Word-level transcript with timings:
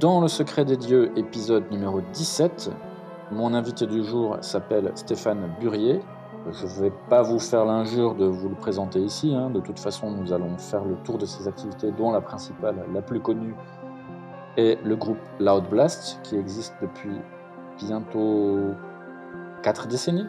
Dans 0.00 0.22
Le 0.22 0.28
secret 0.28 0.64
des 0.64 0.78
dieux, 0.78 1.12
épisode 1.16 1.70
numéro 1.70 2.00
17, 2.00 2.70
mon 3.32 3.52
invité 3.52 3.86
du 3.86 4.02
jour 4.02 4.38
s'appelle 4.40 4.92
Stéphane 4.94 5.50
Burier. 5.60 6.00
Je 6.50 6.64
ne 6.64 6.82
vais 6.84 6.92
pas 7.10 7.20
vous 7.20 7.38
faire 7.38 7.66
l'injure 7.66 8.14
de 8.14 8.24
vous 8.24 8.48
le 8.48 8.54
présenter 8.54 8.98
ici. 8.98 9.34
hein. 9.34 9.50
De 9.50 9.60
toute 9.60 9.78
façon, 9.78 10.10
nous 10.10 10.32
allons 10.32 10.56
faire 10.56 10.86
le 10.86 10.96
tour 11.04 11.18
de 11.18 11.26
ses 11.26 11.46
activités, 11.46 11.90
dont 11.90 12.12
la 12.12 12.22
principale, 12.22 12.76
la 12.94 13.02
plus 13.02 13.20
connue, 13.20 13.54
est 14.56 14.82
le 14.82 14.96
groupe 14.96 15.20
Loud 15.38 15.68
Blast, 15.68 16.18
qui 16.22 16.34
existe 16.36 16.74
depuis 16.80 17.20
bientôt 17.78 18.70
4 19.62 19.86
décennies. 19.86 20.28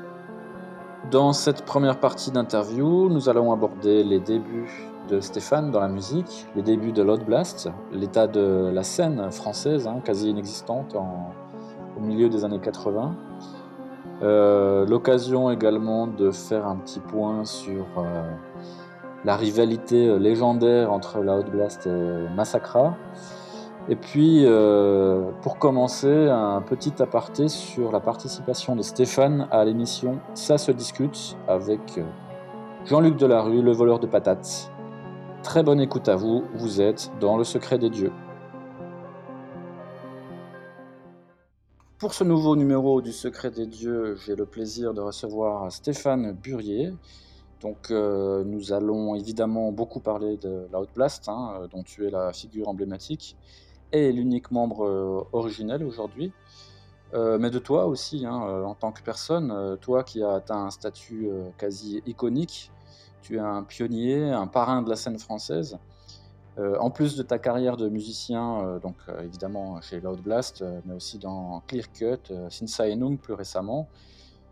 Dans 1.12 1.32
cette 1.32 1.64
première 1.64 1.98
partie 2.02 2.32
d'interview, 2.32 3.08
nous 3.08 3.30
allons 3.30 3.54
aborder 3.54 4.04
les 4.04 4.20
débuts 4.20 4.91
Stéphane 5.20 5.72
dans 5.72 5.80
la 5.82 5.88
musique, 5.90 6.48
les 6.56 6.62
débuts 6.62 6.92
de 6.94 7.04
Loud 7.04 7.24
Blast, 7.26 7.70
l'état 7.92 8.28
de 8.28 8.70
la 8.74 8.84
scène 8.84 9.32
française, 9.32 9.88
hein, 9.88 10.00
quasi 10.04 10.30
inexistante 10.30 10.96
en- 10.96 11.32
au 11.98 12.00
milieu 12.02 12.30
des 12.30 12.46
années 12.46 12.60
80. 12.60 13.16
Euh, 14.24 14.86
L'occasion 14.86 15.50
également 15.52 16.08
de 16.08 16.32
faire 16.32 16.68
un 16.68 16.76
petit 16.78 17.00
point 17.00 17.44
sur 17.44 17.86
euh, 17.98 18.32
la 19.26 19.36
rivalité 19.36 20.08
euh, 20.08 20.18
légendaire 20.18 20.92
entre 20.92 21.20
Loud 21.20 21.50
Blast 21.50 21.88
et 21.88 22.28
Massacra. 22.36 22.96
Et 23.90 23.96
puis, 23.96 24.46
pour 25.42 25.58
commencer, 25.58 26.30
un 26.30 26.62
petit 26.62 26.94
aparté 27.02 27.48
sur 27.48 27.92
la 27.92 28.00
participation 28.00 28.76
de 28.76 28.84
Stéphane 28.84 29.48
à 29.50 29.66
l'émission 29.66 30.20
Ça 30.36 30.60
se 30.60 30.72
discute 30.72 31.36
avec 31.48 32.00
Jean-Luc 32.86 33.18
Delarue, 33.18 33.64
le 33.64 33.72
voleur 33.72 33.98
de 33.98 34.06
patates. 34.06 34.71
Très 35.44 35.64
bonne 35.64 35.82
écoute 35.82 36.08
à 36.08 36.16
vous, 36.16 36.44
vous 36.54 36.82
êtes 36.82 37.12
dans 37.20 37.36
le 37.36 37.44
secret 37.44 37.80
des 37.80 37.90
dieux. 37.90 38.12
Pour 41.98 42.14
ce 42.14 42.24
nouveau 42.24 42.56
numéro 42.56 43.02
du 43.02 43.12
secret 43.12 43.50
des 43.50 43.66
dieux, 43.66 44.16
j'ai 44.24 44.36
le 44.36 44.46
plaisir 44.46 44.94
de 44.94 45.02
recevoir 45.02 45.72
Stéphane 45.72 46.34
Burier. 46.34 46.94
Donc, 47.60 47.90
euh, 47.90 48.44
nous 48.44 48.72
allons 48.72 49.16
évidemment 49.16 49.72
beaucoup 49.72 50.00
parler 50.00 50.38
de 50.38 50.68
Loud 50.72 50.90
Blast, 50.94 51.28
hein, 51.28 51.54
euh, 51.56 51.68
dont 51.68 51.82
tu 51.82 52.06
es 52.06 52.12
la 52.12 52.32
figure 52.34 52.70
emblématique 52.70 53.36
et 53.92 54.12
l'unique 54.12 54.52
membre 54.52 54.86
euh, 54.86 55.24
originel 55.34 55.84
aujourd'hui. 55.84 56.32
Mais 57.14 57.50
de 57.50 57.60
toi 57.60 57.88
aussi, 57.88 58.26
hein, 58.26 58.64
en 58.64 58.74
tant 58.74 58.94
que 58.94 59.02
personne, 59.02 59.78
toi 59.82 60.02
qui 60.06 60.24
as 60.24 60.32
atteint 60.32 60.68
un 60.68 60.72
statut 60.72 61.30
quasi 61.58 62.02
iconique, 62.06 62.72
tu 63.22 63.38
es 63.38 63.40
un 63.40 63.64
pionnier, 63.64 64.32
un 64.32 64.48
parrain 64.48 64.82
de 64.82 64.90
la 64.90 64.96
scène 64.96 65.20
française. 65.20 65.78
Euh, 66.58 66.76
en 66.80 66.90
plus 66.90 67.16
de 67.16 67.24
ta 67.24 67.40
carrière 67.40 67.78
de 67.78 67.88
musicien, 67.88 68.60
euh, 68.60 68.80
donc 68.80 68.96
euh, 69.08 69.24
évidemment 69.24 69.80
chez 69.80 70.02
Loud 70.02 70.22
Blast, 70.22 70.66
mais 70.86 70.94
aussi 70.94 71.18
dans 71.18 71.64
Clear 71.68 71.92
Cut, 71.94 72.34
Sinsa 72.50 72.86
Enung 72.92 73.18
plus 73.18 73.34
récemment, 73.34 73.88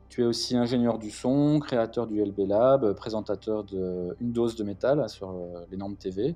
tu 0.08 0.24
es 0.24 0.26
aussi 0.26 0.56
ingénieur 0.56 0.98
du 0.98 1.12
son, 1.12 1.60
créateur 1.60 2.08
du 2.08 2.24
LB 2.24 2.48
Lab, 2.48 2.94
présentateur 2.94 3.64
de 3.66 4.16
Une 4.22 4.32
dose 4.32 4.56
de 4.56 4.64
métal 4.64 5.08
sur 5.10 5.36
les 5.70 5.78
normes 5.78 5.98
TV, 5.98 6.36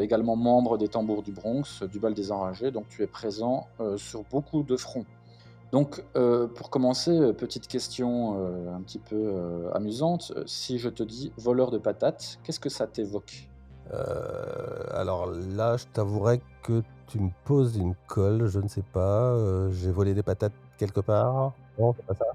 également 0.00 0.36
membre 0.36 0.78
des 0.78 0.86
Tambours 0.86 1.24
du 1.24 1.32
Bronx, 1.32 1.82
du 1.90 1.98
Bal 1.98 2.14
des 2.14 2.30
Enragés, 2.30 2.70
donc 2.70 2.86
tu 2.88 3.02
es 3.02 3.08
présent 3.08 3.66
sur 3.96 4.22
beaucoup 4.30 4.62
de 4.62 4.76
fronts. 4.76 5.06
Donc, 5.72 6.04
euh, 6.16 6.46
pour 6.46 6.68
commencer, 6.68 7.10
euh, 7.10 7.32
petite 7.32 7.66
question 7.66 8.36
euh, 8.36 8.74
un 8.74 8.82
petit 8.82 8.98
peu 8.98 9.16
euh, 9.16 9.72
amusante. 9.72 10.32
Si 10.44 10.78
je 10.78 10.90
te 10.90 11.02
dis 11.02 11.32
voleur 11.38 11.70
de 11.70 11.78
patates, 11.78 12.38
qu'est-ce 12.44 12.60
que 12.60 12.68
ça 12.68 12.86
t'évoque? 12.86 13.48
Alors 14.94 15.30
là, 15.54 15.76
je 15.76 15.84
t'avouerais 15.92 16.40
que 16.62 16.82
tu 17.08 17.18
me 17.18 17.28
poses 17.44 17.76
une 17.76 17.94
colle, 18.06 18.46
je 18.46 18.58
ne 18.58 18.68
sais 18.68 18.84
pas. 18.92 19.36
J'ai 19.70 19.90
volé 19.90 20.14
des 20.14 20.22
patates 20.22 20.54
quelque 20.78 21.00
part. 21.00 21.52
Non, 21.78 21.92
c'est 21.94 22.06
pas 22.06 22.14
ça. 22.14 22.30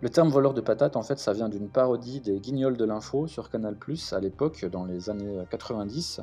Le 0.00 0.08
terme 0.08 0.30
voleur 0.30 0.54
de 0.54 0.62
patates, 0.62 0.96
en 0.96 1.02
fait, 1.02 1.18
ça 1.18 1.34
vient 1.34 1.50
d'une 1.50 1.68
parodie 1.68 2.20
des 2.20 2.40
Guignols 2.40 2.78
de 2.78 2.84
l'info 2.86 3.26
sur 3.26 3.50
Canal+, 3.50 3.76
à 4.12 4.20
l'époque, 4.20 4.64
dans 4.64 4.86
les 4.86 5.10
années 5.10 5.42
90, 5.50 6.22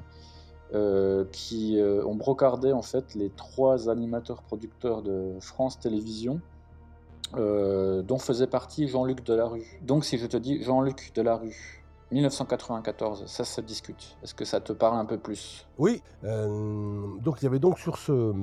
euh, 0.74 1.26
qui 1.34 1.78
euh, 1.82 2.02
ont 2.06 2.16
brocardé, 2.16 2.72
en 2.72 2.82
fait, 2.82 3.14
les 3.14 3.30
trois 3.30 3.90
animateurs-producteurs 3.90 5.02
de 5.02 5.34
France 5.42 5.78
Télévisions, 5.78 6.40
euh, 7.36 8.02
dont 8.02 8.18
faisait 8.18 8.48
partie 8.48 8.88
Jean-Luc 8.88 9.24
Delarue. 9.24 9.80
Donc, 9.82 10.04
si 10.04 10.18
je 10.18 10.26
te 10.26 10.36
dis 10.38 10.62
Jean-Luc 10.64 11.12
Delarue, 11.16 11.84
1994, 12.12 13.26
ça 13.26 13.46
se 13.46 13.62
discute. 13.62 14.18
Est-ce 14.22 14.36
que 14.36 14.44
ça 14.44 14.60
te 14.60 14.74
parle 14.74 14.98
un 14.98 15.06
peu 15.06 15.18
plus? 15.18 15.66
Oui, 15.78 16.02
euh, 16.26 17.08
donc 17.22 17.42
il 17.42 17.46
y 17.46 17.48
avait 17.48 17.60
donc 17.60 17.80
sur 17.80 17.98
ce 17.98 18.12
euh, 18.12 18.34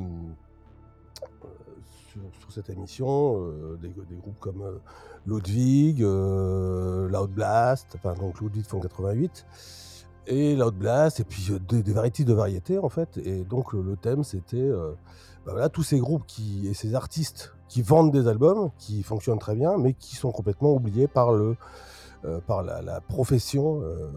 sur, 2.41 2.51
cette 2.51 2.71
émission 2.71 3.53
des, 3.81 3.91
groupes 4.17 4.41
comme 4.41 4.81
Ludwig, 5.27 6.01
Loud 6.01 7.31
Blast, 7.31 7.95
enfin 7.97 8.15
donc 8.15 8.41
Ludwig 8.41 8.65
font 8.65 8.81
88 8.81 9.47
et 10.27 10.57
Loud 10.57 10.75
Blast 10.75 11.21
et 11.21 11.25
puis 11.25 11.49
des, 11.69 11.93
variétés 11.93 12.25
de 12.25 12.33
variétés 12.33 12.79
en 12.79 12.89
fait 12.89 13.19
et 13.19 13.45
donc 13.45 13.73
le, 13.73 13.97
thème 13.97 14.25
c'était 14.25 14.69
bah 15.47 15.53
voilà, 15.53 15.69
tous 15.69 15.85
ces 15.85 16.01
groupes 16.01 16.25
qui 16.27 16.67
et 16.67 16.75
ces 16.75 16.95
artistes 16.95 17.55
qui 17.69 17.83
vendent 17.83 18.11
des 18.11 18.29
albums 18.29 18.71
qui 18.79 19.03
fonctionnent 19.03 19.39
très 19.39 19.55
bien 19.55 19.79
mais 19.79 19.93
qui 19.95 20.17
sont 20.17 20.31
complètement 20.33 20.73
oubliés 20.73 21.09
par 21.09 21.33
le 21.33 21.57
euh, 22.25 22.41
par 22.47 22.65
la, 22.65 23.01
profession 23.01 23.81
euh, 23.83 24.11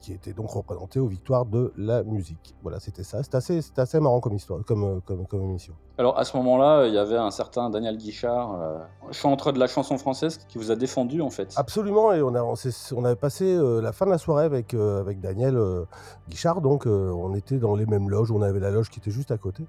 qui 0.00 0.12
était 0.12 0.32
donc 0.32 0.50
représentée 0.50 1.00
aux 1.00 1.06
victoires 1.06 1.44
de 1.44 1.72
la 1.76 2.02
musique. 2.02 2.54
Voilà, 2.62 2.80
c'était 2.80 3.02
ça. 3.02 3.22
C'était 3.22 3.36
assez, 3.36 3.62
c'était 3.62 3.80
assez 3.80 4.00
marrant 4.00 4.20
comme 4.20 4.34
histoire, 4.34 4.64
comme, 4.64 4.84
euh, 4.84 5.00
comme, 5.04 5.26
comme 5.26 5.42
émission. 5.42 5.74
Alors 5.98 6.16
à 6.16 6.24
ce 6.24 6.36
moment-là, 6.36 6.86
il 6.86 6.94
y 6.94 6.98
avait 6.98 7.16
un 7.16 7.32
certain 7.32 7.70
Daniel 7.70 7.96
Guichard, 7.96 8.54
euh, 8.54 8.78
chanteur 9.10 9.52
de 9.52 9.58
la 9.58 9.66
chanson 9.66 9.98
française, 9.98 10.38
qui 10.48 10.56
vous 10.56 10.70
a 10.70 10.76
défendu 10.76 11.20
en 11.20 11.30
fait. 11.30 11.52
Absolument, 11.56 12.12
et 12.12 12.22
on, 12.22 12.34
a, 12.36 12.42
on, 12.42 13.04
avait 13.04 13.16
passé 13.16 13.44
euh, 13.44 13.80
la 13.80 13.92
fin 13.92 14.06
de 14.06 14.12
la 14.12 14.18
soirée 14.18 14.44
avec, 14.44 14.74
euh, 14.74 15.00
avec 15.00 15.20
Daniel 15.20 15.56
euh, 15.56 15.84
Guichard, 16.28 16.60
donc 16.60 16.86
euh, 16.86 17.10
on 17.10 17.34
était 17.34 17.58
dans 17.58 17.74
les 17.74 17.86
mêmes 17.86 18.08
loges, 18.10 18.30
on 18.30 18.42
avait 18.42 18.60
la 18.60 18.70
loge 18.70 18.90
qui 18.90 19.00
était 19.00 19.10
juste 19.10 19.32
à 19.32 19.38
côté, 19.38 19.64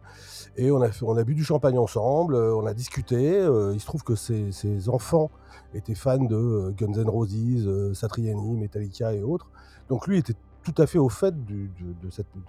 et 0.56 0.70
on 0.70 0.84
a, 0.84 0.90
on 1.02 1.18
a 1.18 1.24
bu 1.24 1.34
du 1.34 1.44
champagne 1.44 1.80
ensemble, 1.80 2.36
euh, 2.36 2.56
on 2.56 2.68
a 2.68 2.76
discuté, 2.76 3.40
euh, 3.40 3.74
il 3.74 3.80
se 3.80 3.88
trouve 3.88 4.04
que 4.04 4.14
ses, 4.14 4.52
ses 4.52 4.88
enfants 4.90 5.32
étaient 5.74 5.96
fans 5.96 6.18
de 6.18 6.36
euh, 6.36 6.72
Guns 6.78 6.94
N' 6.94 7.10
Roses, 7.10 7.34
euh, 7.66 7.94
Satriani, 7.96 8.56
Metallica 8.56 9.14
et 9.14 9.24
autres, 9.24 9.50
donc 9.90 10.08
lui 10.08 10.18
était 10.20 10.36
tout 10.64 10.82
à 10.82 10.88
fait 10.88 10.98
au 10.98 11.10
fait 11.10 11.34
de, 11.46 11.68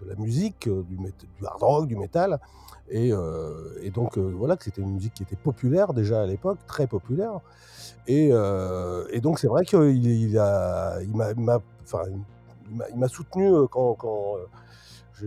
la 0.07 0.15
musique, 0.17 0.69
euh, 0.69 0.83
du, 0.83 0.99
hard 1.47 1.63
rock, 1.63 1.87
du 1.87 1.97
métal, 1.97 2.39
et, 2.89 3.13
euh, 3.13 3.79
et 3.83 3.91
donc 3.91 4.19
euh, 4.19 4.33
voilà 4.37 4.57
que 4.57 4.65
c'était 4.65 4.83
une 4.83 4.95
musique 4.95 5.15
qui 5.15 5.23
était 5.23 5.37
populaire 5.37 5.93
déjà 5.95 6.23
à 6.23 6.27
l'époque, 6.27 6.59
très 6.67 6.87
populaire. 6.87 7.41
Et, 8.07 8.31
donc 9.21 9.39
c'est 9.39 9.47
vrai 9.47 9.65
qu'il 9.65 10.39
m'a, 11.15 13.09
soutenu 13.09 13.53
quand, 13.71 13.97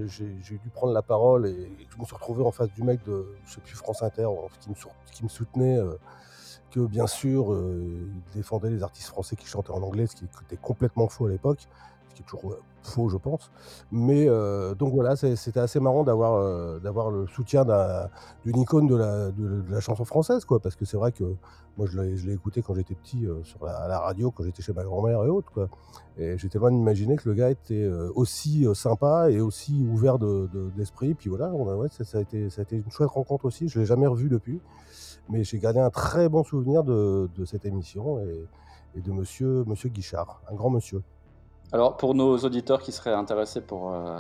j'ai, 0.08 0.58
dû 0.58 0.70
prendre 0.74 0.94
la 0.94 1.02
parole 1.02 1.48
et, 1.48 1.72
je 1.90 2.00
me 2.00 2.06
suis 2.06 2.16
retrouvé 2.16 2.44
en 2.44 2.52
face 2.52 2.72
du 2.74 2.84
mec 2.84 3.04
de, 3.06 3.26
je 3.46 3.54
sais 3.54 3.62
France 3.76 4.04
Inter, 4.04 4.28
qui 4.60 5.24
me, 5.24 5.30
soutenait. 5.30 5.80
que 6.72 6.82
bien 6.82 7.08
sûr, 7.08 7.56
il 7.56 8.22
défendait 8.36 8.72
les 8.72 8.84
artistes 8.84 9.08
français 9.08 9.38
qui 9.38 9.46
chantaient 9.46 9.72
en 9.72 9.82
anglais, 9.82 10.08
ce 10.08 10.16
qui 10.16 10.26
était 10.26 10.58
complètement 10.58 11.08
faux 11.08 11.28
à 11.28 11.30
l'époque, 11.30 11.70
qui 12.14 12.22
est 12.22 12.26
toujours 12.26 12.52
euh, 12.52 12.60
faux, 12.82 13.10
je 13.10 13.18
pense. 13.18 13.52
Mais 13.92 14.28
euh, 14.28 14.76
donc 14.76 14.94
voilà, 14.94 15.16
c'était 15.16 15.60
assez 15.60 15.80
marrant 15.80 16.04
d'avoir 16.04 16.34
euh, 16.36 16.80
d'avoir 16.80 17.12
le 17.12 17.28
soutien 17.28 17.66
d'un- 17.66 18.10
d'une 18.46 18.58
icône 18.60 18.88
de 18.88 18.96
la, 18.96 19.32
de, 19.32 19.64
la 19.70 19.80
chanson 19.80 20.06
française, 20.06 20.46
quoi, 20.46 20.60
parce 20.60 20.76
que 20.76 20.86
c'est 20.86 20.98
vrai 20.98 21.12
que 21.12 21.24
moi 21.78 21.88
je 21.90 22.00
l'ai 22.02 22.34
écouté 22.34 22.62
quand 22.62 22.76
j'étais 22.76 22.94
petit 22.96 23.26
sur 23.44 23.66
la, 23.66 23.76
à 23.78 23.88
la 23.88 24.00
radio, 24.00 24.30
quand 24.32 24.44
j'étais 24.44 24.62
chez 24.62 24.74
ma 24.74 24.84
grand-mère 24.84 25.24
et 25.24 25.30
autres, 25.30 25.52
quoi. 25.52 25.70
Et 26.18 26.38
j'étais 26.38 26.60
loin 26.60 26.72
d'imaginer 26.72 27.16
que 27.16 27.28
le 27.28 27.36
gars 27.36 27.50
était 27.50 27.88
aussi 28.14 28.68
sympa 28.76 29.32
et 29.32 29.40
aussi 29.42 29.86
ouvert 29.92 30.20
de- 30.20 30.48
de- 30.54 30.70
d'esprit. 30.78 31.16
Puis 31.16 31.30
voilà, 31.30 31.52
ouais, 31.52 31.88
ça, 31.90 32.18
a 32.18 32.22
été, 32.22 32.50
ça 32.52 32.62
a 32.62 32.64
été 32.64 32.76
une 32.78 32.92
chouette 32.92 33.10
rencontre 33.10 33.46
aussi. 33.46 33.68
Je 33.68 33.80
l'ai 33.80 33.86
jamais 33.86 34.06
revu 34.08 34.30
depuis, 34.30 34.62
mais 35.30 35.44
j'ai 35.44 35.58
gardé 35.58 35.80
un 35.80 35.90
très 35.90 36.30
bon 36.30 36.44
souvenir 36.44 36.84
de, 36.84 37.30
de 37.36 37.46
cette 37.46 37.66
émission 37.66 38.20
et, 38.20 38.46
et 38.96 39.02
de 39.02 39.12
Monsieur 39.12 39.64
Monsieur 39.66 39.90
Guichard, 39.90 40.42
un 40.52 40.54
grand 40.56 40.70
monsieur. 40.70 41.02
Alors 41.74 41.98
pour 41.98 42.14
nos 42.16 42.38
auditeurs 42.38 42.82
qui 42.82 42.92
seraient 42.92 43.14
intéressés 43.14 43.60
pour 43.62 43.92
euh, 43.92 44.20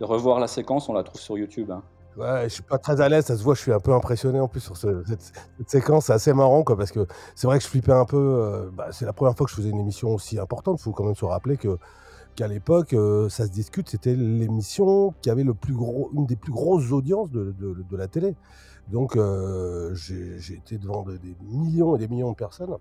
de 0.00 0.04
revoir 0.04 0.38
la 0.38 0.46
séquence, 0.46 0.88
on 0.88 0.92
la 0.92 1.02
trouve 1.02 1.20
sur 1.20 1.38
YouTube. 1.38 1.70
hein. 1.70 1.82
Ouais, 2.16 2.44
je 2.44 2.48
suis 2.54 2.62
pas 2.62 2.78
très 2.78 3.00
à 3.00 3.08
l'aise, 3.08 3.24
ça 3.24 3.36
se 3.36 3.42
voit, 3.42 3.54
je 3.56 3.60
suis 3.62 3.72
un 3.72 3.80
peu 3.80 3.92
impressionné 3.92 4.38
en 4.38 4.46
plus 4.46 4.60
sur 4.60 4.76
ce 4.76 5.02
cette 5.04 5.68
séquence, 5.68 6.06
c'est 6.06 6.12
assez 6.12 6.32
marrant 6.32 6.62
quoi, 6.62 6.76
parce 6.76 6.92
que 6.92 7.08
c'est 7.34 7.48
vrai 7.48 7.58
que 7.58 7.64
je 7.64 7.68
flippais 7.68 7.90
un 7.92 8.04
peu, 8.04 8.16
heu, 8.16 8.70
bah, 8.72 8.88
c'est 8.92 9.04
la 9.04 9.12
première 9.12 9.36
fois 9.36 9.46
que 9.46 9.50
je 9.50 9.56
faisais 9.56 9.70
une 9.70 9.80
émission 9.80 10.10
aussi 10.14 10.38
importante. 10.38 10.78
Faut 10.80 10.92
quand 10.92 11.02
même 11.04 11.16
se 11.16 11.24
rappeler 11.24 11.56
qu'à 11.56 12.46
l'époque, 12.46 12.92
heu, 12.94 13.28
Ça 13.30 13.46
se 13.46 13.50
discute, 13.50 13.88
c'était 13.88 14.14
l'émission 14.14 15.12
qui 15.22 15.30
avait 15.30 15.42
le 15.42 15.54
plus 15.54 15.74
gros 15.74 16.10
une 16.14 16.26
des 16.26 16.36
plus 16.36 16.52
grosses 16.52 16.92
audiences 16.92 17.30
de 17.32 17.96
la 17.96 18.06
télé. 18.06 18.36
Donc 18.92 19.18
j'ai 19.94 20.54
été 20.54 20.78
devant 20.78 21.02
des 21.02 21.36
millions 21.42 21.96
et 21.96 21.98
des 21.98 22.08
millions 22.08 22.30
de 22.30 22.36
personnes 22.36 22.76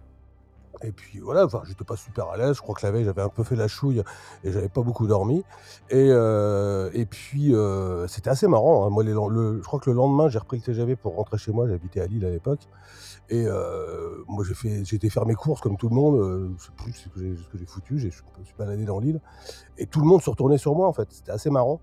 et 0.81 0.91
puis 0.91 1.19
voilà, 1.19 1.45
enfin, 1.45 1.61
j'étais 1.65 1.83
pas 1.83 1.95
super 1.95 2.27
à 2.29 2.37
l'aise. 2.37 2.55
Je 2.55 2.61
crois 2.61 2.75
que 2.75 2.85
la 2.85 2.91
veille, 2.91 3.05
j'avais 3.05 3.21
un 3.21 3.29
peu 3.29 3.43
fait 3.43 3.55
la 3.55 3.67
chouille 3.67 4.01
et 4.43 4.51
j'avais 4.51 4.69
pas 4.69 4.81
beaucoup 4.81 5.07
dormi. 5.07 5.45
Et, 5.89 6.09
heu, 6.11 6.89
et 6.93 7.05
puis, 7.05 7.53
heu, 7.53 8.05
c'était 8.07 8.29
assez 8.29 8.47
marrant, 8.47 8.85
hein. 8.85 8.89
Moi, 8.89 9.03
le 9.03 9.11
je 9.59 9.63
crois 9.63 9.79
que 9.79 9.89
le 9.89 9.95
lendemain, 9.95 10.29
j'ai 10.29 10.39
repris 10.39 10.57
le 10.57 10.63
TGV 10.63 10.95
pour 10.95 11.15
rentrer 11.15 11.37
chez 11.37 11.51
moi. 11.51 11.67
J'habitais 11.67 12.01
à 12.01 12.07
Lille 12.07 12.25
à 12.25 12.29
l'époque. 12.29 12.61
Et 13.29 13.45
heu, 13.47 14.23
moi, 14.27 14.43
j'ai 14.47 14.53
fait 14.55 14.83
j'ai 14.85 14.95
été 14.97 15.09
faire 15.09 15.25
mes 15.25 15.35
courses 15.35 15.61
comme 15.61 15.77
tout 15.77 15.89
le 15.89 15.95
monde, 15.95 16.15
heu, 16.19 16.51
je 16.57 16.65
sais 16.65 16.71
plus 16.75 16.93
ce 16.93 17.09
que 17.49 17.57
j'ai 17.57 17.65
foutu. 17.65 17.99
Je 17.99 18.09
suis 18.09 18.23
baladé 18.57 18.85
dans 18.85 18.99
Lille 18.99 19.21
et 19.77 19.87
tout 19.87 19.99
le 20.01 20.07
monde 20.07 20.21
se 20.21 20.29
retournait 20.29 20.57
sur 20.57 20.75
moi, 20.75 20.87
en 20.87 20.93
fait. 20.93 21.07
C'était 21.11 21.31
assez 21.31 21.49
marrant 21.49 21.81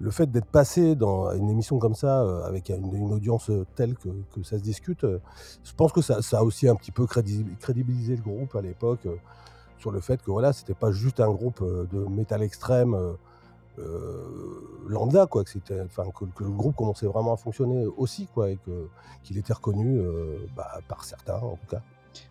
le 0.00 0.10
fait 0.10 0.26
d'être 0.26 0.46
passé 0.46 0.94
dans 0.94 1.32
une 1.32 1.48
émission 1.48 1.78
comme 1.78 1.94
ça, 1.94 2.22
euh, 2.22 2.42
avec 2.44 2.68
une, 2.68 3.12
audience 3.12 3.50
euh, 3.50 3.66
telle 3.74 3.94
que, 3.94 4.08
ça 4.42 4.58
se 4.58 4.62
discute, 4.62 5.04
euh, 5.04 5.20
je 5.62 5.72
pense 5.72 5.92
que 5.92 6.00
ça, 6.02 6.18
a 6.32 6.42
aussi 6.42 6.68
un 6.68 6.74
petit 6.74 6.90
peu 6.90 7.04
crédi- 7.04 7.46
crédibilisé 7.60 8.16
le 8.16 8.22
groupe 8.22 8.54
à 8.56 8.60
l'époque 8.60 9.06
sur 9.78 9.90
le 9.90 10.00
fait 10.00 10.22
que 10.22 10.30
voilà, 10.30 10.52
c'était 10.52 10.74
pas 10.74 10.90
juste 10.90 11.20
un 11.20 11.30
groupe 11.30 11.62
de 11.62 11.98
métal 12.06 12.42
extrême 12.42 12.96
lambda, 14.86 15.26
quoi, 15.26 15.44
que, 15.44 15.58
que, 15.58 16.24
que 16.24 16.44
le 16.44 16.50
groupe 16.50 16.76
commençait 16.76 17.06
vraiment 17.06 17.34
à 17.34 17.36
fonctionner 17.36 17.84
aussi, 17.96 18.26
quoi, 18.32 18.50
et 18.50 18.56
que, 18.64 18.88
qu'il 19.22 19.36
était 19.36 19.52
reconnu 19.52 20.00
bah, 20.56 20.78
par 20.88 21.04
certains 21.04 21.36
en 21.36 21.56
tout 21.56 21.66
cas. 21.68 21.82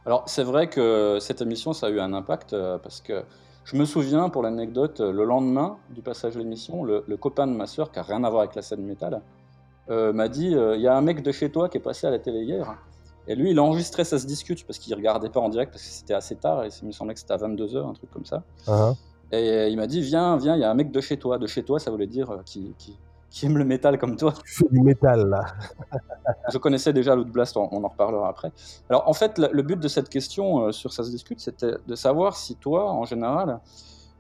Alors, 0.06 0.24
c'est 0.28 0.44
vrai 0.44 0.68
que 0.70 1.20
cette 1.22 1.42
émission, 1.42 1.74
ça 1.74 1.88
a 1.88 1.90
eu 1.90 2.00
un 2.00 2.14
impact 2.14 2.56
parce 2.82 3.02
que 3.02 3.24
je 3.66 3.78
me 3.78 3.86
souviens, 3.86 4.30
pour 4.30 4.44
l'anecdote, 4.44 5.00
euh, 5.00 5.12
le 5.12 5.24
lendemain 5.24 5.78
du 5.90 6.02
passage 6.02 6.34
de 6.34 6.40
l'émission, 6.40 6.84
le, 6.84 7.04
le 7.08 7.18
copain 7.18 7.48
de 7.48 7.54
ma 7.54 7.66
sœur, 7.66 7.92
qui 7.92 8.00
a 8.00 8.04
rien 8.04 8.24
à 8.24 8.30
voir 8.30 8.42
avec 8.42 8.56
la 8.56 8.62
scène 8.62 8.84
métal, 8.84 9.22
euh, 9.90 10.14
m'a 10.14 10.28
dit 10.28 10.56
euh, 10.56 10.76
Il 10.76 10.82
y 10.82 10.88
a 10.88 10.96
un 10.96 11.02
mec 11.02 11.24
de 11.24 11.32
chez 11.32 11.50
toi 11.50 11.70
qui 11.70 11.78
est 11.78 11.82
passé 11.82 12.08
à 12.08 12.12
la 12.12 12.20
télé 12.20 12.44
hier. 12.44 12.76
Et 13.28 13.36
lui, 13.36 13.52
il 13.52 13.60
a 13.60 13.64
enregistré 13.64 14.04
Ça 14.04 14.20
se 14.20 14.28
discute 14.28 14.66
parce 14.66 14.80
qu'il 14.80 14.94
regardait 14.96 15.30
pas 15.30 15.40
en 15.40 15.50
direct 15.50 15.72
parce 15.72 15.84
que 15.84 15.90
c'était 15.90 16.14
assez 16.14 16.36
tard 16.36 16.64
et 16.66 16.70
il 16.82 16.88
me 16.88 16.92
semblait 16.92 17.14
que 17.14 17.22
c'était 17.22 17.34
à 17.34 17.38
22h, 17.38 17.90
un 17.90 17.94
truc 17.94 18.12
comme 18.12 18.26
ça. 18.26 18.44
Hein, 18.68 18.96
Et 19.32 19.68
il 19.70 19.78
m'a 19.78 19.88
dit 19.88 20.02
Viens, 20.02 20.38
viens, 20.38 20.56
il 20.56 20.62
y 20.62 20.66
a 20.66 20.70
un 20.70 20.74
mec 20.74 20.92
de 20.92 21.00
chez 21.00 21.18
toi. 21.18 21.38
De 21.38 21.48
chez 21.48 21.64
toi, 21.64 21.80
ça 21.80 21.90
voulait 21.90 22.08
dire 22.08 22.42
qui, 22.46 22.74
qui, 22.78 22.98
qui 23.34 23.48
aime 23.48 23.58
le 23.58 23.66
métal 23.66 23.98
comme 23.98 24.16
toi. 24.16 24.36
Fais 24.46 24.68
du 24.70 24.80
métal 24.80 25.28
là. 25.28 25.44
Je 26.54 26.58
connaissais 26.60 26.94
déjà 26.94 27.16
Loot 27.16 27.30
Blast, 27.30 27.58
on, 27.58 27.68
on 27.72 27.84
en 27.84 27.88
reparlera 27.88 28.30
après. 28.30 28.52
Alors 28.92 29.10
en 29.10 29.14
fait, 29.14 29.40
le, 29.40 29.64
but 29.64 29.80
de 29.80 29.88
cette 29.88 30.08
question 30.08 30.68
euh, 30.68 30.72
sur 30.72 30.94
Ça 30.94 31.04
se 31.04 31.10
discute, 31.10 31.40
c'était 31.40 31.74
de 31.88 31.96
savoir 31.96 32.38
si 32.38 32.56
toi, 32.56 32.92
en 32.92 33.06
général, 33.06 33.60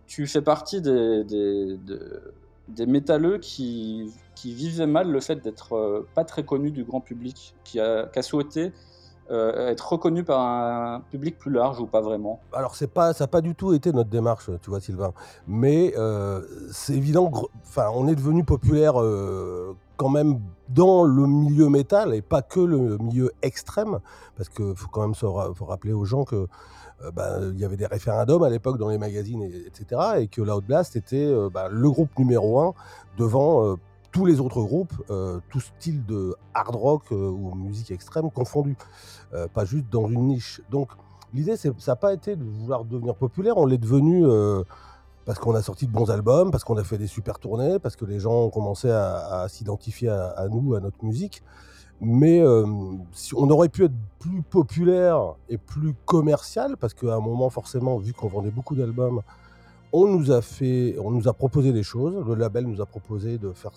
tu 0.08 0.26
fais 0.26 0.42
partie 0.42 0.82
des, 0.82 1.24
des, 1.26 1.78
de- 1.78 2.34
des 2.70 2.88
métalleux 2.88 3.38
qui, 3.38 4.12
qui 4.34 4.52
vivaient 4.56 4.88
mal 4.88 5.12
le 5.12 5.20
fait 5.20 5.36
d'être 5.36 5.74
euh, 5.74 6.08
pas 6.16 6.26
très 6.26 6.44
connu 6.44 6.72
du 6.72 6.84
grand 6.84 7.00
public, 7.02 7.54
qui 7.64 7.80
a, 7.80 8.08
qui 8.08 8.18
a 8.18 8.22
souhaité 8.24 8.74
euh, 9.32 9.70
être 9.70 9.94
reconnu 9.94 10.24
par 10.24 10.40
un 10.42 11.02
public 11.12 11.38
plus 11.40 11.52
large 11.52 11.80
ou 11.80 11.86
pas 11.86 12.02
vraiment. 12.02 12.40
Alors 12.52 12.76
c'est 12.76 12.88
pas, 12.88 13.14
ça 13.14 13.24
n'a 13.24 13.28
pas 13.28 13.42
du 13.42 13.56
tout 13.56 13.74
été 13.74 13.92
notre 13.92 14.10
démarche, 14.10 14.50
tu 14.62 14.70
vois 14.70 14.80
Sylvain. 14.82 15.14
Mais 15.48 15.94
euh, 15.98 16.42
c'est 16.72 16.94
évident, 16.94 17.32
enfin 17.64 17.88
on 17.94 18.08
est 18.08 18.16
devenu 18.16 18.44
populaire 18.44 19.02
euh, 19.02 19.76
quand 19.98 20.10
même 20.10 20.40
dans 20.70 21.04
le 21.04 21.26
milieu 21.26 21.70
métal 21.70 22.14
et 22.14 22.22
pas 22.22 22.42
que 22.42 22.60
le 22.60 22.98
milieu 22.98 23.32
extrême, 23.42 24.00
parce 24.36 24.50
que 24.50 24.74
faut 24.74 24.90
quand 24.90 25.02
même 25.02 25.16
se 25.16 25.26
rappeler 25.26 25.94
aux 25.94 26.06
gens 26.06 26.26
que 26.26 26.48
bah, 27.14 27.40
il 27.42 27.60
y 27.60 27.66
avait 27.66 27.76
des 27.76 27.86
référendums 27.86 28.44
à 28.44 28.50
l'époque 28.50 28.78
dans 28.78 28.88
les 28.90 28.98
magazines, 28.98 29.44
et- 29.44 29.68
etc. 29.68 30.02
Et 30.20 30.28
que 30.28 30.42
Loud 30.42 30.64
Blast 30.66 30.96
était 30.96 31.34
bah, 31.54 31.68
le 31.70 31.90
groupe 31.90 32.18
numéro 32.18 32.60
un 32.62 32.74
devant 33.18 33.76
tous 34.14 34.26
les 34.26 34.40
autres 34.40 34.62
groupes, 34.62 34.94
euh, 35.10 35.40
tout 35.50 35.60
style 35.60 36.06
de 36.06 36.36
hard 36.54 36.76
rock 36.76 37.02
euh, 37.12 37.30
ou 37.30 37.54
musique 37.56 37.92
extrême 37.92 38.32
confondus, 38.32 38.78
Euh, 39.34 39.48
pas 39.48 39.66
juste 39.66 39.90
dans 39.90 40.08
une 40.08 40.28
niche. 40.28 40.62
Donc 40.70 40.90
L'idée, 41.34 41.58
ça 41.58 41.70
n'a 41.88 41.96
pas 41.96 42.14
été 42.14 42.36
de 42.36 42.44
vouloir 42.44 42.86
devenir 42.86 43.16
populaire, 43.16 43.58
on 43.58 43.66
l'est 43.66 43.80
devenu 43.80 44.24
euh, 44.24 44.62
parce 45.26 45.40
qu'on 45.40 45.56
a 45.56 45.64
sorti 45.64 45.88
de 45.88 45.92
bons 45.92 46.12
albums, 46.12 46.52
parce 46.52 46.64
qu'on 46.64 46.78
a 46.78 46.84
fait 46.84 47.00
des 47.00 47.08
super 47.08 47.40
tournées, 47.40 47.80
parce 47.80 47.96
que 47.96 48.06
les 48.06 48.20
gens 48.20 48.44
ont 48.44 48.50
commencé 48.52 48.92
à, 48.92 49.48
s'identifier 49.50 50.10
à, 50.10 50.28
à 50.28 50.48
nous, 50.48 50.76
à 50.76 50.80
notre 50.80 51.04
musique. 51.04 51.42
Mais 52.02 52.44
si 53.14 53.34
on 53.34 53.50
aurait 53.50 53.70
pu 53.70 53.86
être 53.86 53.96
plus 54.20 54.44
populaire 54.44 55.34
et 55.50 55.58
plus 55.58 55.96
commercial, 56.06 56.78
parce 56.78 56.94
qu'à 56.94 57.16
un 57.16 57.20
moment, 57.20 57.50
forcément, 57.50 57.98
vu 57.98 58.14
qu'on 58.14 58.28
vendait 58.28 58.52
beaucoup 58.52 58.76
d'albums, 58.76 59.22
on 59.94 60.08
nous 60.08 60.32
a 60.32 60.42
fait, 60.42 60.96
on 61.00 61.12
nous 61.12 61.28
a 61.28 61.34
proposé 61.34 61.72
des 61.72 61.84
choses. 61.84 62.16
Le 62.28 62.36
label 62.36 62.66
nous 62.66 62.82
a 62.82 62.86
proposé 62.86 63.38
de 63.38 63.54
faire 63.54 63.72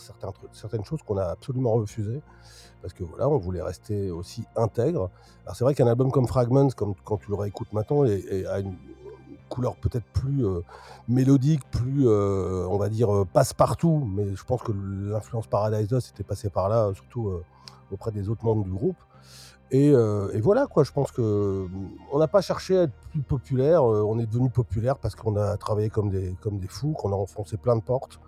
certaines 0.52 0.84
choses 0.84 1.02
qu'on 1.02 1.18
a 1.18 1.24
absolument 1.24 1.74
refusées 1.74 2.22
parce 2.80 2.94
que 2.94 3.04
voilà, 3.04 3.28
on 3.28 3.36
voulait 3.36 3.62
rester 3.62 4.10
aussi 4.10 4.44
intègre. 4.56 5.10
Alors 5.44 5.56
c'est 5.56 5.64
vrai 5.64 5.74
qu'un 5.74 5.86
album 5.86 6.10
comme 6.10 6.26
Fragments, 6.26 6.70
comme 6.70 6.94
quand 7.04 7.18
tu 7.18 7.30
le 7.30 7.36
réécoutes 7.36 7.72
maintenant, 7.72 8.02
a 8.02 8.60
une 8.60 8.76
couleur 9.48 9.76
peut-être 9.76 10.06
plus 10.06 10.44
euh, 10.44 10.60
mélodique, 11.08 11.60
plus, 11.70 12.06
euh, 12.06 12.66
on 12.68 12.78
va 12.78 12.88
dire, 12.88 13.14
euh, 13.14 13.24
passe-partout. 13.24 14.08
Mais 14.14 14.34
je 14.34 14.44
pense 14.44 14.62
que 14.62 14.72
l'influence 14.72 15.46
Paradise 15.46 15.90
Lost 15.90 16.12
était 16.14 16.24
passée 16.24 16.50
par 16.50 16.68
là, 16.68 16.90
surtout 16.94 17.32
auprès 17.92 18.10
des 18.10 18.28
autres 18.28 18.44
membres 18.44 18.64
du 18.64 18.72
groupe. 18.72 18.96
Et, 19.72 19.90
euh, 19.90 20.30
et 20.32 20.40
voilà, 20.40 20.66
quoi, 20.66 20.84
je 20.84 20.92
pense 20.92 21.10
que 21.10 21.66
on 22.12 22.18
n'a 22.18 22.28
pas 22.28 22.40
cherché 22.40 22.78
à 22.78 22.82
être 22.84 22.94
plus 23.10 23.22
populaire, 23.22 23.82
euh, 23.82 24.02
on 24.02 24.18
est 24.18 24.26
devenu 24.26 24.48
populaire 24.48 24.96
parce 24.98 25.16
qu'on 25.16 25.36
a 25.36 25.56
travaillé 25.56 25.90
comme 25.90 26.08
des, 26.08 26.36
comme 26.40 26.58
des 26.58 26.68
fous, 26.68 26.92
qu'on 26.92 27.12
a 27.12 27.16
enfoncé 27.16 27.56
plein 27.56 27.74
de 27.76 27.82
portes, 27.82 28.20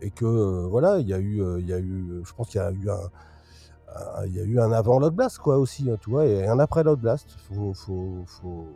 et 0.00 0.10
que 0.10 0.24
euh, 0.24 0.66
voilà, 0.68 0.98
il 0.98 1.06
y 1.06 1.14
a 1.14 1.18
eu, 1.18 1.42
il 1.60 1.66
y 1.66 1.72
a 1.72 1.78
eu, 1.78 2.22
je 2.24 2.32
pense 2.34 2.48
qu'il 2.48 2.60
y 2.60 2.64
a 2.64 2.72
eu 2.72 2.90
un, 2.90 4.24
il 4.26 4.36
eu 4.36 4.60
un 4.60 4.72
avant 4.72 4.98
Loud 4.98 5.14
Blast, 5.14 5.38
quoi, 5.38 5.58
aussi, 5.58 5.88
hein, 5.90 5.96
tu 6.00 6.10
vois, 6.10 6.26
et 6.26 6.46
un 6.46 6.58
après 6.58 6.82
Loud 6.82 7.00
Blast. 7.00 7.36
Faut, 7.48 7.72
faut, 7.74 8.66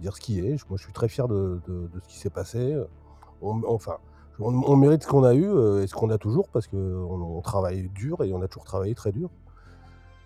dire 0.00 0.14
ce 0.14 0.20
qui 0.20 0.38
est. 0.38 0.50
Moi, 0.68 0.76
je 0.76 0.84
suis 0.84 0.92
très 0.92 1.08
fier 1.08 1.26
de, 1.26 1.60
de- 1.66 1.90
ce 2.02 2.08
qui 2.08 2.18
s'est 2.18 2.30
passé. 2.30 2.80
On- 3.42 3.62
enfin, 3.66 3.96
on, 4.38 4.76
mérite 4.76 5.02
ce 5.02 5.08
qu'on 5.08 5.24
a 5.24 5.34
eu 5.34 5.48
et 5.82 5.86
ce 5.88 5.94
qu'on 5.94 6.10
a 6.10 6.18
toujours 6.18 6.48
parce 6.48 6.68
qu'on 6.68 6.76
on 6.76 7.40
travaille 7.40 7.88
dur 7.88 8.22
et 8.22 8.32
on 8.32 8.40
a 8.42 8.48
toujours 8.48 8.64
travaillé 8.64 8.94
très 8.94 9.10
dur. 9.12 9.30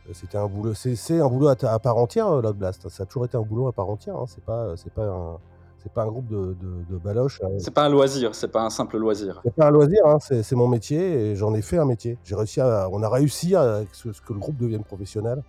Euh, 0.09 0.13
C'était 0.15 0.39
un 0.39 0.47
boulot, 0.47 0.75
c'est 0.75 1.21
un 1.21 1.29
boulot 1.29 1.49
à, 1.49 1.79
part 1.79 1.97
entière, 1.97 2.29
euh, 2.29 2.43
Loud 2.43 2.57
Blast. 2.57 2.89
Ça 2.89 3.03
a 3.05 3.07
toujours 3.07 3.25
été 3.25 3.37
un 3.37 3.43
boulot 3.43 3.69
à 3.69 3.73
part 3.73 3.89
entière. 3.89 4.17
hein. 4.17 4.25
C'est 4.27 4.45
pas, 4.45 4.77
c'est 4.77 4.93
pas 4.93 5.07
un, 5.07 5.39
c'est 5.83 5.93
pas 5.93 6.03
un 6.03 6.09
groupe 6.09 6.27
de, 6.29 6.55
de, 6.61 6.85
de 6.91 6.99
baloches. 6.99 7.41
hein. 7.45 7.49
C'est 7.59 7.73
pas 7.75 7.85
un 7.85 7.89
loisir, 7.89 8.35
c'est 8.35 8.49
pas 8.49 8.63
un 8.65 8.71
simple 8.71 8.99
loisir. 8.99 9.41
C'est 9.45 9.55
pas 9.55 9.67
un 9.67 9.71
loisir, 9.71 10.01
hein, 10.07 10.19
c'est 10.21 10.53
mon 10.53 10.69
métier 10.69 11.01
et 11.31 11.37
j'en 11.37 11.55
ai 11.55 11.63
fait 11.63 11.79
un 11.79 11.85
métier. 11.85 12.19
J'ai 12.25 12.35
réussi 12.35 12.61
à, 12.61 12.89
on 12.91 13.03
a 13.03 13.09
réussi 13.09 13.55
à 13.57 13.83
ce, 13.93 14.13
ce 14.13 14.21
que 14.23 14.33
le 14.33 14.39
groupe 14.41 14.57
devienne 14.57 14.85
professionnel 14.85 15.43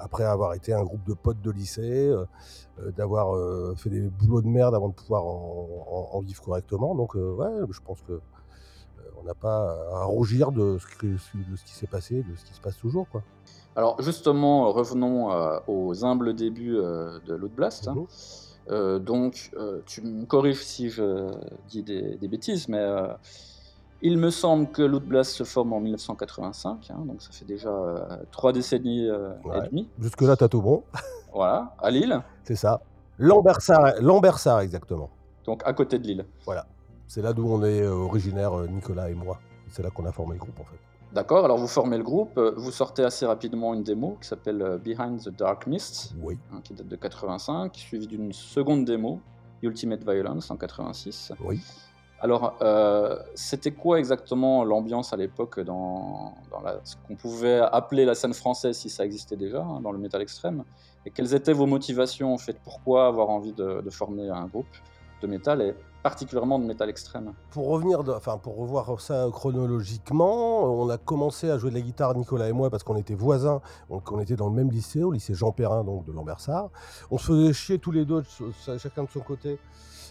après 0.00 0.22
avoir 0.24 0.54
été 0.54 0.72
un 0.72 0.84
groupe 0.84 1.02
de 1.08 1.12
potes 1.14 1.40
de 1.42 1.50
lycée, 1.50 1.82
euh, 2.08 2.24
euh, 2.80 2.92
d'avoir 2.92 3.34
euh, 3.34 3.74
fait 3.76 3.90
des 3.90 4.02
boulots 4.02 4.40
de 4.42 4.46
merde 4.46 4.72
avant 4.76 4.88
de 4.90 4.94
pouvoir 4.94 5.24
en, 5.24 5.66
en- 5.90 6.16
en 6.16 6.20
vivre 6.20 6.40
correctement. 6.40 6.94
Donc 6.94 7.16
euh, 7.16 7.32
ouais, 7.34 7.66
je 7.68 7.80
pense 7.80 8.00
que 8.02 8.12
euh, 8.12 8.20
on 9.20 9.24
n'a 9.24 9.34
pas 9.34 9.76
à 9.94 10.04
rougir 10.04 10.52
de 10.52 10.78
ce, 10.78 10.86
que- 10.96 11.06
de 11.06 11.56
ce 11.56 11.64
qui 11.64 11.72
s'est 11.74 11.86
passé, 11.86 12.22
de 12.22 12.36
ce 12.36 12.44
qui 12.44 12.54
se 12.54 12.60
passe 12.60 12.76
toujours, 12.78 13.08
quoi. 13.08 13.22
Alors 13.76 14.00
justement, 14.02 14.72
revenons 14.72 15.30
euh, 15.32 15.58
aux 15.68 16.04
humbles 16.04 16.34
débuts 16.34 16.76
euh, 16.76 17.18
de 17.26 17.34
Loot 17.34 17.52
Blast. 17.52 17.88
hein. 17.88 17.94
Euh, 18.70 18.98
donc, 18.98 19.50
euh, 19.56 19.80
tu 19.86 20.02
me 20.02 20.26
corriges 20.26 20.62
si 20.62 20.90
je 20.90 21.30
dis 21.68 21.82
des, 21.82 22.16
des 22.16 22.28
bêtises, 22.28 22.68
mais 22.68 22.84
il 24.02 24.18
me 24.18 24.30
semble 24.30 24.68
que 24.70 24.82
Loot 24.82 25.04
Blast 25.04 25.32
se 25.32 25.44
forme 25.44 25.72
en 25.72 25.80
1985, 25.80 26.90
hein, 26.90 27.04
donc 27.06 27.20
ça 27.22 27.30
fait 27.32 27.44
déjà 27.44 27.70
trois 28.30 28.52
décennies 28.52 29.10
Ouais. 29.44 29.58
et 29.64 29.68
demie. 29.68 29.88
Jusque 29.98 30.20
là, 30.22 30.36
t'as 30.36 30.48
tout 30.48 30.60
bon, 30.62 30.82
Voilà, 31.32 31.74
à 31.78 31.90
Lille, 31.90 32.20
c'est 32.44 32.56
ça. 32.56 32.80
Lambersart 33.18 34.60
exactement. 34.60 35.10
donc 35.44 35.62
à 35.64 35.72
côté 35.72 35.98
de 35.98 36.06
Lille. 36.06 36.24
Voilà, 36.44 36.66
c'est 37.08 37.22
là 37.22 37.32
d'où 37.32 37.48
on 37.50 37.64
est 37.64 37.82
euh, 37.82 37.92
originaire, 37.92 38.56
euh, 38.56 38.66
Nicolas 38.68 39.10
et 39.10 39.14
moi. 39.14 39.40
C'est 39.70 39.82
là 39.82 39.90
qu'on 39.90 40.04
a 40.06 40.12
formé 40.12 40.34
le 40.34 40.38
groupe 40.40 40.60
en 40.60 40.64
fait. 40.64 40.78
D'accord, 41.12 41.44
alors 41.44 41.56
vous 41.58 41.66
formez 41.68 41.96
le 41.96 42.04
groupe, 42.04 42.36
euh, 42.38 42.52
vous 42.56 42.70
sortez 42.70 43.02
assez 43.02 43.24
rapidement 43.26 43.72
une 43.74 43.82
démo 43.82 44.18
qui 44.20 44.28
s'appelle 44.28 44.78
Behind 44.84 45.20
the 45.22 45.30
Dark 45.30 45.66
Mist, 45.66 46.12
Oui, 46.22 46.38
hein, 46.52 46.60
qui 46.62 46.74
date 46.74 46.86
de 46.86 46.96
85, 46.96 47.74
suivie 47.74 48.06
d'une 48.06 48.32
seconde 48.32 48.84
démo, 48.84 49.20
Ultimate 49.62 50.04
Violence, 50.04 50.50
en 50.50 50.56
86. 50.56 51.32
oui. 51.44 51.60
Alors, 52.20 52.56
euh, 52.62 53.16
c'était 53.36 53.70
quoi 53.70 54.00
exactement 54.00 54.64
l'ambiance 54.64 55.12
à 55.12 55.16
l'époque 55.16 55.60
dans, 55.60 56.34
dans 56.50 56.60
la- 56.62 56.80
ce 56.82 56.96
qu'on 57.06 57.14
pouvait 57.14 57.60
appeler 57.60 58.04
la 58.04 58.16
scène 58.16 58.34
française, 58.34 58.76
si 58.76 58.90
ça 58.90 59.04
existait 59.04 59.36
déjà, 59.36 59.62
hein, 59.62 59.80
dans 59.80 59.92
le 59.92 59.98
métal 59.98 60.20
extrême? 60.22 60.64
Et 61.06 61.10
quelles 61.12 61.32
étaient 61.32 61.52
vos 61.52 61.66
motivations, 61.66 62.34
en 62.34 62.38
fait? 62.38 62.58
Pourquoi 62.64 63.06
avoir 63.06 63.30
envie 63.30 63.52
de, 63.52 63.82
de 63.82 63.90
former 63.90 64.28
un 64.30 64.46
groupe 64.46 64.66
de 65.22 65.26
métal? 65.28 65.62
Et 65.62 65.76
particulièrement 66.02 66.58
de 66.58 66.64
métal 66.64 66.88
extrême. 66.88 67.32
Pour 67.50 67.68
revenir, 67.68 68.00
enfin 68.08 68.38
pour 68.38 68.56
revoir 68.56 69.00
ça 69.00 69.26
chronologiquement, 69.32 70.64
on 70.64 70.88
a 70.88 70.98
commencé 70.98 71.50
à 71.50 71.58
jouer 71.58 71.70
de 71.70 71.74
la 71.76 71.80
guitare 71.80 72.14
Nicolas 72.14 72.48
et 72.48 72.52
moi 72.52 72.70
parce 72.70 72.82
qu'on 72.82 72.96
était 72.96 73.14
voisins, 73.14 73.60
donc 73.90 74.10
on 74.12 74.20
était 74.20 74.36
dans 74.36 74.48
le 74.48 74.54
même 74.54 74.70
lycée, 74.70 75.02
au 75.02 75.10
lycée 75.10 75.34
Jean 75.34 75.52
Perrin 75.52 75.84
donc 75.84 76.04
de 76.04 76.12
Lambersart. 76.12 76.70
On 77.10 77.18
se 77.18 77.26
faisait 77.26 77.52
chier 77.52 77.78
tous 77.78 77.92
les 77.92 78.04
deux, 78.04 78.22
chacun 78.78 79.04
de 79.04 79.10
son 79.10 79.20
côté, 79.20 79.58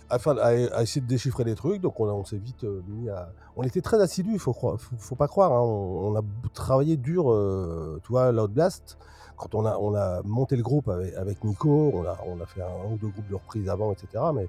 afin 0.10 0.38
à, 0.38 0.54
essayer 0.82 1.02
de 1.02 1.08
déchiffrer 1.08 1.44
des 1.44 1.56
trucs. 1.56 1.82
Donc 1.82 2.00
on, 2.00 2.26
s'est 2.26 2.38
vite 2.38 2.64
euh, 2.64 2.82
mis 2.88 3.10
à, 3.10 3.30
on 3.56 3.64
était 3.64 3.82
très 3.82 4.02
assidus, 4.02 4.34
il 4.34 4.40
faut, 4.40 4.54
faut, 4.54 5.16
pas 5.16 5.28
croire. 5.28 5.52
Hein. 5.52 5.62
On, 5.62 6.16
a 6.16 6.22
travaillé 6.54 6.98
dur, 6.98 7.32
euh, 7.32 8.00
tu 8.04 8.12
vois, 8.12 8.32
Blast 8.48 8.98
quand 9.38 9.56
on 9.56 9.66
a, 9.66 9.78
on 9.78 9.96
a 9.96 10.22
monté 10.24 10.56
le 10.56 10.64
groupe 10.64 10.90
avec, 10.90 11.44
Nico, 11.44 11.92
on 11.94 12.04
a, 12.06 12.18
on 12.26 12.42
a 12.42 12.46
fait 12.46 12.62
un, 12.62 12.92
ou 12.92 12.98
deux 12.98 13.08
groupes 13.08 13.30
de 13.30 13.36
reprises 13.36 13.70
avant, 13.70 13.94
etc. 13.94 14.24
Mais 14.34 14.48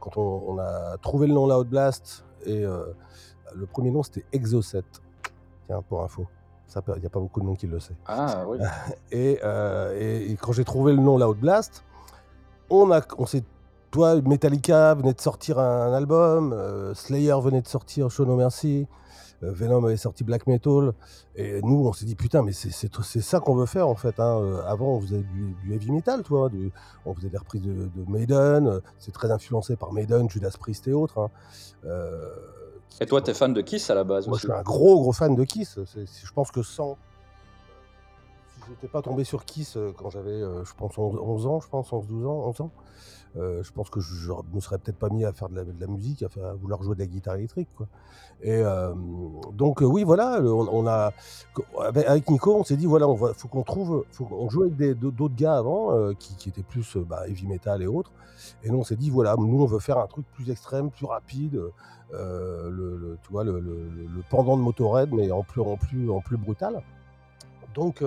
quand 0.00 0.16
on, 0.16 0.58
a 0.58 0.96
trouvé 0.98 1.26
le 1.26 1.34
nom 1.34 1.46
Loud 1.46 1.68
Blast, 1.68 2.24
et 2.46 2.64
euh, 2.64 2.86
le 3.54 3.66
premier 3.66 3.90
nom 3.90 4.02
c'était 4.02 4.24
Exocet. 4.32 4.82
Tiens, 5.66 5.82
pour 5.88 6.02
info. 6.02 6.26
Il 6.74 7.00
n'y 7.00 7.06
a 7.06 7.10
pas 7.10 7.18
beaucoup 7.18 7.40
de 7.40 7.46
monde 7.46 7.58
qui 7.58 7.66
le 7.66 7.80
sait. 7.80 7.96
Ah 8.06 8.44
oui. 8.46 8.58
Euh, 9.12 9.98
et, 9.98 10.30
et, 10.30 10.36
quand 10.36 10.52
j'ai 10.52 10.64
trouvé 10.64 10.92
le 10.92 11.00
nom 11.00 11.18
Loud 11.18 11.38
Blast, 11.38 11.84
on, 12.70 12.90
a, 12.92 13.00
on 13.18 13.26
s'est. 13.26 13.44
Toi, 13.90 14.20
Metallica 14.22 14.94
venait 14.94 15.12
de 15.12 15.20
sortir 15.20 15.58
un, 15.58 15.92
album, 15.92 16.52
euh, 16.52 16.94
Slayer 16.94 17.34
venait 17.42 17.60
de 17.60 17.66
sortir 17.66 18.08
Show 18.08 18.24
No 18.24 18.36
Mercy. 18.36 18.86
Euh, 19.42 19.52
Venom 19.52 19.84
avait 19.84 19.96
sorti 19.96 20.24
Black 20.24 20.46
Metal. 20.46 20.92
Et 21.36 21.60
nous, 21.62 21.86
on 21.86 21.92
s'est 21.92 22.04
dit, 22.04 22.14
putain, 22.14 22.42
mais 22.42 22.52
c'est 22.52 23.20
ça 23.20 23.40
qu'on 23.40 23.54
veut 23.54 23.66
faire 23.66 23.88
en 23.88 23.94
fait. 23.94 24.20
Hein. 24.20 24.40
Euh, 24.40 24.62
avant, 24.66 24.88
on 24.88 25.00
faisait 25.00 25.22
du, 25.22 25.72
heavy 25.72 25.90
metal, 25.90 26.22
toi. 26.22 26.50
on 27.06 27.14
faisait 27.14 27.30
des 27.30 27.38
reprises 27.38 27.62
de, 27.62 27.90
Maiden. 28.08 28.66
Euh, 28.66 28.80
c'est 28.98 29.12
très 29.12 29.30
influencé 29.30 29.76
par 29.76 29.92
Maiden, 29.92 30.28
Judas 30.28 30.54
Priest 30.58 30.88
et 30.88 30.92
autres. 30.92 31.18
Hein. 31.18 31.30
et 33.00 33.06
toi, 33.06 33.22
tu 33.22 33.30
es 33.30 33.34
fan 33.34 33.52
de 33.52 33.60
Kiss 33.60 33.90
à 33.90 33.94
la 33.94 34.04
base 34.04 34.26
Moi, 34.28 34.36
je 34.36 34.46
suis 34.46 34.52
un 34.52 34.62
gros, 34.62 35.00
gros 35.00 35.12
fan 35.12 35.34
de 35.34 35.44
Kiss. 35.44 35.78
Je 35.94 36.32
pense 36.32 36.50
que 36.50 36.62
sans. 36.62 36.96
Si 38.54 38.60
j'étais 38.68 38.88
pas 38.88 39.02
tombé 39.02 39.24
sur 39.24 39.44
Kiss 39.44 39.78
quand 39.96 40.10
j'avais, 40.10 40.40
je 40.40 40.74
pense, 40.76 40.98
11, 40.98 41.46
ans, 41.46 41.60
je 41.60 41.68
pense, 41.68 41.92
11, 41.92 42.06
12 42.06 42.26
ans, 42.26 42.42
11 42.48 42.60
ans. 42.60 42.70
Euh, 43.36 43.62
je 43.62 43.70
pense 43.70 43.90
que 43.90 44.00
je, 44.00 44.32
ne 44.32 44.54
me 44.54 44.60
serais 44.60 44.78
peut-être 44.78 44.98
pas 44.98 45.08
mis 45.08 45.24
à 45.24 45.32
faire 45.32 45.48
de 45.48 45.64
la, 45.78 45.86
musique, 45.86 46.24
à, 46.24 46.52
vouloir 46.54 46.82
jouer 46.82 46.96
de 46.96 47.00
la 47.00 47.06
guitare 47.06 47.36
électrique. 47.36 47.68
Quoi. 47.76 47.86
Et 48.42 48.56
euh, 48.56 48.92
donc 49.52 49.82
euh, 49.82 49.86
oui, 49.86 50.02
voilà, 50.02 50.40
on, 50.40 50.86
a 50.86 51.12
avec 51.78 52.28
Nico, 52.28 52.56
on 52.56 52.64
s'est 52.64 52.76
dit 52.76 52.86
voilà, 52.86 53.06
on 53.06 53.16
faut 53.16 53.48
qu'on 53.48 53.62
trouve, 53.62 54.04
faut 54.10 54.48
joue 54.48 54.64
avec 54.64 54.98
d'autres 54.98 55.36
gars 55.36 55.56
avant 55.56 56.12
qui, 56.14 56.48
étaient 56.48 56.62
plus 56.62 56.96
bah, 56.96 57.28
heavy 57.28 57.46
metal 57.46 57.82
et 57.82 57.86
autres. 57.86 58.10
Et 58.64 58.70
nous 58.70 58.78
on 58.78 58.84
s'est 58.84 58.96
dit 58.96 59.10
voilà, 59.10 59.36
nous 59.38 59.62
on 59.62 59.66
veut 59.66 59.78
faire 59.78 59.98
un 59.98 60.06
truc 60.06 60.26
plus 60.32 60.50
extrême, 60.50 60.90
plus 60.90 61.06
rapide, 61.06 61.60
le, 62.12 63.18
pendant 64.28 64.56
de 64.56 64.62
Motorhead, 64.62 65.12
mais 65.12 65.30
en 65.30 65.44
plus 65.44 65.60
en 65.60 65.76
plus 65.76 66.10
en 66.10 66.20
plus 66.20 66.36
brutal. 66.36 66.82
Donc 67.74 68.02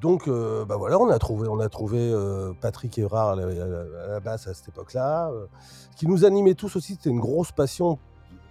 donc, 0.00 0.28
euh, 0.28 0.64
bah 0.64 0.76
voilà, 0.76 0.98
on 0.98 1.08
a 1.08 1.18
trouvé, 1.18 1.48
on 1.48 1.58
a 1.58 1.68
trouvé 1.68 1.98
euh, 1.98 2.52
Patrick 2.60 2.96
Evrard 2.98 3.30
à 3.30 3.36
la, 3.36 4.20
basse 4.20 4.46
à 4.46 4.54
cette 4.54 4.68
époque-là. 4.68 5.30
Euh. 5.30 5.46
Ce 5.90 5.96
qui 5.96 6.06
nous 6.06 6.24
animait 6.24 6.54
tous 6.54 6.76
aussi, 6.76 6.94
c'était 6.94 7.10
une 7.10 7.20
grosse 7.20 7.50
passion 7.50 7.98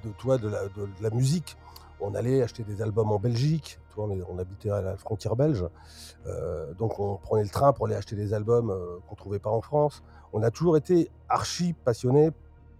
de, 0.03 0.09
toi, 0.11 0.37
de, 0.37 0.51
la, 1.01 1.09
musique. 1.11 1.55
On 2.01 2.13
allait 2.15 2.41
acheter 2.41 2.63
des 2.63 2.81
albums 2.81 3.11
en 3.11 3.19
Belgique. 3.19 3.79
Toi, 3.93 4.07
on, 4.29 4.37
habitait 4.37 4.69
à 4.69 4.81
la 4.81 4.97
frontière 4.97 5.35
belge. 5.35 5.65
donc, 6.77 6.99
on 6.99 7.15
prenait 7.15 7.43
le 7.43 7.49
train 7.49 7.73
pour 7.73 7.87
aller 7.87 7.95
acheter 7.95 8.15
des 8.15 8.33
albums 8.33 8.67
qu'on 9.07 9.13
ne 9.13 9.17
trouvait 9.17 9.39
pas 9.39 9.49
en 9.49 9.61
France. 9.61 10.03
On 10.33 10.43
a 10.43 10.51
toujours 10.51 10.77
été 10.77 11.09
archi 11.29 11.73
passionnés 11.73 12.31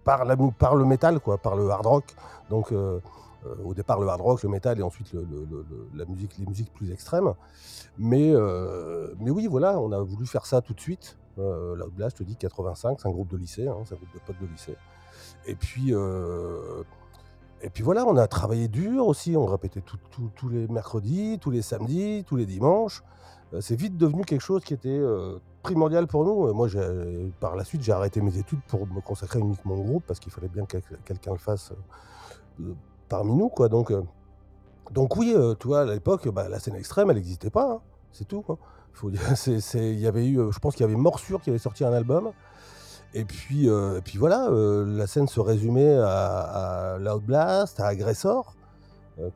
par, 0.04 0.24
par 0.58 0.76
le 0.76 0.84
métal, 0.84 1.20
quoi, 1.20 1.38
par 1.38 1.56
le 1.56 1.68
hard 1.70 1.86
rock. 1.86 2.04
Donc, 2.50 2.72
euh, 2.72 3.00
au 3.64 3.74
départ 3.74 4.00
le 4.00 4.08
hard 4.08 4.20
rock, 4.20 4.42
le 4.42 4.48
metal 4.48 4.78
et 4.78 4.82
ensuite 4.82 5.12
les 5.94 6.06
musiques 6.06 6.72
plus 6.74 6.90
extrêmes. 6.90 7.34
Mais, 7.98 8.30
euh, 8.32 9.14
mais 9.18 9.30
oui, 9.30 9.46
voilà, 9.46 9.78
on 9.78 9.92
a 9.92 10.00
voulu 10.00 10.26
faire 10.26 10.46
ça 10.46 10.60
tout 10.60 10.74
de 10.74 10.80
suite. 10.80 11.18
Euh, 11.38 11.76
là, 11.96 12.08
je 12.08 12.16
te 12.16 12.22
dis 12.22 12.36
85, 12.36 13.00
c'est 13.00 13.08
un 13.08 13.12
groupe 13.12 13.30
de 13.30 13.36
lycée, 13.36 13.68
hein, 13.68 13.76
c'est 13.84 13.94
un 13.94 13.98
groupe 13.98 14.12
de 14.14 14.20
potes 14.20 14.40
de 14.40 14.46
lycée. 14.46 14.76
Et 15.46 15.54
puis, 15.54 15.92
et 17.62 17.70
puis 17.70 17.82
voilà, 17.82 18.06
on 18.06 18.16
a 18.16 18.26
travaillé 18.28 18.68
dur 18.68 19.06
aussi, 19.06 19.36
on 19.36 19.46
répétait 19.46 19.82
tous 19.82 20.48
les 20.48 20.68
mercredis, 20.68 21.38
tous 21.40 21.50
les 21.50 21.62
samedis, 21.62 22.24
tous 22.26 22.36
les 22.36 22.46
dimanches. 22.46 23.02
c'est 23.60 23.76
vite 23.76 23.96
devenu 23.96 24.24
quelque 24.24 24.42
chose 24.42 24.62
qui 24.62 24.74
était 24.74 25.00
primordial 25.62 26.06
pour 26.06 26.24
nous. 26.24 26.52
Moi, 26.52 26.68
par 27.40 27.56
la 27.56 27.64
suite, 27.64 27.82
j'ai 27.82 27.92
arrêté 27.92 28.20
mes 28.20 28.36
études 28.38 28.60
pour 28.68 28.86
me 28.86 29.00
consacrer 29.00 29.40
uniquement 29.40 29.74
au 29.74 29.82
groupe 29.82 30.04
parce 30.06 30.20
qu'il 30.20 30.32
fallait 30.32 30.48
bien 30.48 30.66
que 30.66 30.78
quelqu'un 31.04 31.32
le 31.32 31.38
fasse 31.38 31.72
parmi 33.08 33.34
nous, 33.34 33.48
quoi. 33.48 33.68
Donc, 33.68 33.90
euh, 33.90 34.02
donc 34.92 35.16
oui, 35.16 35.32
euh, 35.34 35.54
tu 35.58 35.68
vois, 35.68 35.82
à 35.82 35.84
l'époque, 35.84 36.28
bah, 36.28 36.48
la 36.48 36.58
scène 36.58 36.76
extrême, 36.76 37.10
elle 37.10 37.16
n'existait 37.16 37.50
pas. 37.50 37.72
Hein. 37.72 37.80
C'est 38.12 38.26
tout. 38.26 38.44
Faut 38.92 39.10
il 39.74 39.98
y 39.98 40.06
avait 40.06 40.26
eu, 40.26 40.38
euh, 40.38 40.52
je 40.52 40.58
pense 40.58 40.74
qu'il 40.74 40.84
y 40.84 40.88
avait 40.88 40.96
Morsure 40.96 41.40
qui 41.40 41.50
avait 41.50 41.58
sorti 41.58 41.84
un 41.84 41.92
album. 41.92 42.32
Et 43.14 43.24
puis, 43.24 43.68
et 43.68 44.00
puis 44.04 44.18
voilà, 44.18 44.50
la 44.50 45.06
scène 45.06 45.28
se 45.28 45.40
résumait 45.40 45.96
à, 45.98 46.98
Loud 47.00 47.22
Blast, 47.24 47.80
à 47.80 47.86
Aggressor, 47.86 48.54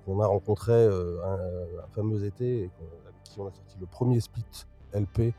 qu'on 0.05 0.21
a 0.21 0.26
rencontré 0.26 0.88
un, 0.88 1.87
fameux 1.95 2.23
été 2.26 2.64
et 2.64 2.71
qui 3.25 3.41
on 3.41 3.47
a 3.47 3.50
sorti 3.50 3.79
le 3.81 3.87
premier 3.87 4.21
split 4.21 4.45
LP, 4.93 5.33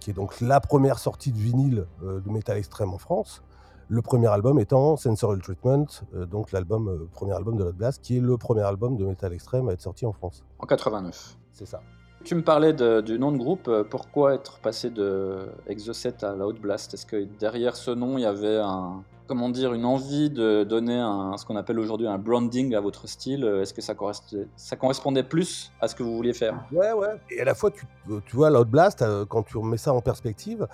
qui 0.00 0.10
est 0.10 0.14
donc 0.14 0.40
la 0.40 0.60
première 0.60 0.98
sortie 0.98 1.30
de 1.30 1.36
vinyle 1.36 1.84
de 2.00 2.30
métal 2.30 2.56
extrême 2.56 2.94
en 2.94 2.98
France. 2.98 3.42
Le 3.88 4.00
premier 4.00 4.28
album 4.28 4.58
étant 4.58 4.96
Sensorial 4.96 5.42
Treatment, 5.42 5.86
euh, 6.14 6.24
donc 6.24 6.52
l'album, 6.52 6.88
euh, 6.88 7.08
premier 7.12 7.32
album 7.32 7.56
de 7.56 7.64
Loud 7.64 7.76
Blast, 7.76 8.02
qui 8.02 8.16
est 8.16 8.20
le 8.20 8.36
premier 8.38 8.62
album 8.62 8.96
de 8.96 9.04
Metal 9.04 9.32
Extreme 9.32 9.68
à 9.68 9.72
être 9.72 9.82
sorti 9.82 10.06
en 10.06 10.12
France. 10.12 10.42
En 10.58 10.66
89. 10.66 11.36
C'est 11.52 11.66
ça. 11.66 11.80
Tu 12.24 12.34
me 12.34 12.42
parlais 12.42 12.72
du 12.72 13.18
nom 13.18 13.32
de 13.32 13.36
groupe. 13.36 13.68
Euh, 13.68 13.84
pourquoi 13.84 14.34
être 14.34 14.58
passé 14.60 14.88
de 14.88 15.50
Exocet 15.66 16.24
à 16.24 16.34
Loud 16.34 16.58
Blast? 16.58 16.94
Est-ce 16.94 17.04
que 17.04 17.24
derrière 17.38 17.76
ce 17.76 17.90
nom, 17.90 18.16
il 18.16 18.22
y 18.22 18.26
avait 18.26 18.56
un, 18.56 19.02
comment 19.26 19.48
dire, 19.48 19.72
une 19.72 19.84
envie 19.84 20.30
de 20.30 20.64
donner 20.64 20.98
un, 20.98 21.36
ce 21.36 21.44
qu'on 21.44 21.56
appelle 21.56 21.78
aujourd'hui 21.78 22.06
un 22.06 22.18
branding 22.18 22.74
à 22.74 22.80
votre 22.80 23.08
style 23.08 23.44
Est-ce 23.44 23.74
que 23.74 23.80
ça 23.82 23.94
correspondait, 24.76 25.22
plus 25.22 25.72
à 25.80 25.88
ce 25.88 25.94
que 25.94 26.02
vous 26.02 26.14
vouliez 26.16 26.34
faire? 26.34 26.64
Ouais, 26.72 26.92
ouais. 26.92 27.20
Et 27.30 27.40
à 27.40 27.44
la 27.44 27.54
fois, 27.54 27.70
tu, 27.70 27.86
tu 28.26 28.36
vois, 28.36 28.50
Loud 28.50 28.68
Blast, 28.68 29.02
euh, 29.02 29.24
quand 29.24 29.42
tu 29.42 29.56
remets 29.56 29.76
ça 29.76 29.92
en 29.92 30.00
perspective, 30.00 30.66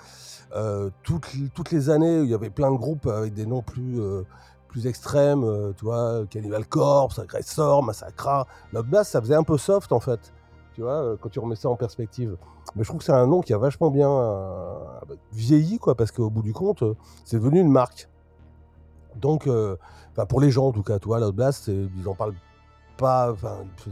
euh, 0.55 0.89
toutes, 1.03 1.27
toutes, 1.53 1.71
les 1.71 1.89
années, 1.89 2.19
il 2.19 2.29
y 2.29 2.33
avait 2.33 2.49
plein 2.49 2.71
de 2.71 2.77
groupes 2.77 3.07
avec 3.07 3.33
des 3.33 3.45
noms 3.45 3.61
plus, 3.61 3.99
euh, 3.99 4.23
plus 4.67 4.87
extrêmes, 4.87 5.45
tu 5.77 5.85
vois, 5.85 6.23
Cannibal 6.29 6.65
Corpse, 6.65 7.19
Aggressor, 7.19 7.83
Massacra. 7.83 8.47
Loud 8.73 8.85
Blast, 8.85 9.11
ça 9.11 9.21
faisait 9.21 9.35
un 9.35 9.43
peu 9.43 9.57
soft, 9.57 9.91
en 9.91 9.99
fait. 9.99 10.33
Tu 10.73 10.81
vois, 10.81 11.17
quand 11.19 11.27
tu 11.27 11.39
remets 11.39 11.55
ça 11.55 11.69
en 11.69 11.75
perspective. 11.75 12.37
Mais 12.75 12.83
je 12.83 12.87
trouve 12.87 12.99
que 12.99 13.05
c'est 13.05 13.11
un 13.11 13.27
nom 13.27 13.41
qui 13.41 13.53
a 13.53 13.57
vachement 13.57 13.91
bien 13.91 14.09
vieilli, 15.33 15.79
quoi, 15.79 15.95
parce 15.95 16.11
qu'au 16.11 16.29
bout 16.29 16.43
du 16.43 16.53
compte, 16.53 16.83
c'est 17.25 17.37
devenu 17.37 17.59
une 17.59 17.71
marque. 17.71 18.07
Donc, 19.15 19.47
euh, 19.47 19.77
pour 20.29 20.41
les 20.41 20.51
gens 20.51 20.67
en 20.67 20.71
tout 20.71 20.83
cas, 20.83 20.99
toi, 20.99 21.31
Blast, 21.31 21.67
ils 21.67 22.07
en 22.07 22.15
parlent 22.15 22.35
pas. 22.97 23.33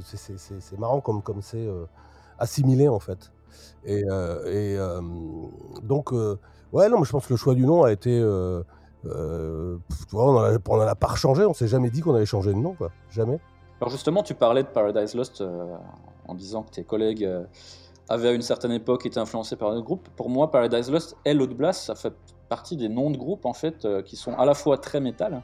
C'est 0.03 0.79
marrant 0.79 1.01
comme 1.01 1.21
comme 1.21 1.41
c'est 1.41 1.65
euh, 1.65 1.85
assimilé 2.37 2.87
en 2.87 2.99
fait. 2.99 3.31
Et, 3.85 4.03
euh, 4.07 5.01
donc, 5.83 6.11
ouais, 6.11 6.89
non, 6.89 6.99
mais 6.99 7.05
je 7.05 7.11
pense 7.11 7.25
que 7.25 7.33
le 7.33 7.37
choix 7.37 7.55
du 7.55 7.65
nom 7.65 7.83
a 7.83 7.91
été. 7.91 8.19
tu 8.19 9.07
vois, 10.11 10.25
on 10.25 10.37
en 10.37 10.79
a, 10.81 10.95
pas 10.95 11.15
changé, 11.15 11.45
on 11.45 11.53
s'est 11.53 11.67
jamais 11.67 11.89
dit 11.89 12.01
qu'on 12.01 12.15
allait 12.15 12.25
changer 12.25 12.53
de 12.53 12.59
nom, 12.59 12.73
quoi. 12.73 12.91
Jamais. 13.09 13.39
Alors 13.81 13.91
justement, 13.91 14.23
tu 14.23 14.33
parlais 14.33 14.63
de 14.63 14.67
Paradise 14.67 15.15
Lost 15.15 15.43
en 16.27 16.35
disant 16.35 16.63
que 16.63 16.71
tes 16.71 16.83
collègues 16.83 17.27
avaient 18.09 18.29
à 18.29 18.33
une 18.33 18.41
certaine 18.41 18.71
époque 18.71 19.05
été 19.05 19.19
influencés 19.19 19.55
par 19.55 19.71
un 19.71 19.81
groupe. 19.81 20.09
Pour 20.15 20.29
moi, 20.29 20.51
Paradise 20.51 20.91
Lost 20.91 21.15
et 21.25 21.33
Loud 21.33 21.53
Blast, 21.55 21.85
ça 21.85 21.95
fait 21.95 22.13
partie 22.49 22.75
des 22.75 22.89
noms 22.89 23.11
de 23.11 23.17
groupes 23.17 23.45
en 23.45 23.53
fait 23.53 23.85
euh, 23.85 24.01
qui 24.01 24.15
sont 24.15 24.33
à 24.33 24.43
la 24.45 24.55
fois 24.55 24.77
très 24.77 24.99
métal, 24.99 25.41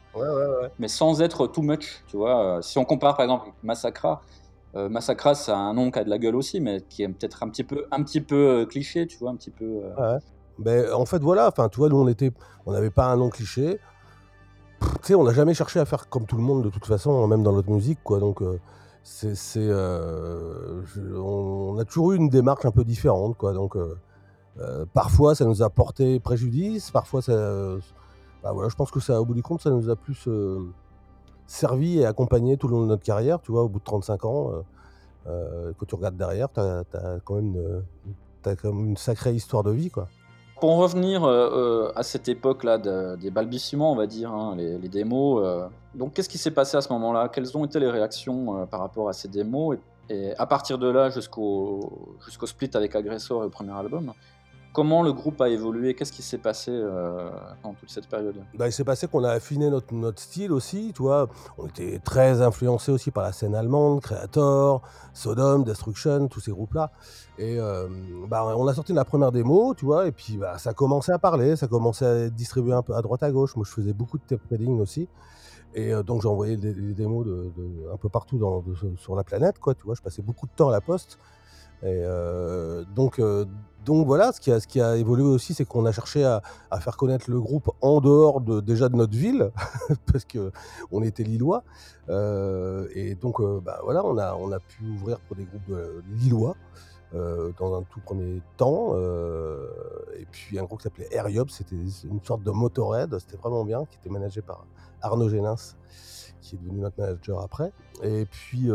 mais 0.80 0.88
sans 0.88 1.22
être 1.22 1.48
too 1.48 1.62
much. 1.62 2.04
Tu 2.08 2.18
vois, 2.18 2.58
euh, 2.58 2.62
si 2.62 2.78
on 2.80 2.84
compare 2.84 3.16
par 3.16 3.24
exemple 3.24 3.52
Massacra, 3.64 4.22
euh, 4.76 4.90
Massacra 4.90 5.36
c'est 5.36 5.52
un 5.52 5.74
nom 5.74 5.92
qui 5.92 6.00
a 6.00 6.04
de 6.04 6.10
la 6.10 6.18
gueule 6.18 6.36
aussi, 6.36 6.60
mais 6.60 6.82
qui 6.82 7.04
est 7.04 7.08
peut-être 7.08 7.44
un 7.44 7.50
petit 7.50 7.64
peu, 7.64 7.86
un 7.92 8.04
petit 8.04 8.22
peu 8.22 8.66
cliché, 8.70 9.08
tu 9.08 9.18
vois, 9.20 9.30
un 9.30 9.36
petit 9.36 9.52
peu. 9.52 9.84
Ben, 10.58 10.92
en 10.94 11.06
fait 11.06 11.20
voilà, 11.20 11.48
enfin 11.48 11.70
tu 11.70 11.78
vois, 11.78 11.90
nous 11.90 11.98
on 11.98 12.08
était, 12.08 12.32
on 12.66 12.72
n'avait 12.72 12.90
pas 12.90 13.06
un 13.06 13.18
nom 13.18 13.30
cliché. 13.30 13.80
Tu 14.80 14.88
sais, 15.04 15.16
on 15.16 15.24
n'a 15.24 15.34
jamais 15.34 15.54
cherché 15.54 15.80
à 15.80 15.86
faire 15.86 16.10
comme 16.10 16.26
tout 16.26 16.36
le 16.36 16.44
monde 16.44 16.64
de 16.64 16.70
toute 16.70 16.86
façon, 16.86 17.28
même 17.28 17.44
dans 17.44 17.54
notre 17.54 17.70
musique, 17.70 18.00
quoi. 18.04 18.20
Donc 18.20 18.42
c'est, 19.04 19.34
on, 21.16 21.78
a 21.78 21.86
toujours 21.86 22.14
eu 22.14 22.18
une 22.18 22.30
démarche 22.30 22.66
un 22.66 22.72
peu 22.72 22.84
différente, 22.84 23.38
quoi. 23.38 23.54
Donc 23.54 23.78
euh, 24.60 24.86
parfois, 24.94 25.36
ça 25.36 25.46
nous 25.46 25.62
a 25.62 25.70
porté 25.70 26.20
préjudice, 26.20 26.92
parfois, 26.92 27.22
ça, 27.22 27.34
bah 28.44 28.52
voilà, 28.54 28.70
je 28.70 28.76
pense 28.76 28.92
que 28.92 29.00
ça, 29.00 29.22
au 29.22 29.26
bout 29.26 29.34
du 29.34 29.44
compte, 29.44 29.62
ça 29.62 29.70
nous 29.70 29.90
a 29.90 29.96
plus 29.96 30.28
euh, 30.28 30.60
servi 31.46 32.00
et 32.00 32.06
accompagné 32.06 32.58
tout 32.58 32.68
le 32.68 32.76
long 32.76 32.82
de 32.84 32.88
notre 32.88 33.04
carrière. 33.04 33.42
Tu 33.42 33.52
vois, 33.52 33.64
au 33.64 33.70
bout 33.70 33.80
de 33.80 33.84
35 33.84 34.26
ans, 34.26 34.52
euh, 35.28 35.74
quand 35.78 35.86
tu 35.86 35.96
regardes 35.96 36.16
derrière, 36.16 36.48
tu 36.54 36.60
as, 36.60 36.84
quand 37.26 37.36
même 37.36 37.56
une, 37.56 38.52
as 38.52 38.68
une 38.68 38.98
sacrée 38.98 39.34
histoire 39.34 39.64
de 39.64 39.72
vie, 39.72 39.90
quoi. 39.90 40.08
pour 40.62 40.72
en 40.72 40.78
revenir 40.78 41.26
à 41.26 42.04
cette 42.04 42.30
époque-là 42.30 42.78
des 43.18 43.32
balbutiements, 43.32 43.92
on 43.92 43.96
va 43.96 44.08
dire, 44.08 44.32
hein, 44.32 44.56
les, 44.56 44.90
démos, 44.90 45.44
donc 45.96 46.14
qu'est-ce 46.14 46.30
qui 46.30 46.38
s'est 46.38 46.52
passé 46.52 46.78
à 46.78 46.82
ce 46.82 46.94
moment-là? 46.94 47.28
Quelles 47.28 47.58
ont 47.58 47.66
été 47.66 47.80
les 47.80 47.90
réactions 47.90 48.66
par 48.68 48.80
rapport 48.80 49.10
à 49.10 49.14
ces 49.14 49.28
démos? 49.28 49.76
Et, 50.10 50.34
à 50.38 50.46
partir 50.46 50.78
de 50.78 50.88
là 50.88 51.10
jusqu'au 51.10 52.16
jusqu'au 52.24 52.46
split 52.46 52.70
avec 52.76 52.96
Agressor 52.96 53.42
et 53.42 53.46
le 53.46 53.50
premier 53.50 53.72
album, 53.72 54.14
Comment 54.75 55.03
le 55.03 55.13
groupe 55.13 55.39
a 55.39 55.48
évolué? 55.48 55.94
Qu'est-ce 55.94 56.12
qui 56.12 56.22
s'est 56.22 56.38
passé 56.38 56.70
euh, 56.70 57.29
pendant 57.62 57.75
toute 57.75 57.89
cette 57.89 58.08
période? 58.08 58.36
Bah, 58.55 58.67
Il 58.67 58.74
s'est 58.74 58.84
passé 58.84 59.08
qu'on 59.08 59.24
a 59.24 59.29
affiné 59.29 59.70
notre, 59.70 60.20
style 60.20 60.51
aussi, 60.51 60.91
tu. 60.94 61.01
On 61.03 61.67
était 61.67 62.00
très 62.00 62.41
influencé 62.41 62.91
aussi 62.91 63.10
par 63.10 63.24
la 63.24 63.32
scène 63.32 63.55
allemande, 63.55 64.01
Creator, 64.01 64.82
Sodom, 65.13 65.63
Destruction, 65.63 66.27
tous 66.27 66.41
ces 66.41 66.51
groupes-là. 66.51 66.91
Et 67.38 67.58
euh, 67.58 67.88
bah, 68.27 68.46
on 68.58 68.67
a 68.67 68.74
sorti 68.74 68.91
la 68.91 69.05
première 69.05 69.32
démo, 69.32 69.74
tu 69.75 69.86
vois, 69.86 70.08
et 70.08 70.12
puis 70.12 70.36
bah, 70.36 70.58
ça 70.58 70.74
commençait 70.74 71.13
à 71.13 71.20
parler, 71.20 71.55
ça 71.55 71.67
commençait 71.67 72.05
à 72.05 72.15
être 72.25 72.36
distribué 72.36 72.74
un 72.74 72.82
peu 72.82 72.96
à 72.96 73.01
droite 73.01 73.24
à 73.24 73.32
gauche. 73.32 73.55
Moi, 73.55 73.63
je 73.65 73.72
faisais 73.72 73.94
beaucoup 73.94 74.17
de 74.17 74.24
tape 74.24 74.46
trading 74.46 74.82
aussi. 74.82 75.08
Et 75.74 75.94
euh, 75.94 76.03
donc, 76.03 76.22
j'envoyais 76.22 76.58
des, 76.58 76.74
démos 76.74 77.25
un 77.94 77.96
peu 77.96 78.10
partout 78.10 78.38
dans, 78.38 78.62
sur 78.98 79.15
la 79.15 79.24
planète, 79.24 79.58
quoi, 79.58 79.74
tu 79.74 79.84
vois. 79.84 79.96
Je 79.96 80.01
passais 80.01 80.22
beaucoup 80.22 80.48
de 80.48 80.51
temps 80.53 80.67
à 80.67 80.74
la 80.74 80.82
poste. 80.82 81.17
Et 81.84 82.03
donc, 82.96 83.20
donc 83.86 84.08
voilà, 84.08 84.32
ce 84.32 84.67
qui 84.67 84.82
a, 84.82 84.98
évolué 84.98 85.24
aussi, 85.24 85.53
c'est 85.53 85.63
qu'on 85.63 85.86
a 85.86 85.91
cherché 85.91 86.25
à, 86.25 86.41
faire 86.79 86.98
connaître 86.98 87.29
le 87.29 87.39
groupe 87.39 87.70
en 87.82 88.01
dehors 88.01 88.41
de, 88.41 88.60
déjà 88.60 88.89
de 88.89 88.96
notre 88.96 89.15
ville, 89.15 89.51
parce 90.12 90.25
qu'on 90.25 91.03
était 91.03 91.24
lillois. 91.24 91.63
Euh, 92.10 92.88
et 92.96 93.13
donc 93.13 93.39
euh, 93.39 93.62
bah, 93.63 93.79
voilà, 93.84 94.03
on 94.03 94.17
a, 94.51 94.60
pu 94.60 94.84
ouvrir 94.89 95.20
pour 95.20 95.36
des 95.36 95.46
groupes 95.46 95.70
de 95.70 96.03
lillois. 96.17 96.55
Euh, 97.13 97.53
dans 97.60 97.77
un 97.77 97.84
tout 97.84 98.01
premier 98.01 98.41
temps. 98.58 98.96
et 98.96 100.25
puis 100.32 100.58
un 100.58 100.63
groupe 100.63 100.79
qui 100.79 100.84
s'appelait 100.84 101.08
Airyob, 101.12 101.50
c'était 101.50 101.75
une 101.75 102.22
sorte 102.24 102.44
de 102.44 102.51
motorhead, 102.51 103.17
c'était 103.20 103.38
vraiment 103.38 103.63
bien, 103.63 103.86
qui 103.86 103.98
était 104.00 104.10
managé 104.10 104.41
par 104.41 104.65
Arnaud 105.01 105.29
Génins, 105.29 105.55
qui 106.41 106.55
est 106.55 106.58
devenu 106.58 106.79
notre 106.79 107.00
manager 107.00 107.39
après. 107.39 107.72
Et 108.03 108.25
puis 108.25 108.72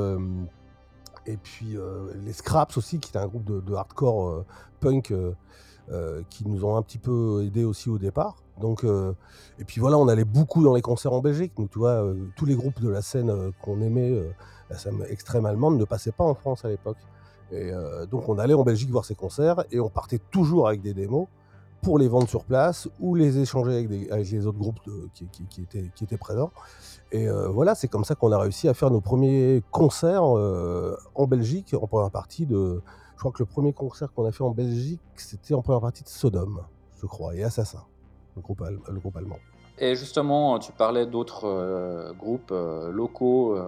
et 1.27 1.37
puis 1.37 1.77
euh, 1.77 2.12
les 2.25 2.33
Scraps 2.33 2.77
aussi, 2.77 2.99
qui 2.99 3.11
était 3.11 3.19
un 3.19 3.27
groupe 3.27 3.45
de, 3.45 3.75
hardcore 3.75 4.29
euh, 4.29 4.47
punk 4.81 5.12
euh, 5.12 6.23
qui 6.31 6.47
nous 6.47 6.65
ont 6.65 6.77
un 6.77 6.83
petit 6.83 6.99
peu 6.99 7.45
aidés 7.45 7.65
aussi 7.65 7.91
au 7.91 7.99
départ. 7.99 8.37
Donc, 8.61 8.85
et 8.85 9.65
puis 9.65 9.81
voilà, 9.81 9.97
on 9.97 10.07
allait 10.07 10.27
beaucoup 10.27 10.62
dans 10.62 10.75
les 10.75 10.83
concerts 10.83 11.15
en 11.15 11.21
Belgique. 11.21 11.53
Nous, 11.57 11.67
tous 11.67 12.45
les 12.45 12.55
groupes 12.55 12.79
de 12.83 12.91
la 12.91 13.00
scène 13.00 13.53
qu'on 13.62 13.81
aimait, 13.81 14.23
la 14.69 14.77
scène 14.77 15.03
extrême 15.09 15.47
allemande, 15.47 15.79
ne 15.79 15.85
passaient 15.87 16.12
pas 16.12 16.25
en 16.25 16.35
France 16.35 16.67
à 16.67 16.69
l'époque. 16.69 16.99
Et 17.53 17.73
donc 18.11 18.29
on 18.29 18.39
allait 18.39 18.53
en 18.53 18.62
Belgique 18.62 18.91
voir 18.91 19.07
ces 19.07 19.15
concerts 19.15 19.65
et 19.73 19.81
on 19.81 19.89
partait 19.89 20.21
toujours 20.31 20.69
avec 20.69 20.83
des 20.83 20.93
démos 20.93 21.27
pour 21.83 21.99
les 21.99 22.09
vendre 22.09 22.29
sur 22.29 22.45
place 22.45 22.89
ou 23.01 23.15
les 23.15 23.39
échanger 23.39 23.89
avec, 24.11 24.31
les 24.31 24.47
autres 24.47 24.59
groupes 24.59 24.81
qui, 25.15 25.25
étaient, 25.25 25.91
qui, 25.95 26.05
étaient, 26.05 26.17
présents. 26.17 26.51
Et 27.13 27.29
euh, 27.29 27.49
voilà, 27.49 27.75
c'est 27.75 27.89
comme 27.89 28.05
ça 28.05 28.15
qu'on 28.15 28.33
a 28.33 28.39
réussi 28.39 28.69
à 28.69 28.75
faire 28.75 28.91
nos 28.91 29.01
premiers 29.01 29.63
concerts 29.71 30.37
euh, 30.37 30.97
en 31.15 31.27
Belgique 31.27 31.75
en 31.81 31.87
première 31.87 32.11
partie 32.11 32.47
de. 32.47 32.83
Je 33.15 33.21
crois 33.21 33.33
que 33.33 33.43
le 33.43 33.47
premier 33.47 33.73
concert 33.75 34.13
qu'on 34.15 34.25
a 34.25 34.33
fait 34.33 34.45
en 34.45 34.51
Belgique, 34.51 35.01
c'était 35.17 35.53
en 35.53 35.61
première 35.61 35.83
partie 35.83 36.03
de 36.03 36.09
Sodome, 36.09 36.63
je 36.97 37.07
crois, 37.07 37.35
et 37.35 37.43
Assassin, 37.43 37.85
le 38.35 38.41
groupe, 38.41 38.63
le 38.63 38.99
groupe 38.99 39.17
allemand. 39.17 39.37
Et 39.79 39.95
justement, 39.95 40.59
tu 40.59 40.73
parlais 40.73 41.07
d'autres 41.07 41.47
euh, 41.47 42.13
groupes 42.15 42.51
locaux, 42.51 43.59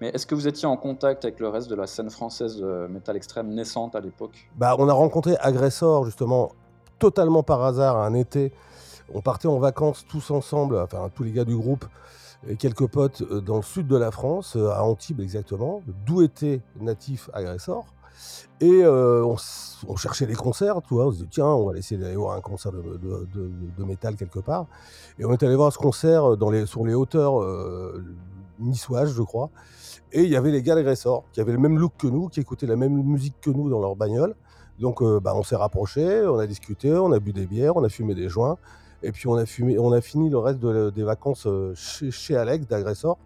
mais 0.00 0.08
est-ce 0.10 0.26
que 0.26 0.36
vous 0.36 0.46
étiez 0.46 0.68
en 0.68 0.76
contact 0.76 1.24
avec 1.24 1.40
le 1.40 1.48
reste 1.48 1.68
de 1.68 1.74
la 1.74 1.88
scène 1.88 2.10
française 2.10 2.58
de 2.58 2.86
métal 2.86 3.16
extrême 3.16 3.52
naissante 3.52 3.96
à 3.96 4.00
l'époque? 4.00 4.48
Bah, 4.56 4.76
On 4.78 4.88
a 4.88 4.92
rencontré 4.92 5.36
Agressor 5.40 6.04
justement 6.04 6.52
totalement 6.98 7.42
par 7.42 7.62
hasard 7.62 7.96
un 7.98 8.14
été. 8.14 8.52
On 9.14 9.20
partait 9.20 9.48
en 9.48 9.58
vacances 9.58 10.04
tous 10.08 10.30
ensemble, 10.30 10.78
enfin 10.78 11.10
tous 11.14 11.22
les 11.22 11.32
gars 11.32 11.44
du 11.44 11.56
groupe 11.56 11.84
et 12.48 12.56
quelques 12.56 12.86
potes 12.86 13.22
euh, 13.22 13.40
dans 13.40 13.56
le 13.56 13.62
sud 13.62 13.86
de 13.86 13.96
la 13.96 14.10
France, 14.10 14.56
euh, 14.56 14.70
à 14.70 14.82
Antibes 14.82 15.20
exactement, 15.20 15.82
d'où 16.04 16.22
était 16.22 16.60
natif 16.80 17.30
Agressor. 17.32 17.86
Et 18.60 18.82
euh, 18.82 19.22
on, 19.86 19.96
cherchait 19.96 20.26
des 20.26 20.34
concerts, 20.34 20.80
tu 20.86 20.94
vois, 20.94 21.06
on 21.06 21.12
se 21.12 21.18
dit 21.18 21.28
tiens, 21.30 21.46
on 21.46 21.70
va 21.70 21.76
essayer 21.78 22.00
d'aller 22.00 22.16
voir 22.16 22.36
un 22.36 22.40
concert 22.40 22.72
de, 22.72 23.84
métal 23.84 24.16
quelque 24.16 24.38
part. 24.38 24.66
Et 25.18 25.24
on 25.24 25.32
est 25.32 25.42
allé 25.42 25.54
voir 25.54 25.72
ce 25.72 25.78
concert 25.78 26.36
sur 26.66 26.86
les 26.86 26.94
hauteurs 26.94 27.42
euh, 27.42 28.02
niçoises, 28.58 29.12
je 29.12 29.22
crois. 29.22 29.50
Et 30.12 30.22
il 30.22 30.30
y 30.30 30.36
avait 30.36 30.50
les 30.50 30.62
gars 30.62 30.74
d'Agressor, 30.74 31.24
qui 31.32 31.40
avaient 31.40 31.52
le 31.52 31.58
même 31.58 31.78
look 31.78 31.92
que 31.98 32.06
nous, 32.06 32.28
qui 32.28 32.40
écoutaient 32.40 32.66
la 32.66 32.76
même 32.76 32.94
musique 33.02 33.34
que 33.42 33.50
nous 33.50 33.68
dans 33.68 33.80
leur 33.80 33.94
bagnole. 33.94 34.34
Donc 34.78 35.02
euh, 35.02 35.20
bah, 35.20 35.32
on 35.34 35.42
s'est 35.42 35.56
rapprochés, 35.56 36.26
on 36.26 36.38
a 36.38 36.46
discuté, 36.46 36.92
on 36.92 37.12
a 37.12 37.18
bu 37.18 37.32
des 37.32 37.46
bières, 37.46 37.76
on 37.76 37.84
a 37.84 37.88
fumé 37.88 38.14
des 38.14 38.28
joints. 38.28 38.58
Et 39.02 39.12
puis 39.12 39.28
on 39.28 39.34
a, 39.34 39.46
fumé, 39.46 39.78
on 39.78 39.92
a 39.92 40.00
fini 40.00 40.30
le 40.30 40.38
reste 40.38 40.58
des 40.60 41.02
vacances 41.02 41.46
euh, 41.46 41.74
chez, 41.74 42.36
Alex 42.36 42.66
d'Agressor, 42.66 43.18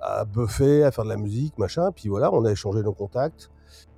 à 0.00 0.24
buffer, 0.24 0.84
à 0.84 0.90
faire 0.90 1.04
de 1.04 1.08
la 1.08 1.16
musique, 1.16 1.56
machin. 1.58 1.90
Puis 1.92 2.08
voilà, 2.08 2.32
on 2.32 2.44
a 2.44 2.52
échangé 2.52 2.82
nos 2.82 2.92
contacts. 2.92 3.50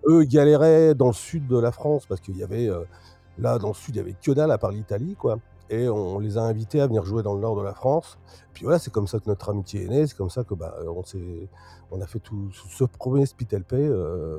Eux 0.06 0.24
galéraient 0.24 0.94
dans 0.94 1.08
le 1.08 1.12
sud 1.12 1.46
de 1.46 1.58
la 1.58 1.72
France 1.72 2.06
parce 2.06 2.20
qu'il 2.20 2.36
y 2.36 2.42
avait, 2.42 2.68
euh, 2.68 2.84
là 3.38 3.58
dans 3.58 3.68
le 3.68 3.74
sud, 3.74 3.96
il 3.96 3.98
y 3.98 4.00
avait 4.00 4.14
que 4.20 4.30
dalle 4.32 4.50
à 4.50 4.58
part 4.58 4.70
l'Italie, 4.70 5.16
quoi. 5.18 5.38
Et 5.68 5.88
on 5.88 6.18
les 6.18 6.38
a 6.38 6.42
invités 6.42 6.80
à 6.80 6.86
venir 6.86 7.04
jouer 7.04 7.22
dans 7.22 7.34
le 7.34 7.40
nord 7.40 7.56
de 7.56 7.62
la 7.62 7.74
France. 7.74 8.18
Puis 8.52 8.64
voilà, 8.64 8.78
c'est 8.78 8.92
comme 8.92 9.06
ça 9.06 9.18
que 9.18 9.24
notre 9.26 9.50
amitié 9.50 9.84
est 9.84 9.88
née. 9.88 10.06
C'est 10.06 10.16
comme 10.16 10.30
ça 10.30 10.44
que 10.44 10.54
bah, 10.54 10.74
on, 10.86 11.02
on 11.90 12.00
a 12.00 12.06
fait 12.06 12.20
tout 12.20 12.50
ce 12.52 12.84
premier 12.84 13.26
Spit 13.26 13.48
LP 13.52 13.74
euh, 13.74 14.38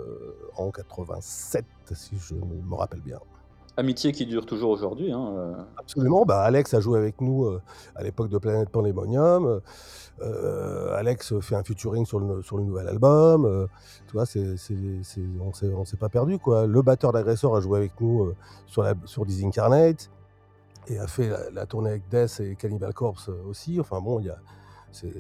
en 0.56 0.72
87, 0.72 1.66
si 1.94 2.18
je 2.18 2.36
me 2.36 2.76
rappelle 2.76 3.02
bien. 3.02 3.20
Amitié 3.80 4.12
qui 4.12 4.26
dure 4.26 4.48
toujours 4.48 4.72
aujourd'hui. 4.72 5.12
Hein, 5.12 5.34
euh. 5.36 5.54
Absolument. 5.78 6.26
Bah, 6.26 6.42
Alex 6.42 6.74
a 6.74 6.80
joué 6.80 6.98
avec 6.98 7.22
nous 7.22 7.46
euh, 7.46 7.62
à 7.96 8.02
l'époque 8.02 8.30
de 8.30 8.40
Planète 8.40 8.70
Pandemonium. 8.70 9.62
Alex 10.20 11.40
fait 11.42 11.56
un 11.56 11.64
featuring 11.64 12.04
sur 12.08 12.20
le, 12.20 12.42
sur 12.42 12.58
le 12.58 12.64
nouvel 12.64 12.88
album. 12.88 13.68
tu 14.08 14.14
vois, 14.14 14.26
c'est, 14.26 14.56
on 15.40 15.80
ne 15.80 15.86
s'est 15.86 15.98
pas 15.98 16.10
perdu. 16.10 16.40
Quoi. 16.40 16.66
Le 16.66 16.82
batteur 16.82 17.12
d'Agressor 17.12 17.56
a 17.56 17.62
joué 17.62 17.78
avec 17.78 18.02
nous 18.02 18.34
sur, 18.66 18.82
la, 18.82 18.96
sur 19.06 19.28
Disincarnate 19.28 20.10
et 20.90 21.00
a 21.00 21.08
fait 21.08 21.30
la, 21.54 21.66
tournée 21.66 21.92
avec 21.92 22.08
Death 22.10 22.40
et 22.40 22.56
Cannibal 22.56 22.94
Corpse 22.94 23.30
euh, 23.30 23.50
aussi. 23.50 23.80
Enfin 23.80 24.00
bon, 24.02 24.20
il 24.20 24.28
y 24.28 24.30
a, 24.30 24.38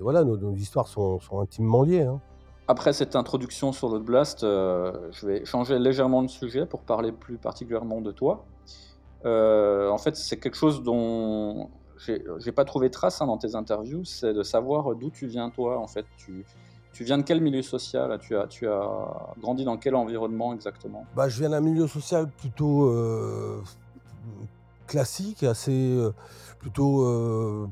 voilà, 0.01 0.23
nos, 0.23 0.55
histoires 0.55 0.87
sont, 0.87 1.19
sont, 1.19 1.39
intimement 1.39 1.83
liées. 1.83 2.03
Hein. 2.03 2.19
Après 2.67 2.93
cette 2.93 3.15
introduction 3.15 3.71
sur 3.71 3.89
le 3.89 3.99
Blast, 3.99 4.43
euh, 4.43 5.09
je 5.11 5.25
vais 5.25 5.45
changer 5.45 5.79
légèrement 5.79 6.23
de 6.23 6.27
sujet 6.27 6.65
pour 6.65 6.81
parler 6.81 7.11
plus 7.11 7.37
particulièrement 7.37 8.01
de 8.01 8.11
toi. 8.11 8.45
Euh, 9.25 9.89
en 9.89 9.97
fait, 9.97 10.15
c'est 10.15 10.37
quelque 10.37 10.57
chose 10.57 10.83
dont 10.83 11.69
j'ai 12.05 12.51
pas 12.51 12.65
trouvé 12.65 12.91
trace 12.91 13.21
hein, 13.21 13.25
dans 13.25 13.37
tes 13.37 13.55
interviews, 13.55 14.05
c'est 14.05 14.33
de 14.33 14.43
savoir 14.43 14.93
d'où 14.95 15.09
tu 15.09 15.27
viens 15.27 15.49
toi. 15.49 15.79
En 15.79 15.87
fait, 15.87 16.05
tu, 16.17 16.45
tu 16.93 17.03
viens 17.03 17.17
de 17.17 17.23
quel 17.23 17.41
milieu 17.41 17.63
social 17.63 18.19
tu 18.19 18.37
as, 18.37 18.47
tu 18.47 18.67
as 18.67 19.33
grandi 19.41 19.63
dans 19.65 19.77
quel 19.77 19.95
environnement 19.95 20.53
exactement? 20.53 21.05
Bah, 21.15 21.27
Je 21.27 21.39
viens 21.39 21.49
d'un 21.49 21.61
milieu 21.61 21.87
social 21.87 22.27
plutôt 22.29 22.93
classique, 24.87 25.43
assez 25.43 25.71
euh, 25.71 26.11
plutôt 26.59 27.03
euh, 27.03 27.67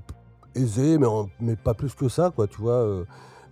aisé, 0.54 0.99
mais, 0.99 1.08
mais 1.39 1.56
pas 1.56 1.73
plus 1.73 1.95
que 1.95 2.10
ça, 2.10 2.32
quoi. 2.36 2.47
Tu 2.47 2.62
vois, 2.62 3.06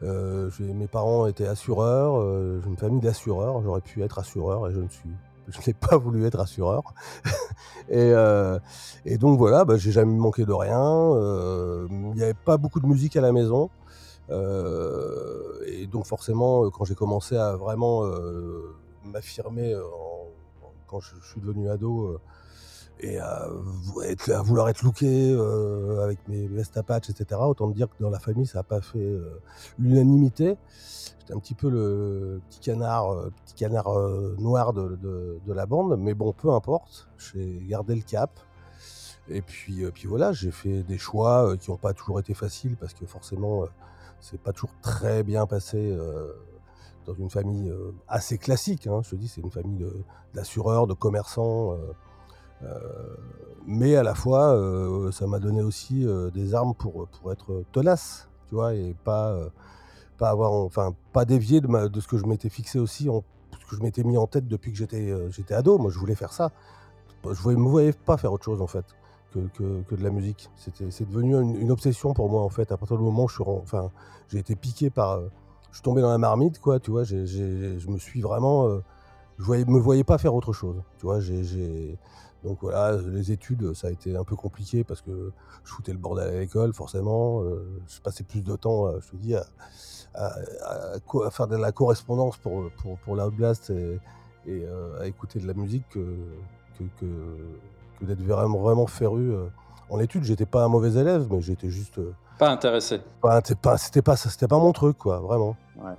euh, 0.03 0.49
mes 0.59 0.87
parents 0.87 1.25
étaient 1.25 1.47
assureurs, 1.47 2.21
j'ai 2.61 2.69
une 2.69 2.77
famille 2.77 3.01
d'assureurs. 3.01 3.61
J'aurais 3.63 3.81
pu 3.81 4.03
être 4.03 4.19
assureur 4.19 4.69
et 4.69 4.73
je 4.73 4.79
ne 4.79 4.89
suis 4.89 5.09
je 5.49 5.59
n'ai 5.67 5.73
pas 5.73 5.97
voulu 5.97 6.25
être 6.25 6.39
assureur. 6.39 6.93
et, 7.89 9.17
donc 9.17 9.37
voilà, 9.37 9.65
bah, 9.65 9.75
j'ai 9.75 9.91
jamais 9.91 10.15
manqué 10.15 10.45
de 10.45 10.53
rien. 10.53 10.79
Il 11.89 12.15
n'y 12.15 12.23
avait 12.23 12.33
pas 12.33 12.57
beaucoup 12.57 12.79
de 12.79 12.85
musique 12.85 13.17
à 13.17 13.21
la 13.21 13.33
maison. 13.33 13.69
et 14.29 15.87
donc 15.87 16.05
forcément, 16.05 16.69
quand 16.69 16.85
j'ai 16.85 16.95
commencé 16.95 17.35
à 17.35 17.57
vraiment 17.57 18.03
m'affirmer 19.03 19.75
quand 20.87 21.01
je, 21.01 21.15
suis 21.29 21.41
devenu 21.41 21.69
ado, 21.69 22.19
et 23.03 23.19
à, 23.19 23.47
vouloir 24.43 24.69
être 24.69 24.81
looké 24.83 25.31
euh, 25.31 26.03
avec 26.03 26.25
mes 26.27 26.47
vestes 26.47 26.77
à 26.77 26.83
patch, 26.83 27.09
etc. 27.09 27.39
Autant 27.43 27.67
dire 27.69 27.89
que 27.89 28.01
dans 28.01 28.09
la 28.09 28.19
famille, 28.19 28.45
ça 28.45 28.59
n'a 28.59 28.63
pas 28.63 28.81
fait 28.81 28.99
euh, 28.99 29.41
l'unanimité. 29.77 30.57
J'étais 31.19 31.33
un 31.33 31.39
petit 31.39 31.53
peu 31.53 31.69
le 31.69 32.41
petit 32.49 32.59
canard, 32.59 33.11
euh, 33.11 33.31
petit 33.45 33.55
canard 33.55 33.93
noir 34.39 34.73
de, 34.73 34.97
de, 35.45 35.53
la 35.53 35.65
bande, 35.65 35.99
mais 35.99 36.13
bon, 36.13 36.33
peu 36.33 36.51
importe. 36.51 37.09
J'ai 37.17 37.61
gardé 37.67 37.95
le 37.95 38.01
cap. 38.01 38.39
Et 39.29 39.41
puis, 39.41 39.85
puis 39.91 40.07
voilà, 40.07 40.33
j'ai 40.33 40.51
fait 40.51 40.83
des 40.83 40.97
choix 40.97 41.55
qui 41.57 41.71
n'ont 41.71 41.77
pas 41.77 41.93
toujours 41.93 42.19
été 42.19 42.33
faciles 42.33 42.75
parce 42.75 42.93
que 42.93 43.05
forcément, 43.05 43.65
c'est 44.19 44.39
pas 44.39 44.51
toujours 44.51 44.75
très 44.81 45.23
bien 45.23 45.45
passé 45.45 45.97
dans 47.05 47.13
une 47.13 47.29
famille 47.29 47.73
assez 48.09 48.37
classique. 48.37 48.87
Hein. 48.87 48.99
Je 49.03 49.11
te 49.11 49.15
dis, 49.15 49.29
c'est 49.29 49.39
une 49.39 49.51
famille 49.51 49.85
d'assureurs, 50.33 50.87
de, 50.87 50.93
commerçants. 50.93 51.77
Euh, 52.63 52.79
mais 53.65 53.95
à 53.95 54.03
la 54.03 54.15
fois, 54.15 54.53
euh, 54.53 55.11
ça 55.11 55.27
m'a 55.27 55.39
donné 55.39 55.61
aussi 55.61 56.05
euh, 56.05 56.29
des 56.31 56.53
armes 56.53 56.73
pour, 56.73 57.07
pour 57.07 57.31
être 57.31 57.63
tenace, 57.71 58.29
tu 58.49 58.55
vois, 58.55 58.73
et 58.73 58.95
pas, 59.03 59.37
pas 60.17 60.29
avoir, 60.29 60.51
enfin, 60.51 60.93
pas 61.13 61.25
dévier 61.25 61.61
de, 61.61 61.99
ce 61.99 62.07
que 62.07 62.17
je 62.17 62.25
m'étais 62.25 62.49
fixé 62.49 62.79
aussi, 62.79 63.09
en, 63.09 63.23
ce 63.61 63.65
que 63.69 63.75
je 63.77 63.81
m'étais 63.81 64.03
mis 64.03 64.17
en 64.17 64.27
tête 64.27 64.47
depuis 64.47 64.71
que 64.71 64.77
j'étais 64.77 65.13
j'étais 65.31 65.53
ado. 65.53 65.77
Moi, 65.77 65.91
je 65.91 65.99
voulais 65.99 66.15
faire 66.15 66.33
ça 66.33 66.51
je 67.31 67.49
ne 67.49 67.55
me 67.55 67.69
voyais 67.69 67.93
pas 67.93 68.17
faire 68.17 68.33
autre 68.33 68.43
chose 68.43 68.61
en 68.61 68.67
fait 68.67 68.85
que, 69.31 69.39
que, 69.87 69.95
de 69.95 70.03
la 70.03 70.09
musique. 70.09 70.49
C'est 70.57 71.07
devenu 71.07 71.39
une, 71.39 71.71
obsession 71.71 72.13
pour 72.13 72.29
moi 72.29 72.41
en 72.41 72.49
fait. 72.49 72.71
À 72.71 72.77
partir 72.77 72.97
du 72.97 73.03
moment 73.03 73.23
où 73.23 73.27
je 73.27 73.35
suis, 73.35 73.43
enfin, 73.47 73.91
j'ai 74.27 74.39
été 74.39 74.55
piqué 74.55 74.89
par, 74.89 75.21
je 75.69 75.77
suis 75.77 75.81
tombé 75.81 76.01
dans 76.01 76.09
la 76.09 76.17
marmite 76.17 76.59
quoi, 76.59 76.79
tu 76.79 76.91
vois. 76.91 77.03
Je 77.03 77.89
me 77.89 77.97
suis 77.97 78.21
vraiment, 78.21 78.67
je 79.37 79.43
voyais, 79.43 79.65
me 79.65 79.79
voyais 79.79 80.03
pas 80.03 80.17
faire 80.17 80.35
autre 80.35 80.53
chose, 80.53 80.83
tu 80.97 81.05
vois. 81.05 81.19
Donc 82.43 82.59
voilà, 82.61 82.97
les 82.97 83.31
études, 83.31 83.73
ça 83.73 83.87
a 83.87 83.91
été 83.91 84.15
un 84.15 84.23
peu 84.23 84.35
compliqué 84.35 84.83
parce 84.83 85.01
que 85.01 85.31
je 85.63 85.71
foutais 85.71 85.91
le 85.93 85.97
bordel 85.97 86.27
à 86.27 86.39
l'école, 86.39 86.73
forcément. 86.73 87.41
Euh, 87.43 87.65
je 87.87 88.01
passais 88.01 88.23
plus 88.23 88.41
de 88.41 88.55
temps, 88.55 88.87
euh, 88.87 88.99
je 89.01 89.11
te 89.11 89.15
dis, 89.15 89.35
à, 89.35 89.45
à- 90.13 90.33
à 90.95 90.99
co- 90.99 91.23
à 91.23 91.31
faire 91.31 91.47
de 91.47 91.55
la 91.55 91.71
correspondance 91.71 92.37
pour, 92.37 92.69
pour, 92.81 92.97
pour 92.99 93.15
l'Outblast 93.15 93.69
et, 93.69 93.99
et 94.45 94.65
euh, 94.65 95.01
à 95.01 95.07
écouter 95.07 95.39
de 95.39 95.47
la 95.47 95.53
musique 95.53 95.87
que, 95.89 95.99
que, 96.77 96.83
que, 96.99 97.05
que 97.99 98.05
d'être 98.05 98.21
vraiment, 98.21 98.59
vraiment 98.59 98.87
féru. 98.87 99.33
En 99.89 99.99
études, 99.99 100.23
j'étais 100.23 100.45
pas 100.45 100.63
un 100.63 100.67
mauvais 100.69 100.93
élève, 100.99 101.27
mais 101.29 101.41
j'étais 101.41 101.69
juste. 101.69 101.99
Pas 102.39 102.51
intéressé. 102.51 102.99
pas- 103.21 103.41
c'était 103.41 103.55
pas, 103.55 103.77
c'était 103.77 104.01
pas, 104.01 104.17
pas 104.47 104.59
mon 104.59 104.71
truc, 104.73 104.97
quoi, 104.97 105.19
vraiment. 105.19 105.55
Ouais. 105.77 105.93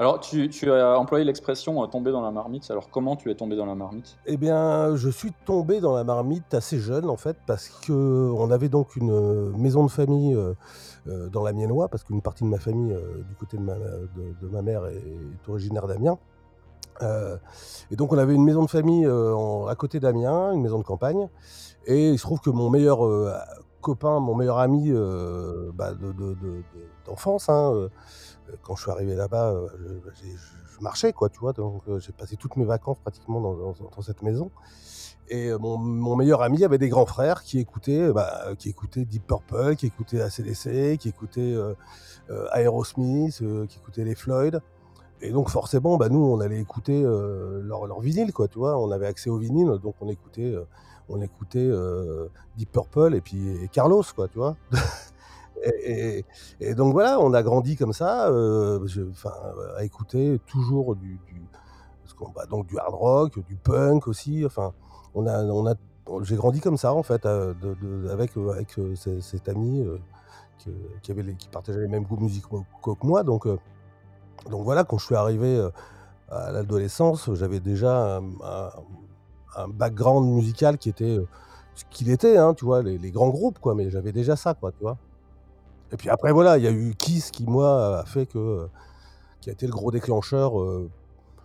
Alors, 0.00 0.20
tu, 0.20 0.48
as 0.70 0.96
employé 0.96 1.24
l'expression 1.24 1.82
euh, 1.82 1.88
tomber 1.88 2.12
dans 2.12 2.20
la 2.20 2.30
marmite. 2.30 2.70
Alors, 2.70 2.88
comment 2.88 3.16
tu 3.16 3.32
es 3.32 3.34
tombé 3.34 3.56
dans 3.56 3.66
la 3.66 3.74
marmite? 3.74 4.16
Eh 4.26 4.36
bien, 4.36 4.94
je 4.94 5.08
suis 5.08 5.32
tombé 5.44 5.80
dans 5.80 5.92
la 5.92 6.04
marmite 6.04 6.54
assez 6.54 6.78
jeune, 6.78 7.10
en 7.10 7.16
fait, 7.16 7.36
parce 7.48 7.68
que 7.68 8.30
on 8.32 8.52
avait 8.52 8.68
donc 8.68 8.94
une 8.94 9.10
euh, 9.10 9.50
maison 9.56 9.84
de 9.84 9.90
famille 9.90 10.36
euh, 10.36 11.28
dans 11.30 11.42
la 11.42 11.52
Miennois, 11.52 11.88
parce 11.88 12.04
qu'une 12.04 12.22
partie 12.22 12.44
de 12.44 12.48
ma 12.48 12.58
famille, 12.58 12.96
du 13.28 13.34
côté 13.34 13.56
de 13.56 13.62
ma, 13.62 14.62
mère, 14.62 14.86
est, 14.86 15.48
originaire 15.48 15.88
d'Amiens. 15.88 16.18
Et 17.90 17.96
donc, 17.96 18.12
on 18.12 18.18
avait 18.18 18.34
une 18.34 18.44
maison 18.44 18.62
de 18.64 18.70
famille 18.70 19.06
à 19.06 19.74
côté 19.74 19.98
d'Amiens, 20.00 20.52
une 20.52 20.62
maison 20.62 20.78
de 20.78 20.84
campagne. 20.84 21.28
Et 21.86 22.10
il 22.10 22.18
se 22.18 22.24
trouve 22.24 22.40
que 22.40 22.50
mon 22.50 22.70
meilleur 22.70 23.00
copain, 23.80 24.20
mon 24.20 24.34
meilleur 24.34 24.58
ami 24.58 24.90
bah, 25.74 25.92
de- 25.92 26.12
de- 26.12 26.34
de- 26.34 26.34
de- 26.34 26.64
d'enfance, 27.06 27.48
hein, 27.48 27.88
quand 28.62 28.76
je 28.76 28.82
suis 28.82 28.90
arrivé 28.90 29.14
là-bas, 29.14 29.52
euh, 29.52 29.68
je, 29.78 30.10
j'ai- 30.22 30.36
je 30.76 30.82
marchais, 30.82 31.12
quoi, 31.12 31.28
tu 31.28 31.40
vois. 31.40 31.52
Donc, 31.52 31.82
euh, 31.88 31.98
j'ai 31.98 32.12
passé 32.12 32.36
toutes 32.36 32.56
mes 32.56 32.64
vacances 32.64 32.98
pratiquement 33.00 33.40
dans, 33.40 34.02
cette 34.02 34.22
maison. 34.22 34.50
Et 35.28 35.48
euh, 35.48 35.58
mon, 35.58 36.16
meilleur 36.16 36.42
ami 36.42 36.64
avait 36.64 36.78
des 36.78 36.88
grands 36.88 37.06
frères 37.06 37.42
qui 37.42 37.58
écoutaient, 37.58 38.12
bah, 38.12 38.54
Deep 38.54 39.26
Purple, 39.26 39.76
qui 39.76 39.86
écoutaient 39.86 40.20
ACDC, 40.20 40.96
qui 40.98 41.08
écoutaient 41.08 41.56
Aerosmith, 42.54 43.42
qui 43.68 43.78
écoutaient 43.78 44.04
les 44.04 44.14
Floyd. 44.14 44.60
Et 45.20 45.32
donc 45.32 45.50
forcément, 45.50 45.96
bah, 45.96 46.08
nous, 46.08 46.24
on 46.24 46.40
allait 46.40 46.60
écouter 46.60 47.02
leur, 47.02 47.86
leur 47.86 48.00
vinyle, 48.00 48.32
quoi, 48.32 48.48
tu 48.48 48.58
vois. 48.58 48.78
On 48.78 48.90
avait 48.90 49.06
accès 49.06 49.30
au 49.30 49.38
vinyle, 49.38 49.78
donc 49.82 49.96
on 50.00 50.08
écoutait, 50.08 50.54
Deep 52.56 52.72
Purple 52.72 53.14
et 53.14 53.20
puis 53.20 53.68
Carlos, 53.72 54.04
quoi, 54.14 54.28
tu 54.28 54.38
vois. 54.38 54.56
et, 56.60 56.74
donc 56.74 56.92
voilà, 56.92 57.18
on 57.20 57.32
a 57.34 57.42
grandi 57.42 57.76
comme 57.76 57.92
ça, 57.92 58.28
euh, 58.28 58.78
à 59.76 59.84
écouter 59.84 60.40
toujours 60.46 60.96
du, 60.96 61.20
bah, 62.34 62.46
donc 62.50 62.66
du 62.66 62.78
hard 62.78 62.94
rock, 62.94 63.38
du 63.46 63.56
punk 63.56 64.08
aussi. 64.08 64.44
Enfin, 64.46 64.72
on 65.14 65.26
a, 65.26 65.44
on 65.44 65.66
a, 65.66 65.74
j'ai 66.22 66.36
grandi 66.36 66.60
comme 66.60 66.76
ça 66.76 66.92
en 66.94 67.02
fait, 67.02 67.26
euh, 67.26 67.54
avec 68.10 68.36
euh, 68.36 68.50
avec 68.52 68.78
euh, 68.78 68.94
ce- 68.96 69.20
cet 69.20 69.48
ami 69.48 69.86
qui 71.02 71.10
avait 71.12 71.34
qui 71.34 71.48
partageait 71.48 71.80
les 71.80 71.88
mêmes 71.88 72.04
goûts 72.04 72.16
musicaux 72.20 72.64
que 72.82 73.06
moi, 73.06 73.22
donc. 73.22 73.46
donc 74.50 74.64
voilà, 74.64 74.84
quand 74.84 74.98
je 74.98 75.04
suis 75.06 75.14
arrivé 75.14 75.66
à 76.30 76.52
l'adolescence, 76.52 77.32
j'avais 77.34 77.60
déjà 77.60 78.16
un, 78.18 78.22
un- 78.42 78.70
un 79.56 79.68
background 79.68 80.28
musical 80.28 80.78
qui 80.78 80.88
était 80.88 81.18
ce 81.74 81.84
qu'il 81.90 82.10
était, 82.10 82.36
hein, 82.38 82.54
tu 82.54 82.64
vois, 82.64 82.82
les, 82.82 82.98
les 82.98 83.10
grands 83.10 83.28
groupes, 83.30 83.58
quoi, 83.60 83.74
mais 83.74 83.90
j'avais 83.90 84.12
déjà 84.12 84.36
ça, 84.36 84.54
quoi, 84.54 84.72
tu 84.72 84.80
vois. 84.82 84.96
Et 85.92 85.96
puis 85.96 86.10
après, 86.10 86.32
voilà, 86.32 86.58
il 86.58 86.64
y 86.64 86.66
a 86.66 86.70
eu 86.70 86.94
Kiss 86.96 87.30
qui, 87.30 87.44
moi, 87.44 88.00
a 88.00 88.04
fait 88.04 88.26
que. 88.26 88.38
euh, 88.38 88.66
qui 89.40 89.50
a 89.50 89.52
été 89.52 89.66
le 89.66 89.72
gros 89.72 89.92
déclencheur 89.92 90.60
euh, 90.60 90.90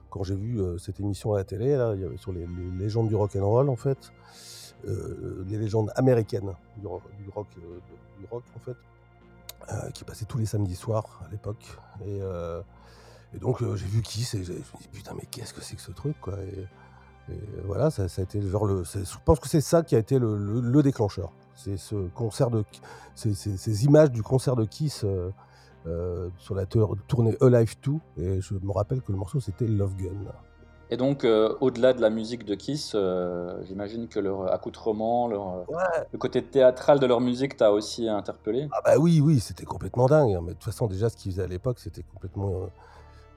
quand 0.10 0.24
j'ai 0.24 0.36
vu 0.36 0.60
euh, 0.60 0.80
cette 0.80 1.00
émission 1.00 1.34
à 1.34 1.38
la 1.38 1.44
télé, 1.44 1.76
là, 1.76 1.94
il 1.96 2.02
y 2.02 2.06
avait 2.06 2.18
sur 2.18 2.32
les, 2.34 2.48
légendes 2.78 3.08
du 3.08 3.16
rock 3.16 3.36
and 3.36 3.46
roll, 3.48 3.70
en 3.70 3.76
fait, 3.76 4.12
les 4.86 5.58
légendes 5.58 5.92
américaines 5.96 6.54
du, 6.78 6.88
ro- 6.88 7.02
du 7.24 7.30
rock, 7.30 7.48
du 8.20 8.26
rock, 8.30 8.44
en 8.56 8.60
fait, 8.60 8.76
qui 9.94 10.04
passaient 10.04 10.26
tous 10.26 10.40
les 10.40 10.46
samedis 10.46 10.76
soirs 10.76 11.22
à 11.26 11.32
l'époque. 11.32 11.78
Et, 12.06 12.20
donc 13.40 13.64
j'ai 13.76 13.86
vu 13.88 14.02
Kiss 14.02 14.34
et 14.36 14.44
je 14.44 14.52
me 14.54 14.58
dis 14.58 14.88
putain 14.92 15.14
mais 15.16 15.26
qu'est-ce 15.32 15.54
que 15.56 15.62
c'est 15.62 15.76
que 15.76 15.82
ce 15.82 15.92
truc 15.92 16.20
quoi 16.22 16.36
et, 16.44 17.34
voilà 17.66 17.90
ça, 17.90 18.04
a 18.04 18.22
été 18.22 18.42
genre 18.42 18.66
le 18.66 18.84
je 18.84 19.18
pense 19.26 19.40
que 19.40 19.48
c'est 19.50 19.62
ça 19.62 19.82
qui 19.82 19.96
a 19.96 20.00
été 20.00 20.20
le 20.20 20.82
déclencheur 20.84 21.32
c'est 21.56 21.78
ce 21.78 21.96
concert 22.10 22.50
de 22.50 22.64
ces, 23.16 23.34
ces- 23.34 23.58
ces 23.58 23.86
images 23.86 24.12
du 24.12 24.24
concert 24.24 24.56
de 24.56 24.66
Kiss 24.66 25.04
euh, 25.04 25.30
euh, 25.88 26.30
sur 26.38 26.56
la 26.56 26.66
tour- 26.66 26.96
tournée 27.08 27.36
Alive 27.42 27.76
2 27.84 27.92
et 28.18 28.42
je 28.42 28.54
me 28.56 28.72
rappelle 28.72 29.02
que 29.02 29.12
le 29.12 29.18
morceau 29.18 29.40
c'était 29.40 29.68
Love 29.68 29.96
Gun. 29.96 30.32
Et 30.90 30.98
donc, 30.98 31.24
euh, 31.24 31.56
au-delà 31.60 31.94
de 31.94 32.02
la 32.02 32.12
musique 32.12 32.46
de 32.46 32.54
Kiss, 32.54 32.92
euh, 32.94 33.64
j'imagine 33.66 34.08
que 34.08 34.20
leur 34.20 34.54
accoutrement, 34.54 35.28
leur, 35.28 35.68
ouais. 35.70 35.84
le 36.12 36.18
côté 36.20 36.44
théâtral 36.44 37.00
de 37.00 37.06
leur 37.08 37.20
musique 37.20 37.58
t'a 37.58 37.72
aussi 37.72 38.08
interpellé. 38.08 38.68
ah 38.72 38.82
bah 38.86 38.98
oui 39.00 39.20
oui 39.20 39.40
c'était 39.40 39.66
complètement 39.66 40.06
dingue 40.08 40.34
hein, 40.36 40.42
mais 40.44 40.50
de 40.50 40.54
toute 40.54 40.66
façon 40.66 40.86
déjà 40.88 41.10
ce 41.10 41.18
qu'ils 41.18 41.32
faisaient 41.32 41.44
à 41.44 41.48
l'époque 41.48 41.80
c'était 41.80 42.04
complètement 42.04 42.50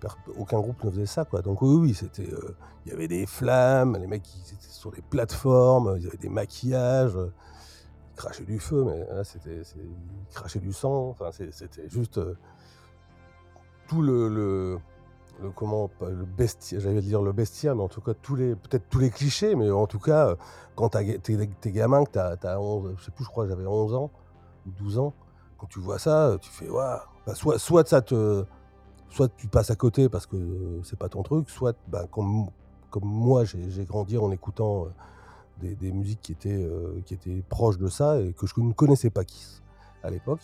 euh, 0.05 0.09
aucun 0.37 0.61
groupe 0.61 0.85
ne 0.85 0.91
faisait 0.91 1.07
ça 1.07 1.25
quoi. 1.25 1.41
Donc 1.43 1.63
oui 1.63 1.75
oui 1.77 1.95
c'était 1.95 2.29
il 2.85 2.91
y 2.91 2.95
avait 2.95 3.09
des 3.09 3.27
flammes 3.27 3.97
les 3.99 4.07
mecs 4.07 4.23
ils 4.35 4.53
étaient 4.55 4.69
sur 4.71 4.91
des 4.91 5.03
plateformes 5.03 5.95
il 5.97 6.05
y 6.05 6.07
avait 6.07 6.19
des 6.19 6.29
maquillages 6.29 7.17
ils 8.17 8.23
crachaient 8.23 8.45
du 8.45 8.59
feu 8.59 8.85
mais 8.85 9.07
là 9.15 9.25
c'était 9.25 9.63
ils 9.77 10.35
crachaient 10.35 10.61
du 10.61 10.73
sang 10.73 11.09
enfin 11.11 11.31
c'était 11.33 11.89
juste 11.89 12.19
euh, 12.19 12.35
tout 13.89 14.01
le, 14.01 14.29
le, 14.29 14.79
comment 15.55 15.91
le 16.01 16.25
bestiaire 16.25 16.81
j'allais 16.81 17.03
dire 17.03 17.21
le 17.21 17.33
bestiaire 17.33 17.77
mais 17.77 17.83
en 17.83 17.89
tout 17.89 18.01
cas 18.01 18.15
tous 18.15 18.37
les 18.37 18.55
peut-être 18.57 18.89
tous 18.89 18.99
les 18.99 19.11
clichés 19.11 19.55
mais 19.55 19.71
en 19.71 19.87
tout 19.87 19.99
cas 19.99 20.35
quand 20.75 20.89
t'as 20.91 21.05
t'es 21.19 21.73
gamin 21.73 22.05
que 22.05 22.11
t'as 22.11 22.37
as 22.43 22.61
11 22.61 22.97
je 22.99 23.25
crois 23.25 23.47
j'avais 23.47 23.67
11 23.67 23.95
ans 23.95 24.11
ou 24.67 24.71
12 24.71 24.99
ans 24.99 25.15
quand 25.59 25.67
tu 25.67 25.79
vois 25.79 25.99
ça 25.99 26.37
tu 26.41 26.51
fais 26.51 26.69
waouh 26.69 26.99
soit 27.35 27.87
ça 27.87 28.01
soit 29.09 29.35
tu 29.37 29.49
passes 29.49 29.71
à 29.71 29.77
côté 29.77 30.09
parce 30.09 30.27
que 30.27 30.37
c'est 30.85 30.99
pas 30.99 31.09
ton 31.09 31.23
truc, 31.23 31.49
soit 31.51 31.77
bah, 31.89 32.07
comme, 32.11 32.47
comme 32.91 33.05
moi 33.05 33.45
j'ai 33.45 33.71
j'ai 33.71 33.85
grandi 33.85 34.19
en 34.19 34.31
écoutant 34.31 34.87
euh, 34.87 34.89
des, 35.61 35.75
des 35.75 35.93
musiques 35.93 36.21
qui 36.21 36.33
étaient, 36.33 36.53
euh, 36.53 37.01
qui 37.05 37.15
étaient 37.15 37.43
proches 37.49 37.79
de 37.79 37.89
ça 37.89 38.21
et 38.21 38.33
que 38.33 38.47
je 38.47 38.55
ne 38.59 38.73
connaissais 38.73 39.11
pas 39.11 39.25
Kiss 39.25 39.63
à 40.03 40.11
l'époque. 40.11 40.41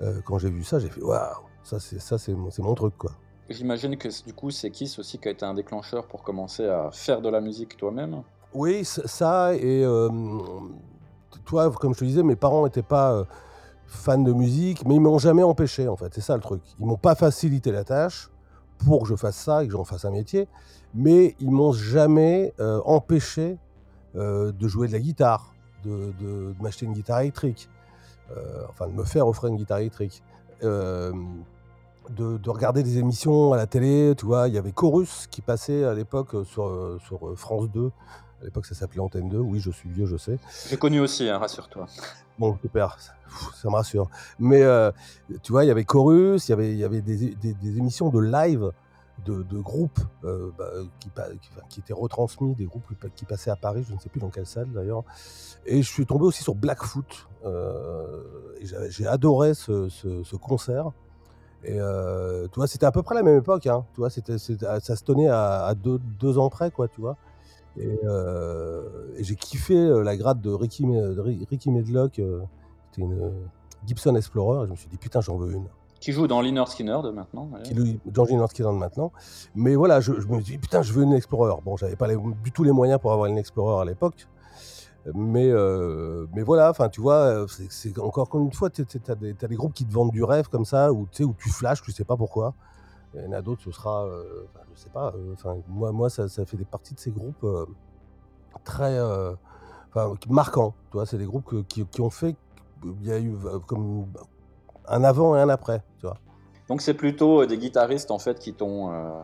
Euh, 0.00 0.20
quand 0.24 0.38
j'ai 0.38 0.50
vu 0.50 0.64
ça, 0.64 0.78
j'ai 0.78 0.88
fait 0.88 1.02
waouh, 1.02 1.18
ça 1.62 1.80
c'est 1.80 2.00
ça 2.00 2.18
c'est 2.18 2.32
mon, 2.32 2.50
c'est 2.50 2.62
mon 2.62 2.74
truc 2.74 2.96
quoi. 2.96 3.12
J'imagine 3.50 3.96
que 3.96 4.08
du 4.26 4.34
coup, 4.34 4.50
c'est 4.50 4.70
Kiss 4.70 4.98
aussi 4.98 5.18
qui 5.18 5.28
a 5.28 5.30
été 5.30 5.44
un 5.44 5.54
déclencheur 5.54 6.06
pour 6.06 6.22
commencer 6.22 6.66
à 6.66 6.90
faire 6.92 7.22
de 7.22 7.30
la 7.30 7.40
musique 7.40 7.76
toi-même. 7.78 8.22
Oui, 8.52 8.84
ça 8.84 9.54
et 9.54 9.84
euh, 9.84 10.08
toi, 11.44 11.70
comme 11.70 11.94
je 11.94 12.00
te 12.00 12.04
disais, 12.04 12.22
mes 12.22 12.36
parents 12.36 12.64
n'étaient 12.64 12.82
pas 12.82 13.26
fans 13.86 14.18
de 14.18 14.32
musique, 14.32 14.84
mais 14.86 14.96
ils 14.96 15.00
m'ont 15.00 15.18
jamais 15.18 15.42
empêché 15.42 15.88
en 15.88 15.96
fait. 15.96 16.12
C'est 16.14 16.20
ça 16.20 16.36
le 16.36 16.42
truc. 16.42 16.62
Ils 16.78 16.86
m'ont 16.86 16.96
pas 16.96 17.14
facilité 17.14 17.72
la 17.72 17.84
tâche 17.84 18.30
pour 18.78 19.02
que 19.02 19.08
je 19.08 19.16
fasse 19.16 19.36
ça 19.36 19.64
et 19.64 19.66
que 19.66 19.72
j'en 19.72 19.84
fasse 19.84 20.04
un 20.04 20.10
métier, 20.10 20.46
mais 20.94 21.34
ils 21.40 21.50
m'ont 21.50 21.72
jamais 21.72 22.52
euh, 22.60 22.80
empêché 22.84 23.58
de 24.18 24.68
jouer 24.68 24.88
de 24.88 24.92
la 24.92 24.98
guitare, 25.00 25.54
de, 25.84 26.12
de- 26.20 26.52
de 26.52 26.62
m'acheter 26.62 26.86
une 26.86 26.92
guitare 26.92 27.20
électrique, 27.20 27.68
euh, 28.36 28.62
enfin 28.68 28.86
de 28.88 28.92
me 28.92 29.04
faire 29.04 29.26
offrir 29.28 29.50
une 29.50 29.56
guitare 29.56 29.78
électrique. 29.78 30.22
Euh, 30.64 31.12
de, 32.10 32.38
de 32.38 32.50
regarder 32.50 32.82
des 32.82 32.96
émissions 32.98 33.52
à 33.52 33.56
la 33.58 33.66
télé, 33.66 34.14
tu 34.16 34.24
vois, 34.24 34.48
il 34.48 34.54
y 34.54 34.58
avait 34.58 34.72
Chorus 34.72 35.26
qui 35.30 35.42
passait 35.42 35.84
à 35.84 35.92
l'époque 35.92 36.34
euh, 36.34 36.42
sur, 36.44 36.66
euh, 36.66 36.98
sur 37.06 37.28
euh, 37.28 37.34
France 37.36 37.68
2, 37.70 37.90
à 38.40 38.44
l'époque 38.44 38.64
ça 38.64 38.74
s'appelait 38.74 39.00
Antenne 39.00 39.28
2, 39.28 39.36
oui 39.38 39.60
je 39.60 39.70
suis 39.70 39.90
vieux, 39.90 40.06
je 40.06 40.16
sais. 40.16 40.38
J'ai 40.70 40.78
connu 40.78 41.00
aussi, 41.00 41.28
hein, 41.28 41.36
rassure-toi. 41.38 41.86
Bon, 42.38 42.56
super, 42.62 42.96
ça, 42.98 43.12
me 43.68 43.74
rassure. 43.74 44.08
Mais 44.38 44.62
euh, 44.62 44.90
tu 45.42 45.52
vois, 45.52 45.64
il 45.64 45.68
y 45.68 45.70
avait 45.70 45.84
Chorus, 45.84 46.48
il 46.48 46.52
y 46.52 46.54
avait, 46.54 46.70
il 46.72 46.78
y 46.78 46.84
avait 46.84 47.02
des, 47.02 47.34
des- 47.34 47.52
des 47.54 47.76
émissions 47.78 48.08
de 48.08 48.20
live 48.20 48.72
de, 49.24 49.60
groupes 49.60 50.00
euh, 50.24 50.50
bah, 50.56 50.70
qui, 51.68 51.80
étaient 51.80 51.92
retransmis, 51.92 52.54
des 52.54 52.64
groupes 52.64 52.86
qui, 52.88 52.94
pa- 52.94 53.08
qui 53.08 53.24
passaient 53.24 53.50
à 53.50 53.56
Paris, 53.56 53.84
je 53.88 53.94
ne 53.94 53.98
sais 53.98 54.08
plus 54.08 54.20
dans 54.20 54.30
quelle 54.30 54.46
salle 54.46 54.70
d'ailleurs. 54.72 55.02
Et 55.66 55.82
je 55.82 55.88
suis 55.88 56.06
tombé 56.06 56.24
aussi 56.24 56.42
sur 56.42 56.54
Blackfoot. 56.54 57.28
Euh, 57.44 58.22
j'ai 58.90 59.06
adoré 59.06 59.54
ce, 59.54 59.88
ce- 59.88 60.22
ce 60.22 60.36
concert. 60.36 60.90
Et 61.64 61.80
euh, 61.80 62.46
tu 62.48 62.56
vois, 62.56 62.66
c'était 62.68 62.86
à 62.86 62.92
peu 62.92 63.02
près 63.02 63.14
la 63.14 63.22
même 63.22 63.38
époque. 63.38 63.66
Hein, 63.66 63.84
tu 63.94 64.00
vois, 64.00 64.10
c'était- 64.10 64.38
ça 64.38 64.80
se 64.80 65.04
tenait 65.04 65.28
à, 65.28 65.74
deux, 65.74 66.38
ans 66.38 66.48
près, 66.50 66.70
quoi, 66.70 66.88
tu 66.88 67.00
vois. 67.00 67.16
Et, 67.76 67.98
j'ai 69.18 69.36
kiffé 69.36 69.74
la 70.02 70.16
grade 70.16 70.40
de 70.40 70.50
Ricky, 70.50 70.84
de 70.84 71.20
Ri- 71.20 71.46
Ricky 71.50 71.70
Medlock. 71.70 72.14
C'était 72.90 73.02
une 73.02 73.32
Gibson 73.86 74.14
Explorer. 74.16 74.62
Et 74.62 74.66
je 74.66 74.70
me 74.72 74.76
suis 74.76 74.88
dit, 74.88 74.96
putain, 74.96 75.20
j'en 75.20 75.36
veux 75.36 75.52
une. 75.52 75.66
Qui 76.00 76.12
joue 76.12 76.28
dans 76.28 76.40
Liner 76.40 76.64
Skinner 76.66 77.00
de 77.02 77.10
maintenant. 77.10 77.50
Qui 77.64 77.74
lui, 77.74 78.00
Georgie 78.12 78.36
Northkill 78.36 78.66
maintenant. 78.66 79.12
Mais 79.54 79.74
voilà, 79.74 80.00
je, 80.00 80.20
je 80.20 80.26
me 80.28 80.40
dit, 80.40 80.58
putain, 80.58 80.82
je 80.82 80.92
veux 80.92 81.02
une 81.02 81.12
Explorer. 81.12 81.54
Bon, 81.64 81.76
j'avais 81.76 81.96
pas 81.96 82.08
du 82.08 82.52
tout 82.52 82.62
les 82.62 82.72
moyens 82.72 83.00
pour 83.00 83.12
avoir 83.12 83.26
une 83.26 83.38
Explorer 83.38 83.82
à 83.82 83.84
l'époque. 83.84 84.28
Mais, 85.14 85.48
euh, 85.50 86.26
mais 86.34 86.42
voilà, 86.42 86.70
enfin, 86.70 86.88
tu 86.88 87.00
vois, 87.00 87.14
euh, 87.14 87.46
c'est- 87.48 87.98
encore 87.98 88.28
une 88.34 88.52
fois, 88.52 88.68
tu 88.70 88.84
as 89.08 89.14
des, 89.14 89.56
groupes 89.56 89.72
qui 89.72 89.86
te 89.86 89.92
vendent 89.92 90.10
du 90.10 90.22
rêve 90.22 90.48
comme 90.48 90.64
ça, 90.64 90.92
où, 90.92 91.06
tu 91.10 91.50
flashes, 91.50 91.82
tu 91.82 91.92
sais 91.92 92.04
pas 92.04 92.16
pourquoi. 92.16 92.54
Il 93.14 93.22
y 93.22 93.26
en 93.26 93.32
a 93.32 93.40
d'autres, 93.40 93.62
ce 93.62 93.70
sera, 93.70 94.04
euh, 94.04 94.44
je 94.74 94.80
sais 94.80 94.90
pas, 94.90 95.14
euh, 95.16 95.54
moi, 95.68 95.92
moi 95.92 96.10
ça, 96.10 96.28
fait 96.28 96.56
des 96.56 96.64
parties 96.64 96.94
de 96.94 97.00
ces 97.00 97.10
groupes 97.10 97.46
très 98.64 98.98
marquants. 100.28 100.74
Tu 100.92 100.98
c'est 101.06 101.18
des 101.18 101.26
groupes 101.26 101.66
qui, 101.68 102.00
ont 102.00 102.10
fait, 102.10 102.36
il 102.84 103.06
y 103.06 103.12
a 103.12 103.18
eu 103.18 103.34
un 104.90 105.04
avant 105.04 105.36
et 105.36 105.40
un 105.40 105.48
après, 105.48 105.82
tu 105.98 106.06
vois. 106.06 106.18
Donc 106.68 106.82
c'est 106.82 106.94
plutôt 106.94 107.42
euh, 107.42 107.46
des 107.46 107.56
guitaristes 107.58 108.10
en 108.10 108.18
fait 108.18 108.38
qui 108.38 108.52
t'ont 108.54 108.92
euh, 108.92 109.22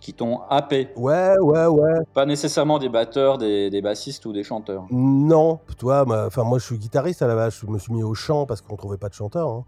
qui 0.00 0.12
t'ont 0.12 0.40
happé, 0.50 0.90
Ouais, 0.96 1.34
ouais, 1.38 1.66
ouais. 1.66 2.00
pas 2.12 2.26
nécessairement 2.26 2.78
des 2.78 2.90
batteurs, 2.90 3.38
des, 3.38 3.70
des 3.70 3.80
bassistes 3.80 4.26
ou 4.26 4.34
des 4.34 4.44
chanteurs. 4.44 4.84
Non, 4.90 5.60
ma- 6.06 6.26
enfin 6.26 6.44
moi 6.44 6.58
je 6.58 6.66
suis 6.66 6.76
guitariste 6.78 7.22
à 7.22 7.26
la 7.26 7.34
base, 7.34 7.54
je 7.54 7.66
me 7.66 7.78
suis 7.78 7.92
mis 7.92 8.02
au 8.02 8.12
chant 8.14 8.44
parce 8.44 8.60
qu'on 8.60 8.76
trouvait 8.76 8.98
pas 8.98 9.08
de 9.08 9.14
chanteur, 9.14 9.48
hein. 9.48 9.64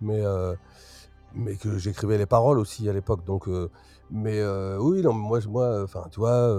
mais 0.00 0.20
euh, 0.20 0.54
mais 1.34 1.56
que 1.56 1.76
j'écrivais 1.78 2.18
les 2.18 2.26
paroles 2.26 2.58
aussi 2.60 2.88
à 2.88 2.92
l'époque, 2.92 3.24
donc 3.24 3.48
euh, 3.48 3.68
mais 4.10 4.40
oui, 4.78 5.02
non, 5.02 5.12
moi 5.12 5.40
enfin 5.82 6.04
tu 6.12 6.20
vois, 6.20 6.54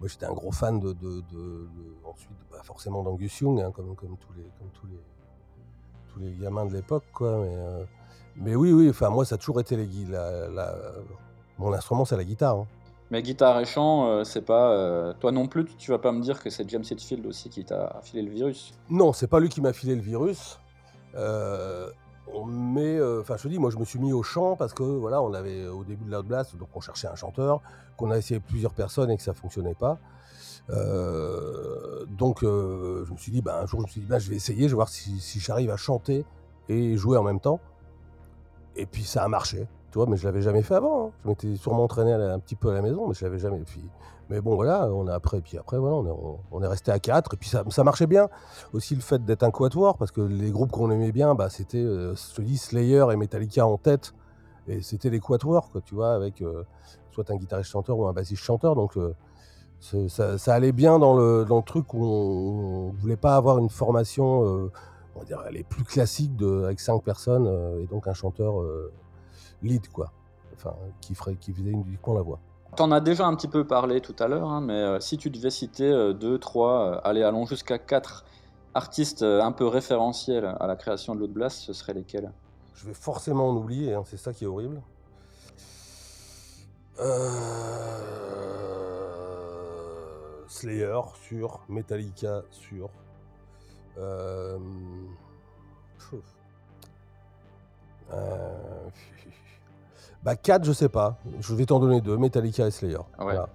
moi 0.00 0.08
j'étais 0.08 0.24
un 0.26 0.32
gros 0.32 0.52
fan 0.52 0.80
de, 0.80 0.92
de, 0.94 0.94
de- 0.94 1.20
de- 1.30 1.96
ensuite 2.10 2.36
bah, 2.50 2.58
forcément 2.62 3.02
d'Angus 3.02 3.38
Young, 3.40 3.60
hein, 3.60 3.70
comme 3.74 3.94
comme 3.96 4.16
tous 4.16 4.32
les 4.34 4.44
comme 4.58 4.68
tous 4.72 4.86
les 4.86 4.98
tous 6.16 6.22
les 6.22 6.32
gamins 6.32 6.64
de 6.64 6.72
l'époque, 6.72 7.04
quoi, 7.12 7.38
mais 7.42 7.54
euh, 7.54 7.84
mais 8.36 8.54
oui, 8.54 8.72
oui, 8.72 8.88
enfin 8.88 9.10
moi 9.10 9.24
ça 9.24 9.34
a 9.34 9.38
toujours 9.38 9.60
été 9.60 9.76
les 9.76 9.86
la, 10.08 10.48
la- 10.48 10.74
mon 11.58 11.72
instrument 11.72 12.04
c'est 12.04 12.16
la 12.16 12.24
guitare. 12.24 12.56
hein. 12.56 12.66
Mais 13.10 13.22
guitare 13.22 13.60
et 13.60 13.64
chant, 13.64 14.08
euh, 14.08 14.24
c'est 14.24 14.42
pas 14.42 14.72
euh, 14.72 15.12
toi 15.20 15.30
non 15.30 15.46
plus. 15.46 15.64
Tu 15.78 15.90
vas 15.92 15.98
pas 15.98 16.10
me 16.10 16.20
dire 16.20 16.42
que 16.42 16.50
c'est 16.50 16.68
James 16.68 16.82
Hetfield 16.90 17.24
aussi 17.26 17.48
qui 17.50 17.64
t'a 17.64 18.00
filé 18.02 18.22
le 18.22 18.30
virus? 18.30 18.72
Non, 18.90 19.12
c'est 19.12 19.28
pas 19.28 19.38
lui 19.40 19.48
qui 19.48 19.60
m'a 19.60 19.72
filé 19.72 19.94
le 19.94 20.00
virus. 20.02 20.58
Mais, 22.48 23.00
enfin, 23.20 23.36
je 23.36 23.44
te 23.44 23.48
dis, 23.48 23.58
moi, 23.58 23.70
je 23.70 23.78
me 23.78 23.84
suis 23.84 23.98
mis 24.00 24.12
au 24.12 24.22
chant 24.24 24.56
parce 24.56 24.74
que, 24.74 24.82
voilà, 24.82 25.22
on 25.22 25.32
avait 25.34 25.66
au 25.68 25.84
début 25.84 26.04
de 26.04 26.10
l'Outblast, 26.10 26.56
donc 26.56 26.68
on 26.74 26.80
cherchait 26.80 27.06
un 27.06 27.14
chanteur, 27.14 27.60
qu'on 27.96 28.10
a 28.10 28.18
essayé 28.18 28.40
plusieurs 28.40 28.74
personnes 28.74 29.10
et 29.10 29.16
que 29.16 29.22
ça 29.22 29.32
fonctionnait 29.32 29.74
pas. 29.74 29.98
Euh, 30.70 32.04
donc, 32.06 32.42
euh, 32.42 33.04
je 33.06 33.12
me 33.12 33.16
suis 33.16 33.32
dit, 33.32 33.42
bah, 33.42 33.60
un 33.62 33.66
jour, 33.66 33.80
je 33.80 33.86
me 33.86 33.90
suis 33.90 34.00
dit, 34.00 34.06
bah, 34.06 34.18
je 34.18 34.30
vais 34.30 34.36
essayer, 34.36 34.64
je 34.64 34.68
vais 34.68 34.74
voir 34.74 34.88
si, 34.88 35.20
j'arrive 35.40 35.70
à 35.70 35.76
chanter 35.76 36.24
et 36.68 36.96
jouer 36.96 37.16
en 37.16 37.22
même 37.22 37.40
temps. 37.40 37.60
Et 38.74 38.86
puis, 38.86 39.04
ça 39.04 39.22
a 39.22 39.28
marché, 39.28 39.66
mais 40.06 40.16
je 40.16 40.26
l'avais 40.26 40.42
jamais 40.42 40.62
fait 40.62 40.74
avant. 40.74 41.06
hein. 41.06 41.10
Je 41.24 41.28
m'étais 41.28 41.56
sûrement 41.56 41.84
entraîné 41.84 42.12
un 42.12 42.38
petit 42.38 42.56
peu 42.56 42.70
à 42.70 42.74
la 42.74 42.82
maison, 42.82 43.08
mais 43.08 43.14
je 43.14 43.24
l'avais 43.24 43.38
jamais. 43.38 43.60
Puis, 43.60 43.80
mais 44.28 44.40
bon, 44.40 44.56
voilà, 44.56 44.88
on 44.92 45.06
a 45.06 45.14
après, 45.14 45.40
puis 45.40 45.56
après, 45.56 45.78
voilà, 45.78 45.96
on 46.50 46.62
est, 46.62 46.66
resté 46.66 46.90
à 46.90 46.98
quatre, 46.98 47.34
et 47.34 47.36
puis 47.36 47.48
ça, 47.48 47.84
marchait 47.84 48.06
bien. 48.06 48.28
Aussi 48.72 48.94
le 48.94 49.00
fait 49.00 49.24
d'être 49.24 49.44
un 49.44 49.50
quatuor, 49.50 49.96
parce 49.96 50.10
que 50.10 50.20
les 50.20 50.50
groupes 50.50 50.72
qu'on 50.72 50.90
aimait 50.90 51.12
bien, 51.12 51.34
bah, 51.34 51.48
c'était, 51.48 51.78
euh, 51.78 52.14
je 52.14 52.34
te 52.34 52.42
dis, 52.42 52.58
Slayer 52.58 53.06
et 53.12 53.16
Metallica 53.16 53.66
en 53.66 53.78
tête, 53.78 54.12
et 54.66 54.82
c'était 54.82 55.10
les 55.10 55.20
quatuors, 55.20 55.70
quoi, 55.70 55.80
tu 55.80 55.94
vois, 55.94 56.12
avec 56.12 56.42
euh, 56.42 56.64
soit 57.12 57.30
un 57.30 57.36
guitariste 57.36 57.70
chanteur 57.70 57.96
ou 57.98 58.06
un 58.06 58.12
bassiste 58.12 58.42
chanteur, 58.42 58.74
donc 58.74 58.98
ça, 59.80 60.38
ça 60.38 60.54
allait 60.54 60.72
bien 60.72 60.98
dans 60.98 61.16
le, 61.16 61.44
dans 61.44 61.58
le 61.58 61.62
truc 61.62 61.94
où 61.94 62.04
on, 62.04 62.92
ne 62.92 62.98
voulait 62.98 63.16
pas 63.16 63.36
avoir 63.36 63.58
une 63.58 63.68
formation, 63.68 64.44
euh, 64.44 64.72
on 65.14 65.20
va 65.20 65.24
dire, 65.24 65.42
les 65.50 65.62
plus 65.62 65.84
classiques 65.84 66.36
de, 66.36 66.64
avec 66.64 66.80
cinq 66.80 67.02
personnes, 67.02 67.46
euh, 67.46 67.82
et 67.82 67.86
donc 67.86 68.08
un 68.08 68.14
chanteur 68.14 68.60
euh, 68.60 68.92
lead, 69.62 69.88
quoi, 69.88 70.12
enfin, 70.54 70.74
qui, 71.00 71.14
ferait, 71.14 71.36
qui 71.36 71.52
faisait 71.52 71.70
uniquement 71.70 72.14
la 72.14 72.22
voix. 72.22 72.38
T'en 72.74 72.90
as 72.90 73.00
déjà 73.00 73.26
un 73.26 73.34
petit 73.34 73.48
peu 73.48 73.66
parlé 73.66 74.00
tout 74.00 74.16
à 74.18 74.28
l'heure, 74.28 74.50
hein, 74.50 74.60
mais 74.60 75.00
si 75.00 75.16
tu 75.16 75.30
devais 75.30 75.50
citer 75.50 76.12
deux, 76.14 76.38
trois, 76.38 77.00
allez, 77.04 77.22
allons 77.22 77.46
jusqu'à 77.46 77.78
quatre 77.78 78.24
artistes 78.74 79.22
un 79.22 79.52
peu 79.52 79.66
référentiels 79.66 80.54
à 80.60 80.66
la 80.66 80.76
création 80.76 81.14
de 81.14 81.20
l'Outblast, 81.20 81.58
ce 81.60 81.72
seraient 81.72 81.94
lesquels? 81.94 82.30
Je 82.74 82.86
vais 82.86 82.94
forcément 82.94 83.48
en 83.48 83.56
oublier, 83.56 83.94
hein, 83.94 84.02
c'est 84.04 84.18
ça 84.18 84.34
qui 84.34 84.44
est 84.44 84.46
horrible. 84.46 84.82
Euh, 86.98 87.95
Slayer 90.56 91.00
sur, 91.28 91.60
Metallica 91.68 92.42
sur. 92.50 92.88
Euh... 93.98 94.58
Euh, 98.12 98.88
Bah 100.22 100.36
4, 100.36 100.64
je 100.64 100.72
sais 100.72 100.88
pas. 100.88 101.18
Je 101.40 101.54
vais 101.54 101.66
t'en 101.66 101.78
donner 101.78 102.00
deux, 102.00 102.16
Metallica 102.16 102.66
et 102.66 102.70
Slayer. 102.70 102.98
Voilà. 103.18 103.48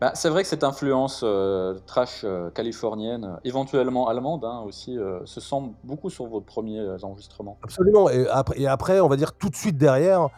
Bah, 0.00 0.12
c'est 0.14 0.30
vrai 0.30 0.42
que 0.42 0.48
cette 0.48 0.64
influence 0.64 1.22
euh, 1.24 1.78
trash 1.84 2.24
californienne, 2.54 3.38
éventuellement 3.44 4.08
allemande 4.08 4.44
hein, 4.44 4.62
aussi, 4.64 4.96
se 5.24 5.40
sent 5.40 5.74
beaucoup 5.84 6.08
sur 6.08 6.26
vos 6.26 6.40
premiers 6.40 6.96
enregistrements. 7.02 7.58
Absolument. 7.62 8.08
Et 8.08 8.26
après, 8.28 8.60
et 8.60 8.66
après, 8.66 9.00
on 9.00 9.08
va 9.08 9.16
dire 9.16 9.32
tout 9.32 9.50
de 9.50 9.56
suite 9.56 9.76
derrière, 9.76 10.28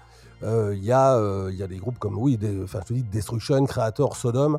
il 0.43 0.83
y, 0.83 0.93
a, 0.93 1.49
il 1.51 1.57
y 1.57 1.63
a 1.63 1.67
des 1.67 1.77
groupes 1.77 1.99
comme, 1.99 2.19
oui, 2.19 2.37
des, 2.37 2.63
enfin, 2.65 2.81
je 2.83 2.89
te 2.89 2.93
dis, 2.95 3.03
Destruction, 3.03 3.65
Creator, 3.67 4.17
Sodom. 4.17 4.59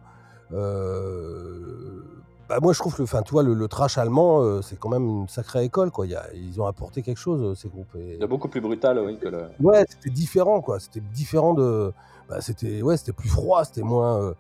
Euh, 0.54 2.04
bah, 2.50 2.60
moi, 2.62 2.74
je 2.74 2.80
trouve 2.80 2.96
que, 2.96 3.04
enfin, 3.04 3.22
tu 3.22 3.32
vois, 3.32 3.44
le, 3.44 3.54
le 3.54 3.68
trash 3.68 3.98
allemand, 3.98 4.42
euh, 4.42 4.62
c'est 4.62 4.78
quand 4.78 4.90
même 4.90 5.08
une 5.08 5.28
sacrée 5.30 5.64
école, 5.64 5.90
quoi. 5.92 6.06
Il 6.06 6.12
y 6.12 6.16
a- 6.16 6.34
ils 6.34 6.60
ont 6.62 6.66
apporté 6.66 7.02
quelque 7.02 7.18
chose, 7.20 7.42
euh, 7.42 7.56
ces 7.56 7.70
groupes. 7.70 7.96
Et- 7.96 8.18
beaucoup 8.28 8.50
plus 8.50 8.62
brutal, 8.62 9.00
oui, 9.00 9.18
que 9.18 9.30
le. 9.30 9.44
Ouais, 9.60 9.86
c'était 9.90 10.10
différent, 10.10 10.62
quoi. 10.62 10.80
C'était 10.80 11.00
différent 11.02 11.54
de. 11.54 11.94
bah, 12.30 12.42
c'était 12.42 12.82
ouais, 12.82 12.98
c'était 12.98 13.14
plus 13.14 13.30
froid, 13.30 13.64
c'était 13.66 13.82
moins. 13.84 14.18
euh, 14.22 14.34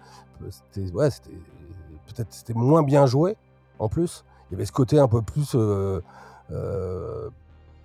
c'était 0.49 0.89
ouais, 0.91 1.09
c'était 1.11 1.29
peut-être 2.07 2.33
c'était 2.33 2.53
moins 2.53 2.83
bien 2.83 3.05
joué. 3.05 3.35
En 3.79 3.87
plus, 3.89 4.23
il 4.49 4.53
y 4.53 4.55
avait 4.55 4.65
ce 4.65 4.71
côté 4.71 4.99
un 4.99 5.07
peu 5.07 5.21
plus 5.21 5.55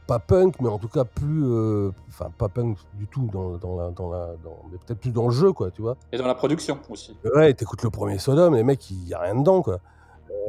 pas 0.06 0.18
punk, 0.18 0.60
mais 0.60 0.68
en 0.68 0.78
tout 0.78 0.88
cas 0.88 1.04
plus, 1.04 1.42
euh, 1.44 1.90
enfin 2.08 2.30
pas 2.38 2.48
punk 2.48 2.78
du 2.94 3.06
tout 3.06 3.28
dans, 3.32 3.56
dans 3.56 3.76
la, 3.76 3.90
dans 3.90 4.10
la, 4.10 4.26
dans- 4.44 4.58
mais 4.70 4.78
peut-être 4.78 5.00
plus 5.00 5.10
dans 5.10 5.26
le 5.26 5.32
jeu, 5.32 5.52
quoi, 5.52 5.70
tu 5.70 5.82
vois. 5.82 5.96
Et 6.12 6.16
dans 6.18 6.26
la 6.26 6.34
production 6.34 6.78
aussi. 6.88 7.16
Ouais, 7.34 7.52
t'écoutes 7.54 7.82
le 7.82 7.90
premier 7.90 8.18
Sodom, 8.18 8.54
les 8.54 8.62
mecs, 8.62 8.90
il 8.90 9.08
y 9.08 9.14
a 9.14 9.20
rien 9.20 9.34
dedans, 9.34 9.62
quoi. 9.62 9.80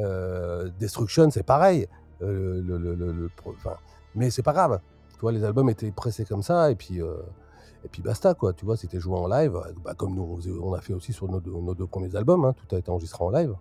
Euh, 0.02 0.68
Destruction, 0.78 1.30
c'est 1.30 1.42
pareil. 1.42 1.88
Euh, 2.22 2.62
le, 2.64 2.78
le- 2.78 2.94
le- 2.94 3.12
le 3.12 3.30
mais 4.14 4.30
c'est 4.30 4.42
pas 4.42 4.52
grave. 4.52 4.80
Tu 5.14 5.20
vois, 5.20 5.32
les 5.32 5.42
albums 5.44 5.68
étaient 5.70 5.90
pressés 5.90 6.24
comme 6.24 6.42
ça, 6.42 6.70
et 6.70 6.74
puis, 6.76 7.00
euh, 7.02 7.14
et 7.84 7.88
puis 7.88 8.02
basta, 8.02 8.34
quoi. 8.34 8.52
Tu 8.52 8.64
vois, 8.64 8.76
c'était 8.76 9.00
joué 9.00 9.16
en 9.18 9.26
live, 9.28 9.58
bah, 9.84 9.94
comme 9.94 10.14
nous, 10.14 10.38
on 10.62 10.72
a 10.74 10.80
fait 10.80 10.94
aussi 10.94 11.12
sur 11.12 11.28
nos, 11.28 11.40
deux- 11.40 11.50
nos 11.52 11.74
deux 11.74 11.86
premiers 11.86 12.14
albums. 12.16 12.44
hein, 12.44 12.54
tout 12.54 12.74
a 12.74 12.78
été 12.78 12.90
enregistré 12.90 13.24
en 13.24 13.30
live. 13.30 13.54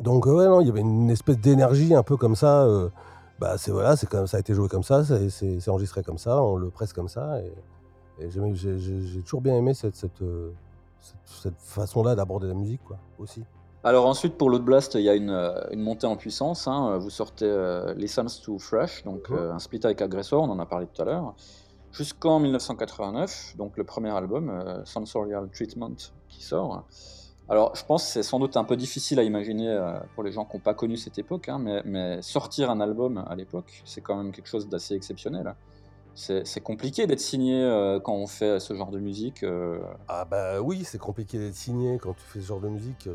Donc, 0.00 0.26
ouais, 0.26 0.46
non, 0.46 0.60
il 0.60 0.66
y 0.66 0.70
avait 0.70 0.80
une 0.80 1.10
espèce 1.10 1.38
d'énergie 1.38 1.94
un 1.94 2.02
peu 2.02 2.16
comme 2.16 2.34
ça. 2.36 2.66
Bah, 3.38 3.58
c'est 3.58 3.70
voilà, 3.70 3.96
c'est 3.96 4.08
comme 4.08 4.26
ça 4.26 4.36
a 4.36 4.40
été 4.40 4.54
joué 4.54 4.68
comme 4.68 4.82
ça, 4.82 5.04
c'est 5.04 5.28
c'est- 5.30 5.60
c'est 5.60 5.70
enregistré 5.70 6.02
comme 6.02 6.18
ça, 6.18 6.42
on 6.42 6.56
le 6.56 6.70
presse 6.70 6.92
comme 6.92 7.08
ça. 7.08 7.40
Et, 7.40 7.52
j'ai 8.30 8.54
j'ai- 8.56 9.00
j'ai 9.00 9.22
toujours 9.22 9.40
bien 9.40 9.56
aimé 9.56 9.74
cette, 9.74 9.96
cette, 9.96 10.22
euh, 10.22 10.52
cette, 11.00 11.16
cette 11.24 11.60
façon-là 11.60 12.14
d'aborder 12.14 12.46
la 12.46 12.54
musique, 12.54 12.82
quoi, 12.84 12.98
aussi. 13.18 13.42
Alors 13.84 14.06
ensuite, 14.06 14.38
pour 14.38 14.48
l'Outblast, 14.48 14.94
il 14.94 15.00
y 15.02 15.08
a 15.08 15.14
une, 15.16 15.30
euh, 15.30 15.60
une 15.72 15.80
montée 15.80 16.06
en 16.06 16.16
puissance. 16.16 16.68
hein. 16.68 16.98
Vous 16.98 17.10
sortez 17.10 17.46
euh, 17.46 17.94
Listens 17.94 18.40
to 18.44 18.58
Fresh, 18.60 19.02
donc 19.02 19.28
Mhm. 19.28 19.36
euh, 19.36 19.52
un 19.54 19.58
split 19.58 19.80
avec 19.82 20.00
Aggressor, 20.02 20.40
on 20.44 20.50
en 20.50 20.60
a 20.60 20.66
parlé 20.66 20.86
tout 20.86 21.02
à 21.02 21.04
l'heure, 21.04 21.34
jusqu'en 21.90 22.38
1989, 22.38 23.54
donc 23.56 23.76
le 23.76 23.82
premier 23.82 24.10
album, 24.10 24.50
euh, 24.50 24.84
Sensorial 24.84 25.48
Treatment, 25.50 25.96
qui 26.28 26.44
sort. 26.44 26.84
Alors, 27.48 27.74
je 27.74 27.84
pense 27.84 28.04
que 28.04 28.10
c'est 28.10 28.22
sans 28.22 28.38
doute 28.38 28.56
un 28.56 28.64
peu 28.64 28.76
difficile 28.76 29.18
à 29.18 29.24
imaginer 29.24 29.68
euh, 29.68 29.98
pour 30.14 30.22
les 30.22 30.32
gens 30.32 30.44
qui 30.44 30.56
n'ont 30.56 30.62
pas 30.62 30.74
connu 30.74 30.96
cette 30.96 31.18
époque, 31.18 31.48
hein, 31.48 31.58
mais, 31.84 32.22
sortir 32.22 32.70
un 32.70 32.80
album 32.80 33.24
à 33.28 33.34
l'époque, 33.34 33.82
c'est 33.84 34.00
quand 34.00 34.16
même 34.16 34.32
quelque 34.32 34.48
chose 34.48 34.68
d'assez 34.68 34.94
exceptionnel. 34.94 35.54
C'est 36.14 36.60
compliqué 36.62 37.06
d'être 37.06 37.20
signé 37.20 37.54
euh, 37.54 37.98
quand 37.98 38.12
on 38.12 38.26
fait 38.26 38.60
ce 38.60 38.74
genre 38.74 38.90
de 38.90 38.98
musique. 38.98 39.42
euh, 39.44 39.80
Ah 40.08 40.26
bah 40.26 40.60
oui, 40.60 40.84
c'est 40.84 40.98
compliqué 40.98 41.38
d'être 41.38 41.54
signé 41.54 41.96
quand 41.98 42.12
tu 42.12 42.22
fais 42.22 42.40
ce 42.40 42.48
genre 42.48 42.60
de 42.60 42.68
musique, 42.68 43.08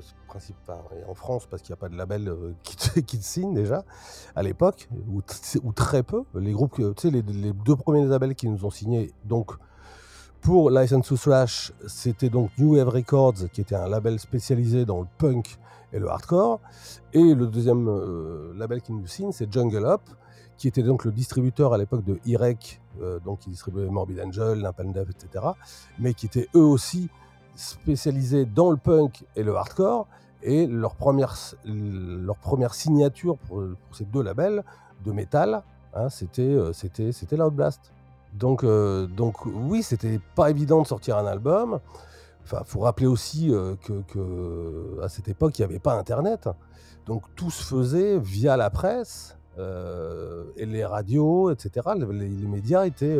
en 1.07 1.13
France, 1.13 1.45
parce 1.45 1.61
qu'il 1.61 1.73
n'y 1.73 1.77
a 1.77 1.81
pas 1.81 1.89
de 1.89 1.95
label 1.95 2.35
qui, 2.63 2.75
te, 2.75 3.23
signe 3.23 3.53
déjà, 3.53 3.85
à 4.35 4.41
l'époque, 4.41 4.89
ou, 5.13 5.71
très 5.73 6.01
peu. 6.01 6.23
Les 6.33 6.53
groupes, 6.53 6.75
tu 6.95 7.09
sais, 7.09 7.11
les 7.11 7.21
deux 7.21 7.75
premiers 7.75 8.05
labels 8.05 8.33
qui 8.33 8.49
nous 8.49 8.65
ont 8.65 8.71
signés, 8.71 9.11
donc 9.25 9.51
pour 10.47 10.71
License 10.71 11.05
to 11.05 11.17
Slash, 11.17 11.73
c'était 11.87 12.29
donc 12.29 12.51
New 12.57 12.77
Wave 12.77 12.87
Records, 12.87 13.49
qui 13.51 13.59
était 13.59 13.75
un 13.75 13.89
label 13.89 14.17
spécialisé 14.17 14.85
dans 14.85 15.01
le 15.01 15.07
punk 15.17 15.57
et 15.91 15.99
le 15.99 16.07
hardcore. 16.07 16.61
Et 17.11 17.35
le 17.35 17.47
deuxième 17.47 17.89
euh, 17.89 18.53
label 18.55 18.81
qui 18.81 18.93
nous 18.93 19.05
signe, 19.07 19.33
c'est 19.33 19.51
Jungle 19.51 19.85
Up, 19.85 19.99
qui 20.57 20.69
était 20.69 20.83
donc 20.83 21.03
le 21.03 21.11
distributeur 21.11 21.73
à 21.73 21.77
l'époque 21.77 22.05
de 22.05 22.17
Irek, 22.25 22.79
euh, 23.01 23.19
donc 23.19 23.39
qui 23.39 23.49
distribuait 23.49 23.87
Morbid 23.87 24.21
Angel, 24.21 24.61
Death, 24.85 25.09
etc. 25.09 25.47
Mais 25.99 26.13
qui 26.13 26.27
étaient 26.27 26.47
eux 26.55 26.63
aussi 26.63 27.09
spécialisés 27.57 28.45
dans 28.45 28.71
le 28.71 28.77
punk 28.77 29.25
et 29.35 29.43
le 29.43 29.53
hardcore. 29.53 30.07
Et 30.43 30.65
leur 30.65 30.95
première, 30.95 31.35
signature 32.73 33.37
pour, 33.37 33.63
ces 33.91 34.05
deux 34.05 34.23
labels 34.23 34.63
de 35.03 35.11
métal, 35.11 35.61
hein, 35.93 36.07
c'était 36.07 36.41
euh, 36.43 36.71
c'était 36.71 37.11
c'était 37.11 37.35
Loud 37.35 37.53
Blast. 37.53 37.91
Donc, 38.37 38.63
euh, 38.63 39.07
donc 39.07 39.45
oui, 39.45 39.83
c'était 39.83 40.19
pas 40.35 40.49
évident 40.49 40.81
de 40.81 40.87
sortir 40.87 41.17
un 41.17 41.25
album. 41.25 41.79
Enfin, 42.43 42.61
faut 42.65 42.79
rappeler 42.79 43.07
aussi 43.07 43.51
que, 43.83 44.01
que, 44.03 45.01
à 45.01 45.09
cette 45.09 45.27
époque, 45.27 45.57
il 45.59 45.61
n'y 45.61 45.65
avait 45.65 45.79
pas 45.79 45.93
Internet. 45.95 46.47
Donc 47.05 47.23
tout 47.35 47.51
se 47.51 47.63
faisait 47.63 48.17
via 48.19 48.55
la 48.55 48.69
presse 48.69 49.37
et 49.57 50.65
les 50.65 50.85
radios, 50.85 51.51
etc. 51.51 51.89
Les, 52.09 52.47
médias 52.47 52.85
étaient 52.85 53.19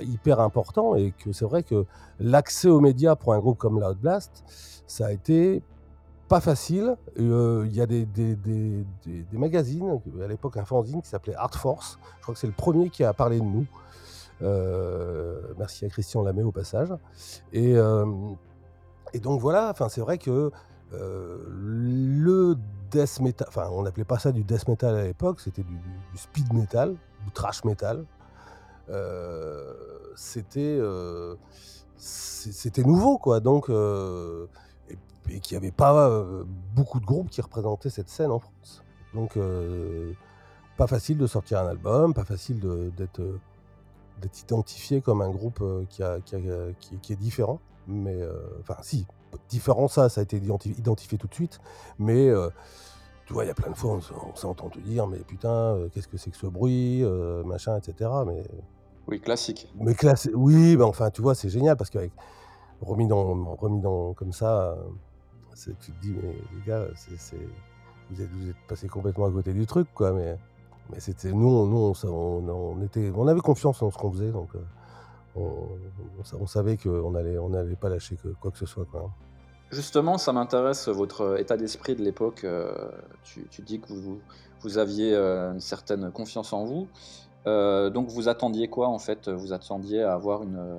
hyper 0.00 0.40
importants 0.40 0.96
et 0.96 1.12
que 1.12 1.32
c'est 1.32 1.46
vrai 1.46 1.62
que 1.62 1.86
l'accès 2.20 2.68
aux 2.68 2.80
médias 2.80 3.16
pour 3.16 3.32
un 3.32 3.38
groupe 3.38 3.56
comme 3.56 3.80
Loud 3.80 3.96
Blast, 3.98 4.44
ça 4.86 5.06
a 5.06 5.12
été 5.12 5.62
pas 6.32 6.40
facile. 6.40 6.96
Il 7.16 7.74
y 7.74 7.80
a 7.82 7.86
des, 7.86 8.06
des, 8.06 8.36
magazines, 9.32 10.00
à 10.22 10.26
l'époque 10.26 10.56
un 10.56 10.64
fanzine 10.64 11.02
qui 11.02 11.08
s'appelait 11.10 11.34
Art 11.34 11.54
Force. 11.54 11.98
Je 12.16 12.22
crois 12.22 12.34
que 12.34 12.40
c'est 12.40 12.46
le 12.46 12.54
premier 12.54 12.88
qui 12.88 13.04
a 13.04 13.12
parlé 13.12 13.38
de 13.38 13.44
nous. 13.44 13.66
Euh, 14.40 15.40
merci 15.58 15.84
à 15.84 15.88
Christian 15.88 16.22
Lamé 16.22 16.42
au 16.42 16.52
passage. 16.52 16.88
Et, 17.52 17.76
euh, 17.76 18.06
donc 19.20 19.40
voilà, 19.40 19.74
c'est 19.88 20.00
vrai 20.00 20.18
que 20.18 20.50
euh, 20.94 21.38
le 21.48 22.56
death 22.90 23.20
metal, 23.20 23.46
enfin 23.48 23.68
on 23.72 23.82
n'appelait 23.82 24.04
pas 24.04 24.18
ça 24.18 24.32
du 24.32 24.42
death 24.42 24.68
metal 24.68 24.94
à 24.94 25.04
l'époque, 25.04 25.40
c'était 25.40 25.62
du, 25.62 25.78
speed 26.14 26.52
metal, 26.52 26.96
du 27.24 27.30
trash 27.32 27.64
metal. 27.64 28.04
c'était 30.16 30.80
c'était 31.96 32.82
nouveau 32.82 33.18
quoi, 33.18 33.40
donc 33.40 33.68
et, 33.70 34.96
et 35.28 35.40
qu'il 35.40 35.56
n'y 35.56 35.64
avait 35.64 35.72
pas 35.72 36.10
beaucoup 36.74 37.00
de 37.00 37.06
groupes 37.06 37.30
qui 37.30 37.40
représentaient 37.40 37.90
cette 37.90 38.08
scène 38.08 38.30
en 38.30 38.38
France. 38.38 38.82
Donc 39.14 39.38
pas 40.76 40.86
facile 40.86 41.18
de 41.18 41.26
sortir 41.26 41.60
un 41.60 41.68
album, 41.68 42.14
pas 42.14 42.24
facile 42.24 42.60
d'être 42.96 43.22
d'être 44.22 44.40
identifié 44.40 45.00
comme 45.00 45.20
un 45.20 45.30
groupe 45.30 45.60
euh, 45.60 45.84
qui, 45.88 46.02
a, 46.02 46.20
qui, 46.20 46.38
qui, 47.00 47.12
est 47.12 47.16
différent. 47.16 47.60
Mais, 47.86 48.20
euh, 48.20 48.32
enfin, 48.60 48.76
si, 48.82 49.06
différent, 49.48 49.88
ça, 49.88 50.08
ça 50.08 50.20
a 50.20 50.24
été 50.24 50.36
identifié, 50.36 51.18
tout 51.18 51.26
de 51.26 51.34
suite. 51.34 51.60
Mais, 51.98 52.28
euh, 52.28 52.48
tu 53.26 53.32
vois, 53.32 53.44
il 53.44 53.48
y 53.48 53.50
a 53.50 53.54
plein 53.54 53.70
de 53.70 53.76
fois, 53.76 53.98
on, 53.98 54.34
s'est 54.36 54.46
entendu 54.46 54.80
dire, 54.80 55.06
mais 55.06 55.18
putain, 55.18 55.78
qu'est-ce 55.92 56.08
que 56.08 56.16
c'est 56.16 56.30
que 56.30 56.36
ce 56.36 56.46
bruit, 56.46 57.02
machin, 57.44 57.76
etc. 57.76 58.10
Mais, 58.26 58.42
oui, 59.08 59.20
classique. 59.20 59.72
Mais 59.74 59.94
classe, 59.94 60.28
oui, 60.32 60.76
mais 60.76 60.84
enfin, 60.84 61.10
tu 61.10 61.22
vois, 61.22 61.34
c'est 61.34 61.48
génial 61.48 61.76
parce 61.76 61.90
qu'avec 61.90 62.12
remis 62.80 63.06
dans, 63.06 63.56
remis 63.56 63.80
dans 63.80 64.12
comme 64.14 64.32
ça, 64.32 64.76
tu 65.54 65.92
te 65.92 66.00
dis, 66.00 66.14
mais 66.14 66.36
les 66.54 66.66
gars, 66.66 66.86
c'est, 66.94 67.36
vous 68.10 68.22
êtes, 68.22 68.30
vous 68.30 68.50
êtes 68.50 68.56
passé 68.68 68.88
complètement 68.88 69.26
à 69.26 69.30
côté 69.30 69.52
du 69.52 69.66
truc, 69.66 69.88
quoi. 69.94 70.12
Mais 70.12 70.36
mais 70.92 71.00
c'était 71.00 71.32
nous, 71.32 71.66
nous 71.66 71.92
on, 72.04 72.48
on, 72.48 72.82
était, 72.82 73.10
on 73.16 73.26
avait 73.26 73.40
confiance 73.40 73.82
en 73.82 73.90
ce 73.90 73.96
qu'on 73.96 74.12
faisait, 74.12 74.30
donc 74.30 74.50
euh, 74.54 75.40
on, 76.38 76.46
savait 76.46 76.76
qu'on 76.76 77.14
allait, 77.14 77.38
on 77.38 77.48
n'allait 77.48 77.76
pas 77.76 77.88
lâcher 77.88 78.16
que, 78.16 78.28
quoi 78.28 78.50
que 78.50 78.58
ce 78.58 78.66
soit. 78.66 78.84
Quoi. 78.84 79.10
Justement, 79.70 80.18
ça 80.18 80.32
m'intéresse 80.32 80.88
votre 80.88 81.40
état 81.40 81.56
d'esprit 81.56 81.96
de 81.96 82.02
l'époque. 82.02 82.44
Euh, 82.44 82.74
tu, 83.24 83.46
tu, 83.50 83.62
dis 83.62 83.80
que 83.80 83.88
vous, 83.88 84.20
vous 84.60 84.76
aviez 84.76 85.14
euh, 85.14 85.52
une 85.52 85.60
certaine 85.60 86.10
confiance 86.10 86.52
en 86.52 86.64
vous. 86.64 86.88
donc 87.46 88.08
vous 88.08 88.28
attendiez 88.28 88.68
quoi 88.68 88.88
en 88.88 88.98
fait? 88.98 89.30
Vous 89.30 89.54
attendiez 89.54 90.02
à 90.02 90.12
avoir 90.12 90.42
une, 90.42 90.78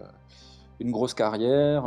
une 0.79 0.91
grosse 0.91 1.15
carrière, 1.15 1.83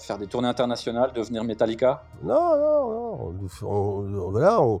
faire 0.00 0.18
des 0.18 0.26
tournées 0.26 0.48
internationales, 0.48 1.12
devenir 1.14 1.44
Metallica? 1.44 2.02
Non, 2.24 2.56
non, 2.58 3.32
non. 3.62 4.30
voilà, 4.30 4.60
on, 4.60 4.80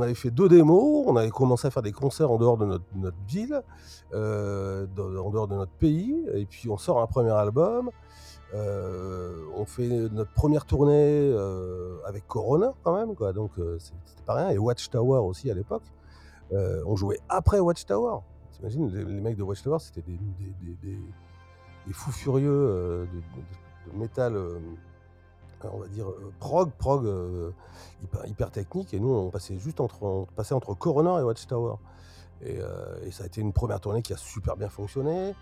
avait 0.00 0.14
fait 0.14 0.30
deux 0.30 0.48
démos, 0.48 1.04
on 1.06 1.16
avait 1.16 1.30
commencé 1.30 1.66
à 1.66 1.70
faire 1.70 1.82
des 1.82 1.92
concerts 1.92 2.30
en 2.30 2.38
dehors 2.38 2.56
de 2.56 2.66
notre, 2.94 3.16
ville, 3.28 3.62
euh, 4.12 4.86
en 4.96 5.30
dehors 5.30 5.48
de 5.48 5.54
notre 5.54 5.72
pays, 5.72 6.16
et 6.32 6.46
puis 6.46 6.68
on 6.68 6.76
sort 6.76 7.00
un 7.00 7.06
premier 7.06 7.32
album. 7.32 7.90
Euh, 8.54 9.34
on 9.56 9.64
fait 9.64 9.88
notre 9.88 10.30
première 10.32 10.64
tournée 10.64 10.92
euh, 10.94 11.96
avec 12.06 12.26
Corona 12.26 12.72
quand 12.82 12.94
même, 12.94 13.14
quoi, 13.14 13.32
donc 13.32 13.52
c'était 13.78 14.24
pas 14.24 14.34
rien, 14.34 14.50
et 14.50 14.58
Watchtower 14.58 15.20
aussi 15.20 15.50
à 15.50 15.54
l'époque. 15.54 15.84
on 16.52 16.96
jouait 16.96 17.20
après 17.28 17.60
Watchtower. 17.60 18.20
T'imagines, 18.52 18.88
les, 18.88 19.20
mecs 19.20 19.36
de 19.36 19.42
Watchtower, 19.42 19.78
c'était 19.80 20.02
des, 20.02 21.92
fous 21.92 22.12
furieux 22.12 23.08
de, 23.12 23.98
métal 23.98 24.36
on 25.72 25.78
va 25.78 25.88
dire, 25.88 26.08
euh, 26.08 26.32
prog, 26.40 26.70
prog 26.72 27.06
euh, 27.06 27.50
hyper, 28.26 28.50
technique. 28.50 28.94
Et 28.94 29.00
nous, 29.00 29.12
on 29.12 29.30
passait 29.30 29.58
juste 29.58 29.80
entre, 29.80 30.02
on 30.02 30.26
passait 30.36 30.54
entre 30.54 30.74
Corona 30.74 31.18
et 31.20 31.22
Watchtower. 31.22 31.76
Et, 32.42 32.58
euh, 32.58 33.10
ça 33.10 33.24
a 33.24 33.26
été 33.26 33.40
une 33.40 33.52
première 33.52 33.80
tournée 33.80 34.02
qui 34.02 34.12
a 34.12 34.16
super 34.16 34.56
bien 34.56 34.68
fonctionné. 34.68 35.34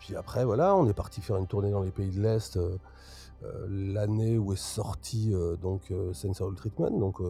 Puis 0.00 0.16
après, 0.16 0.44
voilà, 0.44 0.74
on 0.74 0.88
est 0.88 0.94
parti 0.94 1.20
faire 1.20 1.36
une 1.36 1.46
tournée 1.46 1.70
dans 1.70 1.82
les 1.82 1.90
pays 1.90 2.10
de 2.10 2.20
l'Est 2.20 2.58
l'année 3.68 4.36
où 4.36 4.52
est 4.52 4.60
sorti 4.60 5.34
donc 5.62 5.92
Sensory 6.12 6.54
Treatment. 6.56 6.90
Donc, 6.90 7.20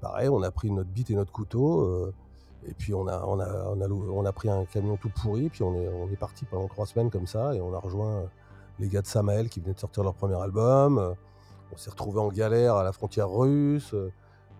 pareil, 0.00 0.28
on 0.28 0.42
a 0.42 0.50
pris 0.50 0.70
notre 0.70 0.90
bite 0.90 1.10
et 1.10 1.14
notre 1.14 1.32
couteau. 1.32 2.12
et 2.66 2.74
puis 2.74 2.94
on 2.94 3.06
a, 3.06 3.22
on, 3.26 3.40
a, 3.40 3.74
on, 3.74 3.80
a, 3.80 3.88
on 3.88 4.24
a 4.24 4.32
pris 4.32 4.48
un 4.48 4.64
camion 4.64 4.96
tout 4.96 5.10
pourri, 5.10 5.50
puis 5.50 5.62
on 5.62 5.74
est, 5.74 5.88
on 5.88 6.10
est 6.10 6.16
parti 6.16 6.46
pendant 6.46 6.66
trois 6.66 6.86
semaines 6.86 7.10
comme 7.10 7.26
ça, 7.26 7.54
et 7.54 7.60
on 7.60 7.74
a 7.74 7.78
rejoint 7.78 8.24
les 8.78 8.88
gars 8.88 9.02
de 9.02 9.06
Samael 9.06 9.48
qui 9.48 9.60
venaient 9.60 9.74
de 9.74 9.80
sortir 9.80 10.02
leur 10.02 10.14
premier 10.14 10.40
album 10.40 11.14
on 11.72 11.76
s'est 11.76 11.90
retrouvé 11.90 12.20
en 12.20 12.28
galère 12.28 12.76
à 12.76 12.84
la 12.84 12.92
frontière 12.92 13.30
russe. 13.30 13.94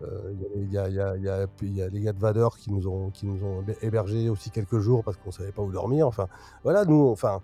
Il 0.01 0.71
y, 0.71 0.77
a 0.77 0.87
les 0.87 2.01
gars 2.01 2.11
de 2.11 2.19
Vader 2.19 2.49
qui 2.57 2.71
nous 2.71 2.87
ont, 2.87 3.09
qui 3.09 3.25
nous 3.25 3.45
ont 3.45 3.63
hébergés 3.81 4.27
aussi 4.27 4.49
quelques 4.49 4.79
jours 4.79 5.03
parce 5.03 5.15
qu'on 5.17 5.31
savait 5.31 5.53
pas 5.53 5.61
où 5.61 5.71
dormir. 5.71 6.07
Enfin, 6.07 6.27
voilà, 6.63 6.83
nous, 6.83 7.07
enfin, 7.07 7.41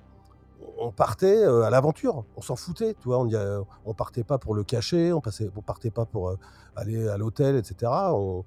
on 0.78 0.92
partait 0.92 1.44
à 1.44 1.70
l'aventure, 1.70 2.26
on 2.36 2.42
s'en 2.42 2.56
foutait, 2.56 2.96
tu 2.96 3.06
vois, 3.06 3.20
on, 3.20 3.66
on 3.86 3.94
partait 3.94 4.24
pas 4.24 4.38
pour 4.38 4.56
le 4.56 4.64
cacher, 4.64 5.14
on, 5.14 5.22
passait, 5.22 5.50
on 5.56 5.62
partait 5.62 5.92
pas 5.92 6.06
pour 6.06 6.36
aller 6.76 7.08
à 7.08 7.18
l'hôtel, 7.18 7.56
etc. 7.56 7.92
On, 8.12 8.44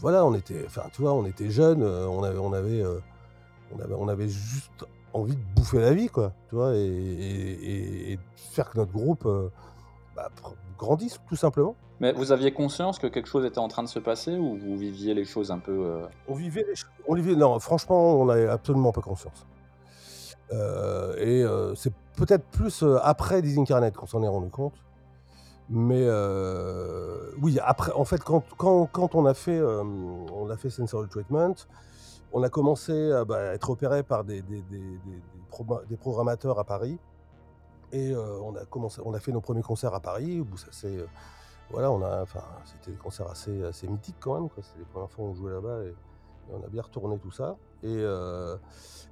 voilà, 0.00 0.24
on 0.24 0.34
était, 0.34 0.64
enfin, 0.66 0.84
tu 0.92 1.02
vois, 1.02 1.12
on 1.12 1.24
était 1.26 1.50
jeunes, 1.50 1.82
on 1.82 2.22
avait, 2.22 2.38
on 2.38 2.52
avait, 2.52 2.84
on 3.72 3.80
avait, 3.80 3.94
on 3.94 4.08
avait 4.08 4.28
juste 4.28 4.86
envie 5.12 5.36
de 5.36 5.42
bouffer 5.54 5.80
la 5.80 5.92
vie, 5.92 6.08
quoi, 6.08 6.32
tu 6.48 6.54
vois, 6.54 6.74
et, 6.74 8.12
et 8.12 8.18
faire 8.36 8.70
que 8.70 8.78
notre 8.78 8.92
groupe 8.92 9.28
bah, 10.14 10.30
grandissent 10.78 11.20
tout 11.28 11.36
simplement. 11.36 11.74
Mais 12.00 12.12
vous 12.12 12.32
aviez 12.32 12.52
conscience 12.52 12.98
que 12.98 13.06
quelque 13.06 13.28
chose 13.28 13.44
était 13.44 13.58
en 13.58 13.68
train 13.68 13.82
de 13.82 13.88
se 13.88 13.98
passer 13.98 14.36
ou 14.36 14.56
vous 14.56 14.76
viviez 14.76 15.14
les 15.14 15.24
choses 15.24 15.50
un 15.50 15.58
peu 15.58 15.72
euh 15.72 16.06
On 16.28 16.34
vivait 16.34 16.64
les. 16.68 16.74
On 17.06 17.14
vivait... 17.14 17.36
Non, 17.36 17.58
franchement, 17.60 18.20
on 18.20 18.26
n'avait 18.26 18.48
absolument 18.48 18.92
pas 18.92 19.00
conscience. 19.00 19.46
Euh, 20.52 21.16
et 21.16 21.42
euh, 21.42 21.74
c'est 21.74 21.92
peut-être 22.16 22.44
plus 22.46 22.84
après 23.02 23.42
Disincarnate 23.42 23.94
qu'on 23.94 24.06
s'en 24.06 24.22
est 24.22 24.28
rendu 24.28 24.50
compte. 24.50 24.74
Mais 25.70 26.06
oui, 27.40 27.58
après, 27.64 27.92
en 27.92 28.04
fait, 28.04 28.22
quand, 28.22 28.44
quand, 28.58 28.86
quand 28.86 29.14
on 29.14 29.24
a 29.24 29.32
fait, 29.32 29.62
on 29.62 30.50
a 30.50 30.56
fait 30.56 30.68
Sensory 30.68 31.08
Treatment, 31.08 31.54
on 32.34 32.42
a 32.42 32.50
commencé 32.50 33.12
à 33.12 33.24
bah, 33.24 33.40
être 33.54 33.70
opéré 33.70 34.02
par 34.02 34.24
des, 34.24 34.42
des, 34.42 34.60
des, 34.62 34.98
des 35.88 35.96
programmateurs 35.96 36.58
à 36.58 36.64
Paris 36.64 36.98
et 37.94 38.14
on 38.14 38.54
a 38.56 38.64
commencé, 38.64 39.00
on 39.04 39.14
a 39.14 39.20
fait 39.20 39.32
nos 39.32 39.40
premiers 39.40 39.62
concerts 39.62 39.94
à 39.94 40.00
Paris, 40.00 40.40
où 40.40 40.56
ça 40.56 40.66
c'est, 40.70 40.98
voilà, 41.70 41.88
a, 41.88 42.22
enfin, 42.22 42.42
c'était 42.64 42.90
des 42.90 42.96
concerts 42.96 43.28
assez, 43.28 43.88
mythiques 43.88 44.16
quand 44.20 44.34
même, 44.34 44.48
C'était 44.56 44.80
les 44.80 44.84
premières 44.84 45.10
fois 45.10 45.24
où 45.24 45.28
on 45.28 45.34
jouait 45.34 45.52
là-bas 45.52 45.84
et, 45.84 45.94
on 46.52 46.62
a 46.62 46.68
bien 46.68 46.82
retourné 46.82 47.18
tout 47.18 47.30
ça. 47.30 47.56
Et, 47.82 48.04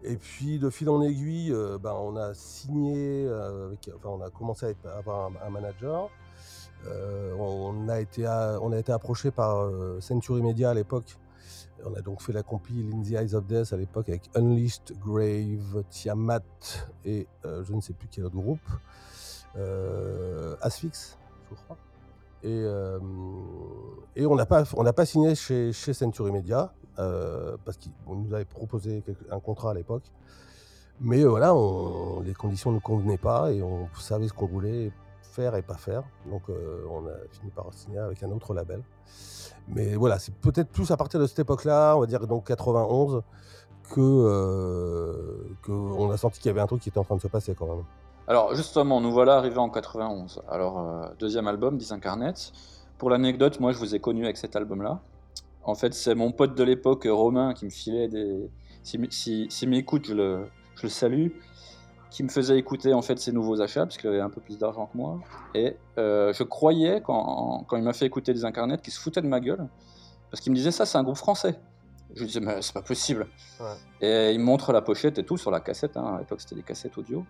et 0.03 0.17
puis 0.17 0.59
de 0.59 0.69
fil 0.69 0.91
en 0.91 1.01
aiguille, 1.01 1.51
ben, 1.81 1.95
on 1.95 2.15
a 2.17 2.35
signé, 2.35 3.27
enfin, 3.97 4.11
on 4.11 4.21
a 4.21 4.29
commencé 4.29 4.77
à, 4.85 4.99
avoir 4.99 5.31
un, 5.43 5.49
manager. 5.49 6.11
on 7.39 7.89
a 7.89 8.01
été 8.01 8.27
approché 8.93 9.31
par 9.31 9.67
Century 10.01 10.43
Media 10.43 10.71
à 10.71 10.75
l'époque 10.75 11.17
on 11.85 11.95
a 11.95 12.01
donc 12.01 12.21
fait 12.23 12.33
la 12.33 12.43
compil 12.43 12.91
In 12.93 13.03
the 13.03 13.13
Eyes 13.13 13.35
of 13.35 13.47
Death 13.47 13.73
à 13.73 13.77
l'époque 13.77 14.09
avec 14.09 14.31
Unleashed, 14.35 14.99
Grave, 15.01 15.85
Tiamat 15.91 16.43
et 17.05 17.27
euh, 17.45 17.63
je 17.65 17.73
ne 17.73 17.81
sais 17.81 17.93
plus 17.93 18.09
quel 18.11 18.25
autre 18.25 18.37
groupe. 18.37 18.61
Euh, 19.57 20.57
Asphyx, 20.61 21.19
je 21.51 21.55
crois. 21.57 21.77
Et, 22.43 22.49
euh, 22.51 22.99
on 24.19 24.35
n'a 24.35 24.47
pas, 24.47 24.65
pas 24.65 25.07
signé 25.07 25.35
chez, 25.35 25.73
chez 25.73 25.95
Century 25.95 26.33
Media 26.33 26.73
parce 26.97 27.79
qu'on 27.79 28.17
nous 28.17 28.35
avait 28.35 28.45
proposé 28.45 29.03
un 29.31 29.41
contrat 29.41 29.71
à 29.71 29.75
l'époque. 29.75 30.05
Mais 31.01 31.25
voilà, 31.25 31.55
les 32.23 32.35
conditions 32.35 32.71
ne 32.71 32.79
convenaient 32.79 33.19
pas 33.19 33.51
et 33.53 33.63
on 33.63 33.89
savait 33.95 34.29
ce 34.29 34.33
qu'on 34.33 34.47
voulait 34.47 34.93
faire 35.23 35.57
et 35.57 35.63
pas 35.63 35.77
faire. 35.77 36.03
Donc 36.29 36.43
on 36.49 37.07
a 37.07 37.15
fini 37.31 37.51
par 37.51 37.73
signer 37.73 37.99
avec 37.99 38.23
un 38.23 38.31
autre 38.31 38.55
label. 38.55 38.83
Mais 39.69 39.95
voilà, 39.95 40.19
c'est 40.19 40.35
peut-être 40.35 40.69
plus 40.69 40.91
à 40.91 40.97
partir 40.97 41.21
de 41.21 41.27
cette 41.27 41.39
époque-là, 41.39 41.97
on 41.97 42.01
va 42.01 42.07
dire 42.07 42.27
donc 42.27 42.47
91, 42.47 43.23
que 43.91 44.01
euh, 44.01 46.13
a 46.13 46.17
senti 46.17 46.41
qu'il 46.41 46.49
y 46.49 46.51
avait 46.51 46.61
un 46.61 46.67
truc 46.67 46.83
qui 46.83 46.89
était 46.89 46.99
en 46.99 47.05
train 47.05 47.17
de 47.17 47.21
se 47.21 47.29
passer 47.29 47.55
quand 47.55 47.67
même. 47.67 47.85
Alors 48.29 48.55
justement, 48.55 49.01
nous 49.01 49.13
voilà 49.13 49.37
arrivés 49.37 49.59
en 49.59 49.69
91. 49.69 50.43
Alors 50.49 50.79
euh, 50.79 51.09
deuxième 51.19 51.47
album, 51.47 51.77
Disincarnate. 51.77 52.53
Pour 52.99 53.11
l'anecdote, 53.11 53.61
moi 53.61 53.73
je 53.73 53.79
vous 53.79 53.95
ai 53.95 54.01
connu 54.01 54.25
avec 54.25 54.37
cet 54.37 54.57
album-là. 54.57 55.01
En 55.65 55.75
fait, 55.75 55.95
c'est 55.95 56.15
mon 56.15 56.33
pote 56.33 56.55
de 56.55 56.65
l'époque, 56.65 57.07
Romain, 57.09 57.55
qui 57.55 57.65
me 57.65 57.71
filait 57.71 58.09
des. 58.09 58.51
S'il 58.83 59.07
si, 59.13 59.47
si, 59.49 59.67
m'écoute, 59.69 60.07
je 60.09 60.15
le, 60.15 60.47
je 60.75 60.85
le 60.85 60.89
salue 60.89 61.29
qui 62.13 62.23
me 62.23 62.29
faisait 62.29 62.59
écouter 62.59 62.93
en 62.93 63.01
fait 63.01 63.19
ses 63.19 63.33
nouveaux 63.33 63.63
achats, 63.63 63.87
parce 63.87 63.97
qu'il 63.97 64.11
avait 64.11 64.21
un 64.21 64.29
peu 64.29 64.43
plus 64.43 64.59
d'argent 64.59 64.87
que 64.87 64.97
moi. 64.97 65.19
Et 65.55 65.77
euh, 65.97 66.33
je 66.35 66.43
croyais, 66.43 67.01
quand, 67.01 67.65
quand 67.67 67.77
il 67.79 67.83
m'a 67.83 67.95
fait 67.95 68.05
écouter 68.05 68.35
des 68.35 68.45
incarnets, 68.45 68.77
qu'il 68.77 68.93
se 68.93 69.01
foutait 69.01 69.23
de 69.23 69.27
ma 69.27 69.41
gueule, 69.41 69.67
parce 70.31 70.43
qu'il 70.43 70.53
me 70.53 70.57
disait 70.57 70.71
ça, 70.71 70.85
c'est 70.85 70.99
un 70.99 71.03
groupe 71.03 71.17
français. 71.17 71.59
Je 72.15 72.21
lui 72.21 72.27
disais, 72.27 72.41
mais 72.41 72.61
c'est 72.61 72.75
pas 72.75 72.83
possible. 72.83 73.27
Et 74.03 74.33
il 74.33 74.39
me 74.39 74.45
montre 74.45 74.75
la 74.75 74.83
pochette 74.83 75.19
et 75.19 75.25
tout 75.25 75.39
sur 75.39 75.51
la 75.51 75.61
cassette. 75.61 75.97
Hein. 75.97 76.17
À 76.17 76.19
l'époque, 76.19 76.43
c'était 76.43 76.55
des 76.55 76.63
cassettes 76.63 76.99
audio. 76.99 77.25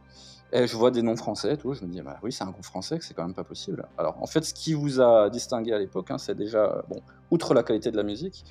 Et 0.52 0.66
je 0.66 0.76
vois 0.76 0.90
des 0.90 1.02
noms 1.02 1.14
français 1.14 1.54
et 1.54 1.56
tout. 1.56 1.72
Je 1.74 1.84
me 1.84 1.88
dis, 1.88 2.02
bah 2.02 2.16
oui, 2.24 2.32
c'est 2.32 2.42
un 2.42 2.50
groupe 2.50 2.64
français, 2.64 2.98
c'est 3.00 3.14
quand 3.14 3.22
même 3.22 3.34
pas 3.34 3.44
possible. 3.44 3.86
Alors, 3.96 4.20
en 4.20 4.26
fait, 4.26 4.42
ce 4.44 4.52
qui 4.52 4.74
vous 4.74 5.00
a 5.00 5.30
distingué 5.30 5.72
à 5.72 5.78
l'époque, 5.78 6.10
hein, 6.10 6.18
c'est 6.18 6.34
déjà, 6.34 6.82
bon, 6.88 7.00
outre 7.30 7.54
la 7.54 7.62
qualité 7.62 7.92
de 7.92 7.96
la 7.96 8.02
musique, 8.02 8.44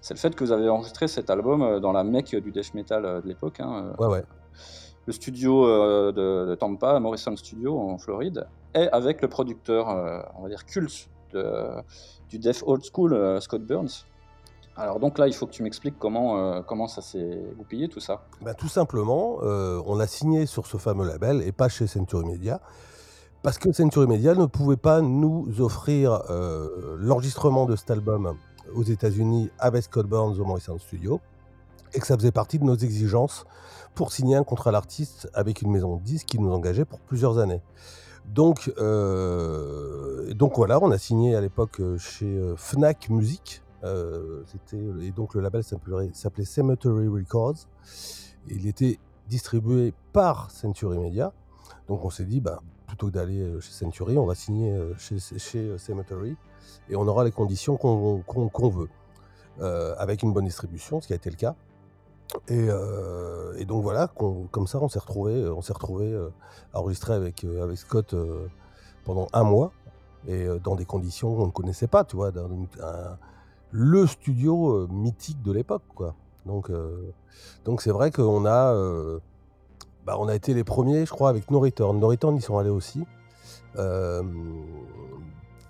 c'est 0.00 0.14
le 0.14 0.18
fait 0.18 0.34
que 0.34 0.42
vous 0.42 0.50
avez 0.50 0.68
enregistré 0.68 1.06
cet 1.06 1.30
album 1.30 1.62
euh, 1.62 1.78
dans 1.78 1.92
la 1.92 2.02
mecque 2.02 2.34
du 2.34 2.50
death 2.50 2.74
metal 2.74 3.04
euh, 3.04 3.20
de 3.20 3.28
l'époque. 3.28 3.60
Hein, 3.60 3.92
ouais, 3.98 4.08
ouais 4.08 4.24
le 5.06 5.12
studio 5.12 5.66
euh, 5.66 6.12
de, 6.12 6.54
Tampa, 6.56 6.98
Morrison 7.00 7.36
Studio 7.36 7.78
en 7.78 7.98
Floride, 7.98 8.46
et 8.74 8.88
avec 8.88 9.22
le 9.22 9.28
producteur, 9.28 9.88
euh, 9.88 10.20
on 10.36 10.42
va 10.42 10.48
dire 10.48 10.64
culte 10.66 11.08
du 12.28 12.38
Death 12.38 12.62
Old 12.66 12.82
School, 12.92 13.12
euh, 13.12 13.40
Scott 13.40 13.62
Burns. 13.62 14.04
Alors 14.76 15.00
donc 15.00 15.18
là, 15.18 15.26
il 15.26 15.34
faut 15.34 15.46
que 15.46 15.52
tu 15.52 15.62
m'expliques 15.62 15.98
comment, 15.98 16.62
comment 16.62 16.86
ça 16.86 17.00
s'est 17.00 17.40
goupillé 17.56 17.88
tout 17.88 18.00
ça. 18.00 18.26
Bah, 18.42 18.52
tout 18.52 18.68
simplement, 18.68 19.38
on 19.40 19.98
a 19.98 20.06
signé 20.06 20.44
sur 20.44 20.66
ce 20.66 20.76
fameux 20.76 21.06
label 21.06 21.40
et 21.40 21.50
pas 21.50 21.70
chez 21.70 21.86
Century 21.86 22.26
Media. 22.26 22.60
Parce 23.42 23.56
que 23.56 23.72
Century 23.72 24.06
Media 24.06 24.34
ne 24.34 24.44
pouvait 24.44 24.76
pas 24.76 25.00
nous 25.00 25.46
offrir 25.60 26.20
l'enregistrement 26.98 27.64
de 27.64 27.74
cet 27.74 27.90
album 27.90 28.36
aux 28.74 28.82
États-Unis 28.82 29.48
avec 29.58 29.84
Scott 29.84 30.06
Burns 30.06 30.38
au 30.38 30.44
Morrison 30.44 30.76
Studio 30.78 31.20
et 31.94 31.98
que 31.98 32.06
ça 32.06 32.14
faisait 32.14 32.32
partie 32.32 32.58
de 32.58 32.64
nos 32.64 32.76
exigences 32.76 33.46
pour 33.96 34.12
signer 34.12 34.36
un 34.36 34.44
contrat 34.44 34.70
d'artiste 34.70 35.28
avec 35.32 35.62
une 35.62 35.72
maison 35.72 35.96
de 35.96 36.02
disques 36.02 36.26
qui 36.26 36.38
nous 36.38 36.52
engageait 36.52 36.84
pour 36.84 37.00
plusieurs 37.00 37.38
années. 37.38 37.62
Donc, 38.26 38.72
euh, 38.78 40.32
donc 40.34 40.56
voilà, 40.56 40.78
on 40.82 40.90
a 40.90 40.98
signé 40.98 41.34
à 41.34 41.40
l'époque 41.40 41.80
euh, 41.80 41.96
chez 41.96 42.26
euh, 42.26 42.54
Fnac 42.56 43.08
Music. 43.08 43.62
c'était, 44.46 44.84
et 45.02 45.12
donc 45.12 45.34
le 45.34 45.40
label 45.40 45.62
s'appelait 45.62 46.44
Cemetery 46.44 47.08
Records. 47.08 47.68
il 48.48 48.66
était 48.66 48.98
distribué 49.28 49.94
par 50.12 50.50
Century 50.50 50.98
Media. 50.98 51.32
Donc 51.88 52.04
on 52.04 52.10
s'est 52.10 52.24
dit, 52.24 52.40
bah, 52.40 52.60
plutôt 52.86 53.06
que 53.06 53.12
d'aller 53.12 53.60
chez 53.60 53.72
Century, 53.72 54.18
on 54.18 54.26
va 54.26 54.34
signer 54.34 54.76
chez, 54.98 55.18
chez 55.20 55.78
Cemetery 55.78 56.36
et 56.90 56.96
on 56.96 57.06
aura 57.08 57.24
les 57.24 57.32
conditions 57.32 57.76
qu'on 57.76 58.68
veut. 58.68 58.88
avec 59.98 60.22
une 60.22 60.32
bonne 60.32 60.46
distribution, 60.46 61.00
ce 61.00 61.06
qui 61.06 61.12
a 61.12 61.16
été 61.16 61.30
le 61.30 61.36
cas. 61.36 61.54
Euh, 62.50 63.54
et, 63.58 63.64
donc 63.64 63.82
voilà, 63.82 64.08
comme 64.08 64.66
ça, 64.66 64.78
on 64.80 64.88
s'est 64.88 64.98
retrouvé, 64.98 65.46
on 65.48 65.62
s'est 65.62 65.72
retrouvé 65.72 66.06
euh, 66.12 66.30
enregistré 66.72 67.14
avec, 67.14 67.44
euh, 67.44 67.62
avec 67.62 67.78
Scott 67.78 68.14
pendant 69.04 69.28
un 69.32 69.44
mois 69.44 69.72
et 70.26 70.46
dans 70.64 70.74
des 70.74 70.84
conditions 70.84 71.36
qu'on 71.36 71.46
ne 71.46 71.52
connaissait 71.52 71.86
pas, 71.86 72.02
tu 72.04 72.16
vois, 72.16 72.32
dans 72.32 72.48
le 73.70 74.06
studio 74.06 74.88
mythique 74.88 75.40
de 75.42 75.52
l'époque, 75.52 75.84
quoi. 75.94 76.14
Donc, 76.46 76.70
donc 77.64 77.82
c'est 77.82 77.90
vrai 77.90 78.10
qu'on 78.10 78.44
a, 78.44 78.74
bah, 80.04 80.16
on 80.18 80.26
a 80.26 80.34
été 80.34 80.52
les 80.54 80.64
premiers, 80.64 81.06
je 81.06 81.10
crois, 81.10 81.28
avec 81.28 81.50
No 81.50 81.60
Return. 81.60 81.98
No 82.00 82.08
Return, 82.08 82.34
ils 82.34 82.42
sont 82.42 82.58
allés 82.58 82.70
aussi 82.70 83.04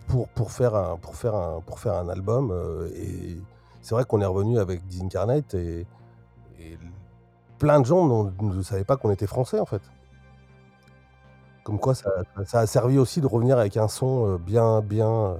pour, 0.06 0.28
pour 0.28 0.52
faire 0.52 0.74
un, 0.74 0.96
pour 0.96 1.16
faire 1.16 1.34
un, 1.34 1.60
pour 1.60 1.78
faire 1.78 1.94
un 1.94 2.08
album. 2.08 2.54
et 2.94 3.36
c'est 3.82 3.94
vrai 3.94 4.04
qu'on 4.06 4.22
est 4.22 4.26
revenu 4.26 4.58
avec 4.58 4.86
Disincarnate 4.86 5.52
et 5.54 5.86
et 6.60 6.78
plein 7.58 7.80
de 7.80 7.86
gens 7.86 8.30
ne 8.40 8.62
savaient 8.62 8.84
pas 8.84 8.96
qu'on 8.96 9.10
était 9.10 9.26
français, 9.26 9.60
en 9.60 9.66
fait. 9.66 9.82
Comme 11.64 11.80
quoi, 11.80 11.94
ça, 11.94 12.10
a 12.52 12.66
servi 12.66 12.96
aussi 12.96 13.20
de 13.20 13.26
revenir 13.26 13.58
avec 13.58 13.76
un 13.76 13.88
son 13.88 14.34
euh, 14.34 14.38
bien, 14.38 14.82
bien, 14.82 15.10
euh, 15.10 15.34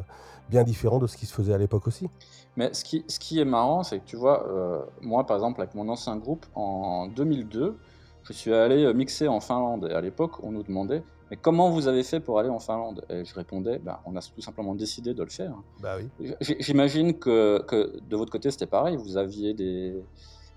bien 0.50 0.64
différent 0.64 0.98
de 0.98 1.06
ce 1.06 1.16
qui 1.16 1.24
se 1.24 1.32
faisait 1.32 1.54
à 1.54 1.58
l'époque 1.58 1.86
aussi. 1.86 2.08
Mais 2.56 2.72
ce 2.74 2.82
qui, 2.82 3.04
ce 3.06 3.20
qui 3.20 3.38
est 3.38 3.44
marrant, 3.44 3.84
c'est 3.84 4.00
que 4.00 4.04
tu 4.04 4.16
vois, 4.16 4.48
euh, 4.48 4.80
moi 5.02 5.24
par 5.24 5.36
exemple, 5.36 5.60
avec 5.60 5.74
mon 5.76 5.88
ancien 5.88 6.16
groupe, 6.16 6.44
en 6.56 7.06
2002, 7.06 7.78
je 8.24 8.32
suis 8.32 8.52
allé 8.52 8.92
mixer 8.92 9.28
en 9.28 9.38
Finlande. 9.38 9.86
Et 9.88 9.94
à 9.94 10.00
l'époque, 10.00 10.42
on 10.42 10.50
nous 10.50 10.64
demandait 10.64 11.04
Mais 11.30 11.36
comment 11.36 11.70
vous 11.70 11.86
avez 11.86 12.02
fait 12.02 12.18
pour 12.18 12.40
aller 12.40 12.48
en 12.48 12.58
Finlande? 12.58 13.04
Et 13.08 13.24
je 13.24 13.32
répondais 13.32 13.78
bah, 13.78 14.00
On 14.04 14.16
a 14.16 14.20
tout 14.20 14.40
simplement 14.40 14.74
décidé 14.74 15.14
de 15.14 15.22
le 15.22 15.30
faire. 15.30 15.54
Bah 15.80 15.96
oui. 15.96 16.32
J'imagine 16.40 17.14
que, 17.14 17.62
que 17.68 18.00
de 18.00 18.16
votre 18.16 18.32
côté, 18.32 18.50
c'était 18.50 18.66
pareil. 18.66 18.96
Vous 18.96 19.16
aviez 19.16 19.54
des 19.54 20.02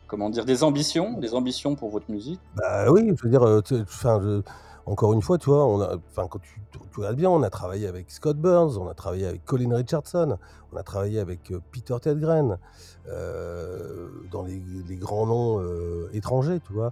comment 0.09 0.29
dire, 0.29 0.43
des 0.43 0.63
ambitions, 0.63 1.17
des 1.17 1.33
ambitions 1.33 1.75
pour 1.75 1.89
votre 1.89 2.11
musique? 2.11 2.41
Bah 2.57 2.91
oui, 2.91 3.13
je 3.15 3.23
veux 3.23 3.29
dire, 3.29 3.43
euh, 3.43 4.41
encore 4.85 5.13
une 5.13 5.21
fois, 5.21 5.37
tu 5.37 5.49
vois, 5.49 5.65
on 5.65 5.79
a, 5.81 5.97
quand 6.15 6.39
tu, 6.39 6.59
regardes 6.97 7.15
bien, 7.15 7.29
on 7.29 7.43
a 7.43 7.49
travaillé 7.49 7.87
avec 7.87 8.09
Scott 8.09 8.35
Burns, 8.35 8.77
on 8.77 8.89
a 8.89 8.95
travaillé 8.95 9.27
avec 9.27 9.45
Colin 9.45 9.73
Richardson, 9.75 10.37
on 10.73 10.77
a 10.77 10.83
travaillé 10.83 11.19
avec 11.19 11.51
euh, 11.51 11.61
Peter 11.71 11.95
Tedgren, 12.01 12.57
euh, 13.07 14.09
dans 14.31 14.43
les, 14.43 14.59
grands 14.97 15.27
noms 15.27 15.63
étrangers, 16.11 16.59
tu 16.59 16.73
vois. 16.73 16.91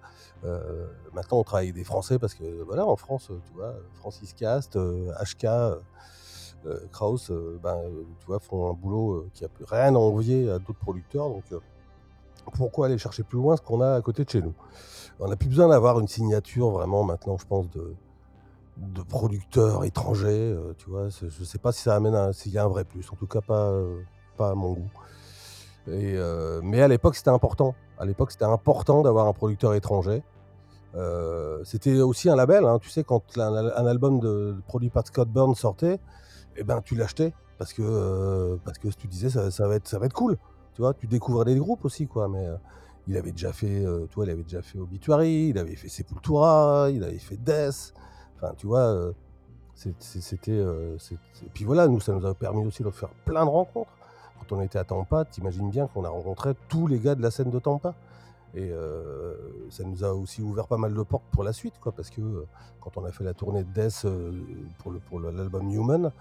maintenant, 1.14 1.40
on 1.40 1.44
travaille 1.44 1.66
avec 1.66 1.76
des 1.76 1.84
Français 1.84 2.20
parce 2.20 2.36
que, 2.36 2.64
voilà, 2.64 2.86
en 2.86 2.96
France, 2.96 3.32
tu 3.48 3.54
vois, 3.54 3.74
Francis 3.96 4.34
Cast, 4.34 4.78
HK, 4.78 5.48
Kraus, 6.92 7.32
ben, 7.64 7.78
tu 8.20 8.28
vois, 8.28 8.40
font 8.40 8.70
un 8.70 8.74
boulot 8.74 9.28
qui 9.34 9.44
a 9.44 9.48
rien 9.70 9.96
à 9.96 9.98
envier 9.98 10.50
à 10.52 10.60
d'autres 10.60 10.80
producteurs, 10.80 11.30
donc 11.30 11.44
pourquoi 12.54 12.88
aller 12.88 12.98
chercher 12.98 13.24
plus 13.24 13.38
loin 13.38 13.56
ce 13.56 13.62
qu'on 13.62 13.82
a 13.82 13.96
à 13.96 14.02
côté 14.02 14.24
de 14.24 14.30
chez 14.30 14.42
nous 14.42 14.54
On 15.20 15.28
n'a 15.28 15.36
plus 15.36 15.50
besoin 15.50 15.68
d'avoir 15.68 16.00
une 16.00 16.08
signature 16.08 16.70
vraiment 16.70 17.04
maintenant, 17.04 17.38
je 17.38 17.46
pense, 17.46 17.70
de, 17.70 17.96
de 18.78 19.02
producteurs 19.02 19.84
étrangers. 19.84 20.54
Euh, 20.54 20.74
tu 20.78 20.90
vois, 20.90 21.10
je 21.10 21.26
ne 21.26 21.46
sais 21.46 21.58
pas 21.58 21.72
si 21.72 21.82
ça 21.82 21.96
amène 21.96 22.34
s'il 22.34 22.52
y 22.52 22.58
a 22.58 22.64
un 22.64 22.68
vrai 22.68 22.84
plus, 22.84 23.10
en 23.12 23.16
tout 23.16 23.28
cas 23.28 23.42
pas, 23.42 23.70
euh, 23.70 24.02
pas 24.38 24.50
à 24.50 24.56
mon 24.56 24.74
goût. 24.74 24.92
Euh, 25.88 26.60
mais 26.64 26.82
à 26.82 26.88
l'époque, 26.88 27.16
c'était 27.16 27.30
important. 27.30 27.76
À 27.98 28.06
l'époque, 28.06 28.32
c'était 28.32 28.46
important 28.46 29.02
d'avoir 29.02 29.28
un 29.28 29.34
producteur 29.34 29.74
étranger. 29.74 30.24
c'était 31.64 32.02
aussi 32.02 32.30
un 32.30 32.36
label, 32.36 32.66
hein. 32.66 32.80
tu 32.80 32.90
sais, 32.90 33.04
quand 33.04 33.38
un, 33.38 33.86
album 33.86 34.20
de, 34.20 34.56
produit 34.68 34.90
par 34.90 35.06
Scott 35.06 35.30
Burns 35.30 35.56
sortait, 35.56 36.00
eh 36.56 36.64
ben, 36.64 36.82
tu 36.82 36.96
l'achetais 36.96 37.34
parce 37.58 37.74
que, 37.74 38.60
parce 38.66 38.78
que 38.78 38.88
tu 38.90 39.08
disais 39.08 39.30
ça, 39.30 39.52
ça, 39.52 39.68
va 39.68 39.76
être, 39.76 39.88
ça 39.88 40.00
va 40.00 40.08
être 40.08 40.14
cool. 40.14 40.38
Tu 40.78 40.84
vois, 40.84 40.94
tu 40.94 41.08
découvres 41.08 41.44
des 41.44 41.56
groupes 41.56 41.86
aussi, 41.86 42.06
quoi. 42.06 42.28
Mais 42.28 42.46
euh, 42.46 42.56
il 43.08 43.18
avait 43.18 43.32
déjà 43.32 43.52
fait, 43.52 43.84
euh, 43.84 44.06
il 44.16 44.30
avait 44.30 44.44
déjà 44.44 44.62
fait 44.62 44.78
Obituary, 44.78 45.48
il 45.48 45.58
avait 45.58 45.76
fait 45.76 45.90
Sepultura, 45.90 46.92
il 46.92 47.04
avait 47.04 47.18
fait 47.18 47.36
Death. 47.36 47.96
Enfin, 48.36 48.54
tu 48.56 48.68
vois, 48.68 48.82
euh, 48.82 49.12
c'était. 49.74 50.52
Et 50.52 51.50
puis 51.52 51.66
voilà, 51.66 51.88
nous, 51.88 52.00
ça 52.00 52.14
nous 52.14 52.24
a 52.28 52.36
permis 52.36 52.64
aussi 52.64 52.84
de 52.84 52.92
faire 52.92 53.10
plein 53.26 53.44
de 53.44 53.50
rencontres. 53.50 53.90
Quand 54.40 54.56
on 54.56 54.62
était 54.62 54.78
à 54.78 54.84
Tampa, 54.84 55.26
t'imagines 55.26 55.72
bien 55.72 55.88
qu'on 55.88 56.04
a 56.06 56.10
rencontré 56.10 56.54
tous 56.70 56.86
les 56.86 57.00
gars 57.00 57.16
de 57.16 57.24
la 57.24 57.32
scène 57.32 57.50
de 57.50 57.58
Tampa. 57.58 57.96
Et 58.54 58.72
ça 59.72 59.84
nous 59.84 60.04
a 60.04 60.14
aussi 60.14 60.44
ouvert 60.44 60.68
pas 60.68 60.78
mal 60.78 60.94
de 60.94 61.02
portes 61.02 61.26
pour 61.32 61.44
la 61.44 61.54
suite, 61.54 61.80
quoi, 61.82 61.92
parce 61.92 62.12
que 62.12 62.46
quand 62.82 62.98
on 62.98 63.06
a 63.06 63.12
fait 63.12 63.24
la 63.24 63.34
tournée 63.34 63.64
de 63.64 63.72
Death 63.72 64.06
pour, 64.78 64.94
pour 65.10 65.20
l'album 65.22 65.72
Human, 65.72 66.12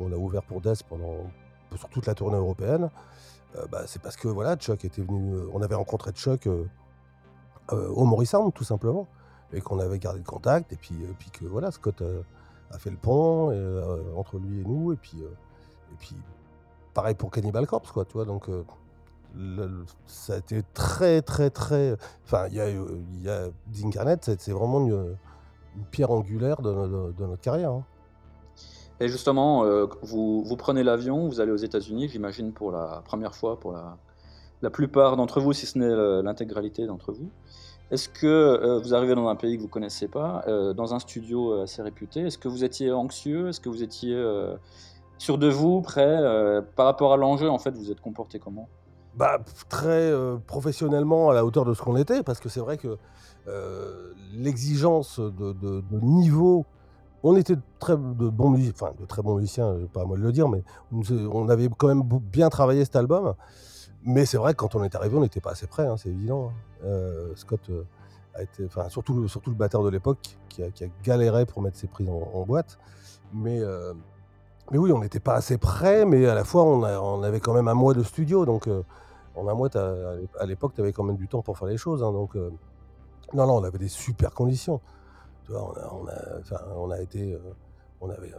on 0.00 0.10
a 0.10 0.16
ouvert 0.16 0.42
pour 0.42 0.62
Death 0.62 0.84
pendant, 0.84 1.30
sur 1.74 1.90
toute 1.90 2.06
la 2.06 2.14
tournée 2.14 2.38
européenne. 2.38 2.88
Euh, 3.56 3.66
bah, 3.70 3.82
c'est 3.86 4.00
parce 4.00 4.16
que 4.16 4.28
voilà, 4.28 4.56
Chuck 4.56 4.84
était 4.84 5.02
venu. 5.02 5.34
Euh, 5.34 5.50
on 5.52 5.62
avait 5.62 5.74
rencontré 5.74 6.12
Chuck 6.12 6.46
euh, 6.46 6.66
au 7.70 8.04
Morrison, 8.04 8.50
tout 8.50 8.64
simplement, 8.64 9.06
et 9.52 9.60
qu'on 9.60 9.78
avait 9.78 9.98
gardé 9.98 10.18
le 10.18 10.24
contact, 10.24 10.72
et 10.72 10.76
puis, 10.76 10.94
puis 11.18 11.30
que 11.30 11.44
voilà, 11.44 11.70
Scott 11.70 12.02
a 12.70 12.78
fait 12.78 12.90
le 12.90 12.96
pont 12.96 13.48
entre 14.16 14.38
lui 14.38 14.60
et 14.60 14.64
nous, 14.64 14.92
et 14.92 14.96
puis, 14.96 15.20
et 15.20 15.96
puis 15.98 16.14
pareil 16.94 17.16
pour 17.16 17.30
Cannibal 17.30 17.66
Corpse, 17.66 17.90
quoi, 17.90 18.04
tu 18.04 18.12
vois, 18.12 18.24
donc 18.24 18.48
ça 20.06 20.34
a 20.34 20.36
été 20.36 20.62
très, 20.74 21.22
très, 21.22 21.50
très. 21.50 21.96
Enfin, 22.24 22.46
il 22.48 22.54
y 22.54 22.60
a, 22.60 22.70
y 22.70 23.28
a 23.28 23.48
c'est 24.38 24.52
vraiment 24.52 24.86
une, 24.86 25.16
pierre 25.90 26.12
angulaire 26.12 26.62
de, 26.62 26.70
notre 27.18 27.40
carrière. 27.40 27.72
Hein. 27.72 27.84
Et 29.00 29.08
justement, 29.08 29.64
euh, 29.64 29.86
vous, 30.02 30.56
prenez 30.56 30.82
l'avion, 30.82 31.28
vous 31.28 31.40
allez 31.40 31.52
aux 31.52 31.56
États-Unis, 31.56 32.08
j'imagine 32.08 32.52
pour 32.52 32.72
la 32.72 33.02
première 33.04 33.34
fois, 33.34 33.60
pour 33.60 33.72
la, 33.72 33.98
la 34.62 34.70
plupart 34.70 35.16
d'entre 35.16 35.40
vous, 35.40 35.52
si 35.52 35.66
ce 35.66 35.78
n'est 35.78 36.22
l'intégralité 36.22 36.86
d'entre 36.86 37.12
vous. 37.12 37.30
Est-ce 37.90 38.08
que 38.08 38.26
euh, 38.26 38.80
vous 38.80 38.94
arrivez 38.94 39.14
dans 39.14 39.28
un 39.28 39.36
pays 39.36 39.56
que 39.56 39.60
vous 39.60 39.68
ne 39.68 39.72
connaissez 39.72 40.08
pas, 40.08 40.42
euh, 40.48 40.72
dans 40.72 40.94
un 40.94 40.98
studio 40.98 41.60
assez 41.60 41.82
réputé 41.82 42.20
Est-ce 42.20 42.38
que 42.38 42.48
vous 42.48 42.64
étiez 42.64 42.90
anxieux 42.90 43.48
Est-ce 43.48 43.60
que 43.60 43.68
vous 43.68 43.82
étiez 43.82 44.18
sûr 45.18 45.36
de 45.36 45.48
vous, 45.48 45.82
prêt 45.82 46.18
Par 46.74 46.86
rapport 46.86 47.12
à 47.12 47.16
l'enjeu, 47.18 47.50
en 47.50 47.58
fait, 47.58 47.76
vous 47.76 47.90
êtes 47.90 48.00
comporté 48.00 48.38
comment? 48.38 48.68
Bah, 49.14 49.38
Très 49.68 50.10
professionnellement 50.46 51.30
à 51.30 51.34
la 51.34 51.44
hauteur 51.44 51.66
de 51.66 51.74
ce 51.74 51.82
qu'on 51.82 51.96
était, 51.96 52.22
parce 52.22 52.40
que 52.40 52.48
c'est 52.48 52.60
vrai 52.60 52.78
que 52.78 52.96
l'exigence 54.32 55.20
de, 55.20 55.52
de, 55.52 55.82
niveau 56.00 56.64
on 57.28 57.36
était 57.36 57.56
très, 57.78 57.96
de 57.96 58.28
bons 58.28 58.50
musiciens, 58.50 58.92
de 58.98 59.04
très 59.04 59.22
bons 59.22 59.36
musiciens, 59.36 59.74
pas 59.92 60.02
à 60.02 60.04
moi 60.04 60.16
de 60.16 60.22
le 60.22 60.32
dire, 60.32 60.48
mais 60.48 60.62
on 60.92 61.48
avait 61.48 61.68
quand 61.76 61.88
même 61.88 62.02
bien 62.02 62.48
travaillé 62.48 62.84
cet 62.84 62.96
album. 62.96 63.34
Mais 64.04 64.24
c'est 64.24 64.36
vrai 64.36 64.52
que 64.52 64.58
quand 64.58 64.76
on 64.76 64.84
est 64.84 64.94
arrivé, 64.94 65.16
on 65.16 65.20
n'était 65.20 65.40
pas 65.40 65.50
assez 65.50 65.66
prêt, 65.66 65.86
hein, 65.86 65.96
c'est 65.96 66.10
évident. 66.10 66.48
Hein. 66.48 66.52
Euh, 66.84 67.32
Scott 67.34 67.60
euh, 67.70 67.82
a 68.34 68.42
été, 68.42 68.68
surtout 68.88 69.14
le, 69.14 69.54
batteur 69.54 69.82
de 69.82 69.88
l'époque 69.88 70.38
qui 70.48 70.62
a, 70.62 70.68
galéré 71.02 71.44
pour 71.44 71.60
mettre 71.60 71.76
ses 71.76 71.88
prises 71.88 72.08
en, 72.08 72.44
boîte. 72.44 72.78
Mais, 73.32 73.60
euh, 73.60 73.92
mais 74.70 74.78
oui, 74.78 74.92
on 74.92 75.00
n'était 75.00 75.18
pas 75.18 75.34
assez 75.34 75.58
près, 75.58 76.04
mais 76.04 76.26
à 76.26 76.34
la 76.36 76.44
fois 76.44 76.62
on, 76.62 77.22
avait 77.24 77.40
quand 77.40 77.54
même 77.54 77.66
un 77.66 77.74
mois 77.74 77.94
de 77.94 78.04
studio, 78.04 78.46
donc 78.46 78.68
en 79.34 79.48
un 79.48 79.54
mois, 79.54 79.68
à 79.76 80.46
l'époque, 80.46 80.74
tu 80.74 80.80
avais 80.80 80.92
quand 80.92 81.02
même 81.02 81.16
du 81.16 81.26
temps 81.26 81.42
pour 81.42 81.58
faire 81.58 81.68
les 81.68 81.76
choses. 81.76 82.04
hein, 82.04 82.12
donc 82.12 82.36
non, 83.34 83.46
non, 83.46 83.56
on 83.56 83.64
avait 83.64 83.78
des 83.78 83.88
super 83.88 84.32
conditions. 84.32 84.80
Tu 85.46 85.52
vois, 85.52 85.62
on 85.62 85.72
a, 85.80 85.94
on 85.94 86.06
a, 86.08 86.40
enfin, 86.40 86.60
on 86.76 86.90
a 86.90 87.00
été, 87.00 87.32
euh, 87.34 87.38
on 88.00 88.10
avait, 88.10 88.32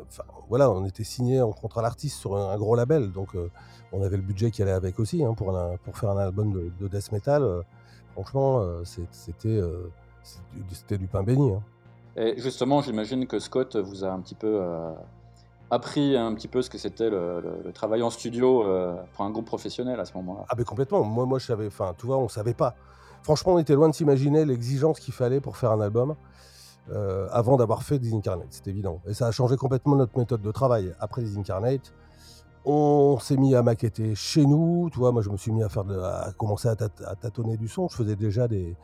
voilà, 0.50 0.70
on 0.70 0.86
était 0.86 1.06
signé 1.06 1.42
en 1.42 1.54
contrat 1.54 1.82
l'artiste 1.82 2.18
sur 2.20 2.36
un, 2.36 2.52
un 2.52 2.58
gros 2.58 2.76
label, 2.76 3.12
donc 3.14 3.34
euh, 3.36 3.50
on 3.94 4.04
avait 4.04 4.18
le 4.18 4.24
budget 4.24 4.52
qui 4.52 4.62
allait 4.62 4.72
avec 4.74 5.00
aussi 5.00 5.24
hein, 5.24 5.34
pour, 5.34 5.58
un- 5.58 5.78
pour 5.78 5.98
faire 5.98 6.10
un 6.12 6.18
album 6.18 6.52
de, 6.52 6.70
de 6.80 6.88
death 6.90 7.12
metal. 7.14 7.44
euh, 7.44 7.62
franchement, 8.14 8.62
c'était, 8.84 9.62
c'était 10.72 10.98
du- 10.98 11.08
pain 11.08 11.24
béni. 11.24 11.52
hein. 11.54 11.62
Et 12.18 12.34
justement, 12.42 12.82
j'imagine 12.82 13.26
que 13.28 13.40
Scott 13.40 13.76
vous 13.78 14.04
a 14.04 14.10
un 14.10 14.20
petit 14.20 14.36
peu 14.36 14.60
euh, 14.62 14.92
appris 15.70 16.18
un 16.18 16.34
petit 16.34 16.48
peu 16.48 16.62
ce 16.62 16.70
que 16.70 16.78
c'était 16.78 17.10
le, 17.10 17.40
le- 17.42 17.62
le 17.64 17.72
travail 17.72 18.02
en 18.02 18.10
studio 18.10 18.64
euh, 18.66 18.96
pour 19.14 19.24
un 19.26 19.30
groupe 19.30 19.46
professionnel 19.46 20.00
à 20.00 20.06
ce 20.06 20.14
moment-là. 20.18 20.46
Ah, 20.50 20.56
mais 20.58 20.64
complètement. 20.64 21.04
Moi, 21.04 21.26
moi, 21.26 21.40
je 21.40 21.46
savais, 21.46 21.68
enfin, 21.68 21.94
tu 21.98 22.06
vois, 22.06 22.18
on 22.18 22.28
savait 22.28 22.54
pas. 22.54 22.76
Franchement, 23.24 23.54
on 23.54 23.60
était 23.60 23.76
loin 23.76 23.90
de 23.90 23.94
s'imaginer 23.96 24.46
l'exigence 24.46 25.00
qu'il 25.00 25.14
fallait 25.14 25.40
pour 25.42 25.58
faire 25.58 25.72
un 25.72 25.82
album 25.82 26.16
euh, 26.90 27.28
avant 27.32 27.58
d'avoir 27.58 27.84
fait 27.84 28.00
Disincarnate, 28.00 28.48
c'est 28.50 28.68
évident. 28.68 29.02
Et 29.08 29.14
ça 29.14 29.28
a 29.28 29.32
changé 29.32 29.58
complètement 29.58 29.96
notre 29.96 30.18
méthode 30.18 30.42
de 30.42 30.52
travail. 30.52 30.94
Après 31.00 31.22
Disincarnate, 31.22 31.94
on 32.66 33.20
s'est 33.20 33.38
mis 33.38 33.56
à 33.56 33.64
maqueter 33.64 34.16
chez 34.16 34.46
nous. 34.46 34.90
Tu 34.92 35.00
vois, 35.00 35.12
moi, 35.12 35.22
je 35.22 35.30
me 35.30 35.38
suis 35.38 35.52
mis 35.52 35.64
à 35.64 35.70
faire, 35.70 35.84
à 35.90 36.32
commencer 36.38 36.70
à, 36.70 36.76
tâtonner 36.76 37.58
du 37.58 37.68
son. 37.68 37.88
Je 37.90 37.96
faisais 37.96 38.16
déjà 38.16 38.48
des, 38.48 38.76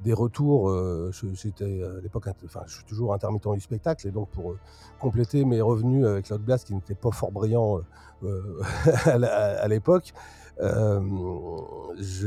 des 0.00 0.12
retours. 0.12 0.70
euh, 0.70 1.10
J'étais 1.34 1.64
euh, 1.64 1.98
à 1.98 2.00
l'époque, 2.00 2.28
enfin, 2.44 2.62
je 2.66 2.76
suis 2.76 2.84
toujours 2.84 3.12
intermittent 3.12 3.52
du 3.52 3.60
spectacle, 3.60 4.06
et 4.06 4.12
donc 4.12 4.28
pour 4.30 4.54
compléter 5.00 5.44
mes 5.44 5.60
revenus 5.60 6.06
avec 6.06 6.32
Blast, 6.32 6.66
qui 6.66 6.74
n'était 6.74 6.94
pas 6.94 7.10
fort 7.10 7.32
brillant 7.32 7.80
à 9.06 9.68
l'époque. 9.68 10.12
Je, 10.60 12.20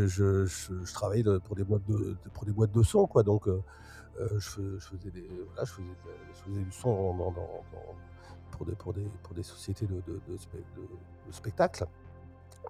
travaillais 0.94 1.24
pour 1.46 1.56
des 1.56 1.64
boîtes 1.64 1.86
de, 1.88 2.18
pour 2.34 2.46
des 2.46 2.52
boîtes 2.52 2.72
de 2.72 2.84
son 2.84 3.08
quoi 3.08 3.24
donc 3.24 3.48
je, 4.20 4.50
fais- 4.50 4.62
je 4.80 4.86
faisais 4.88 5.12
des 5.12 5.28
voilà, 5.48 5.64
je 5.66 5.72
faisais, 5.72 6.62
du 6.64 6.72
son 6.72 7.16
pour 9.24 9.34
des 9.36 9.44
sociétés 9.44 9.86
de, 9.86 9.96
de, 9.96 10.22
de 10.28 10.38
spe- 10.38 10.64
de- 10.76 10.82
de 11.28 11.32
spectacle. 11.32 11.86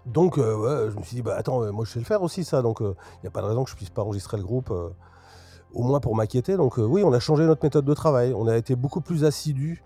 Donc 0.06 0.38
euh, 0.38 0.90
je 0.92 0.98
me 0.98 1.04
suis 1.04 1.16
dit 1.18 1.22
bah 1.22 1.36
attends 1.36 1.64
euh, 1.64 1.72
moi 1.72 1.86
je 1.86 1.92
sais 1.92 2.00
le 2.00 2.06
faire 2.06 2.22
aussi 2.22 2.44
ça. 2.44 2.62
Donc 2.62 2.80
il 2.82 2.94
n'y 3.24 3.28
a 3.28 3.32
pas 3.32 3.42
de 3.42 3.48
raison 3.48 3.64
que 3.64 3.70
je 3.70 3.76
puisse 3.76 3.90
pas 3.90 4.02
enregistrer 4.02 4.38
le 4.38 4.44
groupe 4.44 4.72
euh, 4.72 4.90
au 5.74 5.84
moins 5.84 6.00
pour 6.00 6.16
m'inquiéter. 6.16 6.56
Donc 6.58 6.80
euh, 6.80 6.84
oui 6.84 7.04
on 7.04 7.12
a 7.14 7.20
changé 7.20 7.46
notre 7.46 7.64
méthode 7.64 7.86
de 7.86 7.94
travail. 7.94 8.34
On 8.34 8.48
a 8.48 8.56
été 8.58 8.76
beaucoup 8.76 9.02
plus 9.02 9.26
assidus 9.26 9.84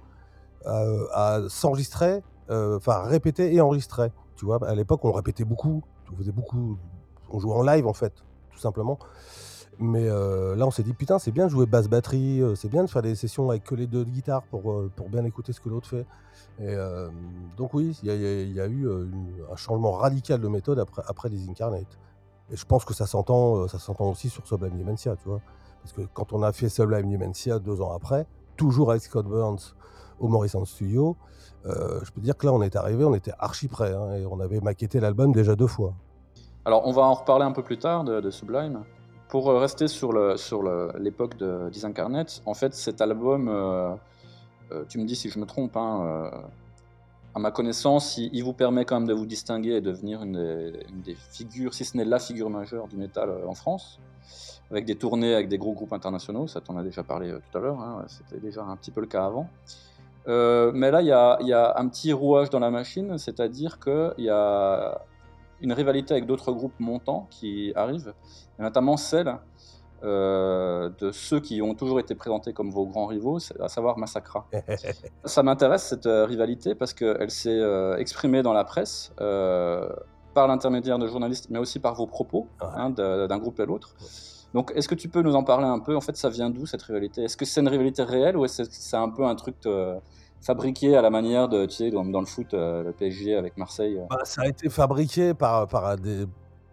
euh, 0.67 1.05
à 1.13 1.41
s'enregistrer, 1.49 2.23
euh, 2.49 2.77
enfin 2.77 3.03
répéter 3.03 3.53
et 3.53 3.61
enregistrer. 3.61 4.11
Tu 4.35 4.45
vois, 4.45 4.59
à 4.67 4.75
l'époque, 4.75 5.05
on 5.05 5.11
répétait 5.11 5.45
beaucoup, 5.45 5.81
on 6.11 6.17
faisait 6.17 6.31
beaucoup, 6.31 6.77
on 7.29 7.39
jouait 7.39 7.53
en 7.53 7.61
live 7.61 7.87
en 7.87 7.93
fait, 7.93 8.13
tout 8.51 8.59
simplement. 8.59 8.99
Mais 9.79 10.07
euh, 10.07 10.55
là, 10.55 10.65
on 10.65 10.71
s'est 10.71 10.83
dit 10.83 10.93
putain, 10.93 11.19
c'est 11.19 11.31
bien 11.31 11.45
de 11.45 11.51
jouer 11.51 11.65
basse 11.65 11.89
batterie, 11.89 12.41
euh, 12.41 12.55
c'est 12.55 12.69
bien 12.69 12.83
de 12.83 12.89
faire 12.89 13.01
des 13.01 13.15
sessions 13.15 13.49
avec 13.49 13.63
que 13.63 13.75
les 13.75 13.87
deux 13.87 14.03
guitares 14.05 14.43
pour, 14.43 14.71
euh, 14.71 14.89
pour 14.95 15.09
bien 15.09 15.25
écouter 15.25 15.51
ce 15.51 15.59
que 15.59 15.69
l'autre 15.69 15.87
fait. 15.87 16.05
Et 16.59 16.73
donc 17.57 17.73
oui, 17.73 17.99
il 18.01 18.07
y, 18.07 18.59
a- 18.61 18.67
eu 18.67 18.87
un 19.51 19.55
changement 19.57 19.91
radical 19.91 20.39
de 20.39 20.47
méthode 20.47 20.79
après, 20.79 21.01
après 21.05 21.27
les 21.27 21.49
Incarnate. 21.49 21.99
Et 22.49 22.55
je 22.55 22.65
pense 22.65 22.85
que 22.85 22.93
ça 22.93 23.05
s'entend, 23.05 23.67
ça 23.67 23.77
aussi 23.99 24.29
sur 24.29 24.47
Sublime 24.47 24.77
Dementia, 24.77 25.17
tu 25.17 25.27
vois. 25.27 25.41
Parce 25.81 25.91
que 25.91 26.01
quand 26.13 26.31
on 26.31 26.43
a 26.43 26.53
fait 26.53 26.69
Sublime 26.69 27.11
Dementia 27.11 27.59
deux 27.59 27.81
ans 27.81 27.91
après, 27.93 28.25
toujours 28.55 28.91
avec 28.91 29.03
Scott 29.03 29.25
Burns 29.25 29.73
au 30.19 30.29
Morrison 30.29 30.63
Studio, 30.63 31.17
je 31.65 32.09
peux 32.11 32.21
dire 32.21 32.37
que 32.37 32.45
là, 32.45 32.53
on 32.53 32.61
est 32.61 32.77
arrivé, 32.77 33.03
on 33.03 33.15
était 33.15 33.33
archi 33.37 33.67
prêt, 33.67 33.93
hein, 33.93 34.13
et 34.15 34.25
on 34.25 34.39
avait 34.39 34.61
maquetté 34.61 35.01
l'album 35.01 35.33
déjà 35.33 35.57
deux 35.57 35.67
fois. 35.67 35.93
Alors, 36.63 36.87
on 36.87 36.91
va 36.93 37.01
en 37.01 37.15
reparler 37.15 37.43
un 37.43 37.51
peu 37.51 37.63
plus 37.63 37.79
tard 37.79 38.05
de 38.05 38.29
Sublime. 38.29 38.85
Pour 39.27 39.49
euh, 39.49 39.59
rester 39.59 39.87
sur 39.87 40.13
l'époque 40.99 41.37
de 41.37 41.69
Disincarnate, 41.69 42.41
en 42.45 42.53
fait, 42.53 42.73
cet 42.73 43.01
album, 43.01 43.47
euh, 43.47 43.95
euh, 44.71 44.83
tu 44.87 44.99
me 44.99 45.05
dis 45.05 45.15
si 45.15 45.29
je 45.29 45.39
me 45.39 45.45
trompe, 45.45 45.75
hein, 45.77 46.31
à 47.33 47.39
ma 47.39 47.51
connaissance, 47.51 48.17
il, 48.17 48.43
vous 48.43 48.53
permet 48.53 48.85
quand 48.85 48.99
même 48.99 49.07
de 49.07 49.13
vous 49.13 49.25
distinguer 49.25 49.71
et 49.71 49.81
devenir 49.81 50.21
une 50.21 50.71
des, 51.03 51.15
figures, 51.31 51.73
si 51.73 51.83
ce 51.83 51.97
n'est 51.97 52.05
la 52.05 52.19
figure 52.19 52.49
majeure 52.49 52.87
du 52.87 52.97
métal 52.97 53.29
en 53.45 53.53
France, 53.55 53.99
avec 54.71 54.85
des 54.85 54.95
tournées 54.95 55.33
avec 55.33 55.49
des 55.49 55.57
gros 55.57 55.73
groupes 55.73 55.93
internationaux, 55.93 56.47
ça 56.47 56.61
t'en 56.61 56.77
a 56.77 56.83
déjà 56.83 57.03
parlé 57.03 57.31
tout 57.31 57.57
à 57.57 57.61
l'heure, 57.61 57.79
hein, 57.79 58.05
c'était 58.07 58.39
déjà 58.39 58.63
un 58.63 58.75
petit 58.77 58.91
peu 58.91 59.01
le 59.01 59.07
cas 59.07 59.25
avant. 59.25 59.49
Mais 60.27 60.91
là, 60.91 61.01
il 61.01 61.07
y 61.07 61.53
a 61.53 61.73
un 61.77 61.87
petit 61.89 62.13
rouage 62.13 62.49
dans 62.49 62.59
la 62.59 62.71
machine, 62.71 63.17
c'est-à-dire 63.17 63.79
qu'il 63.79 64.23
y 64.23 64.29
a 64.29 65.01
une 65.61 65.73
rivalité 65.73 66.13
avec 66.13 66.25
d'autres 66.25 66.51
groupes 66.51 66.79
montants 66.79 67.27
qui 67.29 67.71
arrivent, 67.75 68.13
et 68.59 68.61
notamment 68.61 68.97
celle 68.97 69.37
euh, 70.03 70.89
de 70.99 71.11
ceux 71.11 71.39
qui 71.39 71.61
ont 71.61 71.73
toujours 71.73 71.99
été 71.99 72.13
présentés 72.15 72.53
comme 72.53 72.69
vos 72.69 72.85
grands 72.85 73.07
rivaux, 73.07 73.37
à 73.59 73.69
savoir 73.69 73.97
Massacra. 73.97 74.45
Ça 75.25 75.41
m'intéresse 75.41 75.83
cette 75.83 76.05
euh, 76.05 76.25
rivalité 76.25 76.75
parce 76.75 76.93
qu'elle 76.93 77.31
s'est 77.31 77.49
euh, 77.49 77.95
exprimée 77.97 78.43
dans 78.43 78.53
la 78.53 78.63
presse 78.65 79.11
par 79.17 80.47
l'intermédiaire 80.47 80.99
de 80.99 81.07
journalistes, 81.07 81.47
mais 81.49 81.59
aussi 81.59 81.79
par 81.79 81.95
vos 81.95 82.07
propos 82.07 82.47
Ouais. 82.61 82.67
hein, 82.75 82.89
de- 82.89 83.25
d'un 83.27 83.37
groupe 83.37 83.59
à 83.61 83.65
l'autre. 83.65 83.95
Donc, 84.53 84.71
est-ce 84.75 84.87
que 84.87 84.95
tu 84.95 85.07
peux 85.09 85.21
nous 85.21 85.35
en 85.35 85.43
parler 85.43 85.65
un 85.65 85.79
peu? 85.79 85.95
En 85.95 86.01
fait, 86.01 86.15
ça 86.17 86.29
vient 86.29 86.49
d'où 86.49 86.65
cette 86.65 86.81
rivalité? 86.81 87.23
Est-ce 87.23 87.37
que 87.37 87.45
c'est 87.45 87.61
une 87.61 87.67
rivalité 87.69 88.03
réelle 88.03 88.37
ou 88.37 88.45
est-ce 88.45 88.63
que 88.63 88.67
c'est 88.69 88.97
un 88.97 89.09
peu 89.09 89.25
un 89.25 89.35
truc 89.35 89.55
euh, 89.65 89.95
fabriqué 90.45 90.95
à 90.95 91.01
la 91.01 91.09
manière 91.09 91.49
de, 91.49 91.65
tu 91.65 91.75
sais, 91.75 91.89
dans, 91.89 92.03
le 92.03 92.25
foot, 92.25 92.53
euh, 92.53 92.83
le 92.83 92.91
PSG 92.93 93.35
avec 93.35 93.57
Marseille 93.57 93.97
euh 93.97 94.05
Bah, 94.09 94.19
ça 94.25 94.43
a 94.43 94.47
été 94.47 94.69
fabriqué 94.69 95.33
par, 95.33 95.67
par, 95.67 95.97
des, 95.97 96.27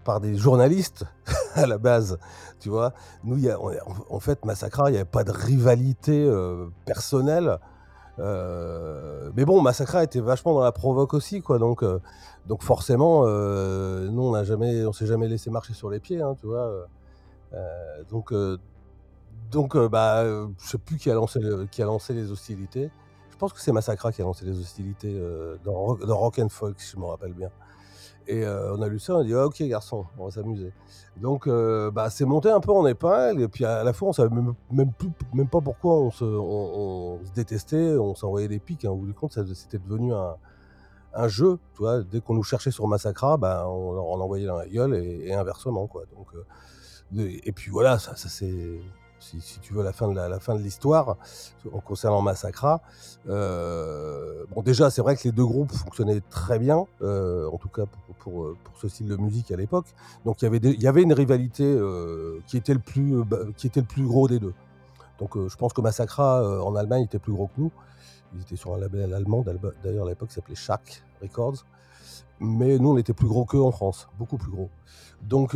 par 0.05 0.21
des 0.21 0.35
journalistes 0.35 1.07
à 1.55 1.67
la 1.67 1.79
base, 1.79 2.19
tu 2.61 2.69
vois. 2.69 2.93
Nous, 3.25 3.39
y 3.39 3.49
a, 3.49 3.59
en 3.59 4.21
fait, 4.21 4.45
Massacra, 4.45 4.91
il 4.91 4.93
n'y 4.93 4.99
avait 4.99 5.07
pas 5.07 5.25
de 5.25 5.33
rivalité 5.33 6.23
euh, 6.23 6.67
personnelle. 6.85 7.57
Euh, 8.19 9.31
mais 9.35 9.47
bon, 9.47 9.63
Massacra 9.63 10.05
était 10.05 10.21
vachement 10.21 10.53
dans 10.53 10.61
la 10.61 10.73
provoque 10.73 11.15
aussi, 11.15 11.41
quoi. 11.41 11.59
Donc, 11.59 11.83
donc 12.47 12.63
forcément, 12.63 13.23
nous, 13.23 14.23
on 14.23 14.33
n'a 14.33 14.45
jamais, 14.45 14.85
on 14.85 14.93
s'est 14.93 15.07
jamais 15.07 15.29
laissé 15.29 15.49
marcher 15.49 15.73
sur 15.73 15.89
les 15.89 15.99
pieds, 15.99 16.21
hein, 16.21 16.37
tu 16.39 16.47
vois. 16.47 16.71
Donc, 18.11 18.35
donc, 19.51 19.79
bah, 19.89 20.25
je 20.25 20.69
sais 20.69 20.77
plus 20.77 20.99
qui 20.99 21.11
a 21.11 21.15
lancé, 21.15 21.41
qui 21.71 21.81
a 21.81 21.87
lancé 21.87 22.13
les 22.13 22.31
hostilités. 22.31 22.91
Pense 23.43 23.53
que 23.53 23.61
c'est 23.61 23.73
Massacra 23.73 24.13
qui 24.13 24.23
a 24.23 24.25
lancé 24.25 24.45
les 24.45 24.57
hostilités 24.57 25.19
euh, 25.19 25.57
dans, 25.65 25.75
Rock- 25.75 26.39
and 26.39 26.49
Folk, 26.49 26.79
si 26.79 26.93
je 26.93 26.97
me 26.97 27.07
rappelle 27.07 27.33
bien. 27.33 27.51
Et 28.29 28.45
euh, 28.45 28.73
on 28.77 28.81
a 28.83 28.87
lu 28.87 29.01
ça, 29.01 29.17
on 29.17 29.19
a 29.19 29.25
dit 29.25 29.35
Ah, 29.35 29.47
ok 29.47 29.61
garçon, 29.65 30.07
on 30.17 30.27
va 30.27 30.31
s'amuser. 30.31 30.73
Donc 31.17 31.49
euh, 31.49 31.91
bah, 31.91 32.09
c'est 32.09 32.25
monté 32.25 32.51
un 32.51 32.61
peu 32.61 32.71
en 32.71 32.87
épingle, 32.87 33.43
et 33.43 33.49
puis 33.49 33.65
à 33.65 33.83
la 33.83 33.93
fois 33.93 34.11
on 34.11 34.13
savait 34.13 34.33
même, 34.33 35.49
pas 35.49 35.61
pourquoi 35.61 35.95
on 36.03 36.13
se, 36.13 37.35
détestait, 37.35 37.97
on 37.99 38.15
s'envoyait 38.15 38.47
des 38.47 38.61
pics. 38.61 38.85
Hein. 38.85 38.91
Au 38.91 38.95
bout 38.95 39.07
du 39.07 39.13
compte, 39.13 39.33
c'était 39.33 39.79
devenu 39.79 40.13
un, 40.15 41.27
jeu. 41.27 41.59
Tu 41.75 41.83
dès 42.13 42.21
qu'on 42.21 42.35
nous 42.35 42.45
cherchait 42.45 42.71
sur 42.71 42.87
Massacra, 42.87 43.39
bah, 43.39 43.67
on 43.67 43.99
en 43.99 44.21
envoyait 44.21 44.47
dans 44.47 44.59
la 44.59 44.69
gueule 44.69 44.95
et, 44.95 45.35
inversement. 45.35 45.89
Quoi. 45.89 46.05
Donc, 46.15 46.29
et 47.19 47.51
puis 47.51 47.73
voilà, 47.73 47.99
ça, 47.99 48.15
ça 48.15 48.29
c'est. 48.29 48.81
Si, 49.23 49.61
tu 49.61 49.73
veux 49.73 49.85
la 49.85 49.93
fin 49.93 50.09
de 50.09 50.59
l'histoire 50.63 51.17
en 51.73 51.81
concernant 51.81 52.23
Massacra, 52.23 52.81
euh, 53.29 54.45
bon 54.53 54.63
déjà 54.63 54.91
c'est 54.91 55.01
vrai 55.01 55.17
que 55.17 55.23
les 55.25 55.33
deux 55.33 55.47
groupes 55.47 55.71
fonctionnaient 55.71 56.21
très 56.29 56.59
bien, 56.59 56.87
euh, 57.03 57.49
en 57.49 57.57
tout 57.57 57.69
cas 57.69 57.85
pour, 58.19 58.57
ce 58.81 58.89
style 58.89 59.07
de 59.07 59.17
musique 59.17 59.53
à 59.53 59.57
l'époque. 59.57 59.87
Donc 60.25 60.43
il 60.43 60.83
y 60.83 60.87
avait 60.89 61.03
une 61.03 61.13
rivalité 61.13 61.65
euh, 61.65 62.41
qui 62.49 62.57
était 62.57 62.75
le 62.75 62.81
plus 62.81 63.25
bah, 63.25 63.39
qui 63.57 63.69
était 63.69 63.81
le 63.81 63.87
plus 63.87 64.05
gros 64.05 64.27
des 64.27 64.41
deux. 64.41 64.55
Donc 65.21 65.39
je 65.39 65.57
pense 65.57 65.73
que 65.73 65.81
Massacra 65.81 66.61
en 66.63 66.75
Allemagne 66.75 67.05
était 67.05 67.21
plus 67.21 67.33
gros 67.33 67.47
que 67.47 67.61
nous. 67.61 67.71
Ils 68.35 68.41
étaient 68.41 68.57
sur 68.57 68.75
un 68.75 68.79
label 68.79 69.15
allemand 69.15 69.45
d'ailleurs 69.85 70.07
à 70.07 70.09
l'époque 70.09 70.33
s'appelait 70.33 70.57
Shark 70.57 71.05
Records. 71.23 71.65
Mais 72.41 72.77
nous 72.79 72.91
on 72.91 72.97
était 72.97 73.13
plus 73.13 73.29
gros 73.29 73.45
qu'eux 73.45 73.63
en 73.63 73.71
France, 73.71 74.09
beaucoup 74.19 74.37
plus 74.37 74.51
gros. 74.51 74.69
Donc 75.23 75.55